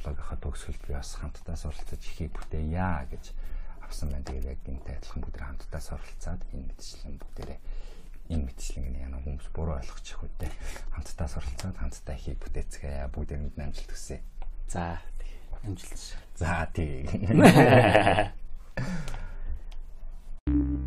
блогийнхаа 0.00 0.38
төгсгөлд 0.40 0.82
би 0.88 0.92
бас 0.96 1.14
хамтдаа 1.20 1.56
суралцаж 1.56 2.00
ихийг 2.00 2.32
бүтээе 2.32 2.88
гэж 3.12 3.24
авсан 3.84 4.08
байна. 4.10 4.24
Тэгээд 4.24 4.50
яг 4.50 4.60
гинтэй 4.64 4.96
адилхан 4.96 5.22
бүгд 5.22 5.38
хамтдаа 5.40 5.82
суралцаад 5.82 6.40
энэ 6.54 6.66
мэтчлэн 6.70 7.16
бүгдээрээ 7.20 7.60
энэ 8.30 8.44
мэтчлэн 8.46 8.84
гэнэ 8.86 8.98
яна 9.10 9.18
хүмүүс 9.20 9.48
буруу 9.50 9.74
ойлгочих 9.82 10.22
үедээ 10.22 10.52
хамтдаа 10.94 11.28
суралцаад 11.28 11.76
хамтдаа 11.82 12.14
ихийг 12.14 12.38
бүтээцгээе. 12.38 13.10
Бүгд 13.10 13.30
энд 13.34 13.58
амжилт 13.58 13.90
хүсье. 13.90 14.22
За 14.70 15.02
амжилт. 15.66 16.14
За 16.38 16.70
тий. 16.72 17.04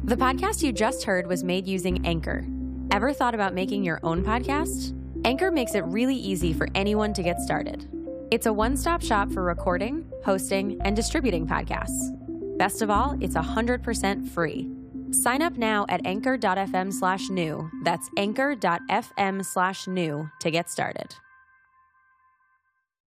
The 0.03 0.18
podcast 0.18 0.64
you 0.64 0.72
just 0.72 1.03
heard 1.03 1.28
was 1.28 1.43
made 1.43 1.68
using 1.68 2.05
Anchor. 2.05 2.43
Ever 2.91 3.14
thought 3.14 3.34
about 3.34 3.53
making 3.53 3.84
your 3.84 3.99
own 4.03 4.24
podcast? 4.24 4.93
Anchor 5.24 5.51
makes 5.51 5.76
it 5.76 5.84
really 5.86 6.16
easy 6.16 6.51
for 6.51 6.68
anyone 6.76 7.14
to 7.14 7.24
get 7.24 7.39
started. 7.39 7.88
It's 8.34 8.47
a 8.47 8.51
one 8.51 8.75
stop 8.75 9.03
shop 9.03 9.31
for 9.31 9.43
recording, 9.43 10.11
hosting, 10.25 10.81
and 10.84 10.95
distributing 10.95 11.45
podcasts. 11.45 12.09
Best 12.57 12.81
of 12.81 12.89
all, 12.89 13.15
it's 13.21 13.36
100% 13.36 14.27
free. 14.27 14.71
Sign 15.11 15.43
up 15.43 15.53
now 15.53 15.86
at 15.88 16.03
anchor.fm 16.03 16.91
slash 16.91 17.29
new. 17.29 17.69
That's 17.84 18.09
anchor.fm 18.17 19.45
slash 19.45 19.86
new 19.86 20.31
to 20.39 20.49
get 20.49 20.67
started. 20.67 21.13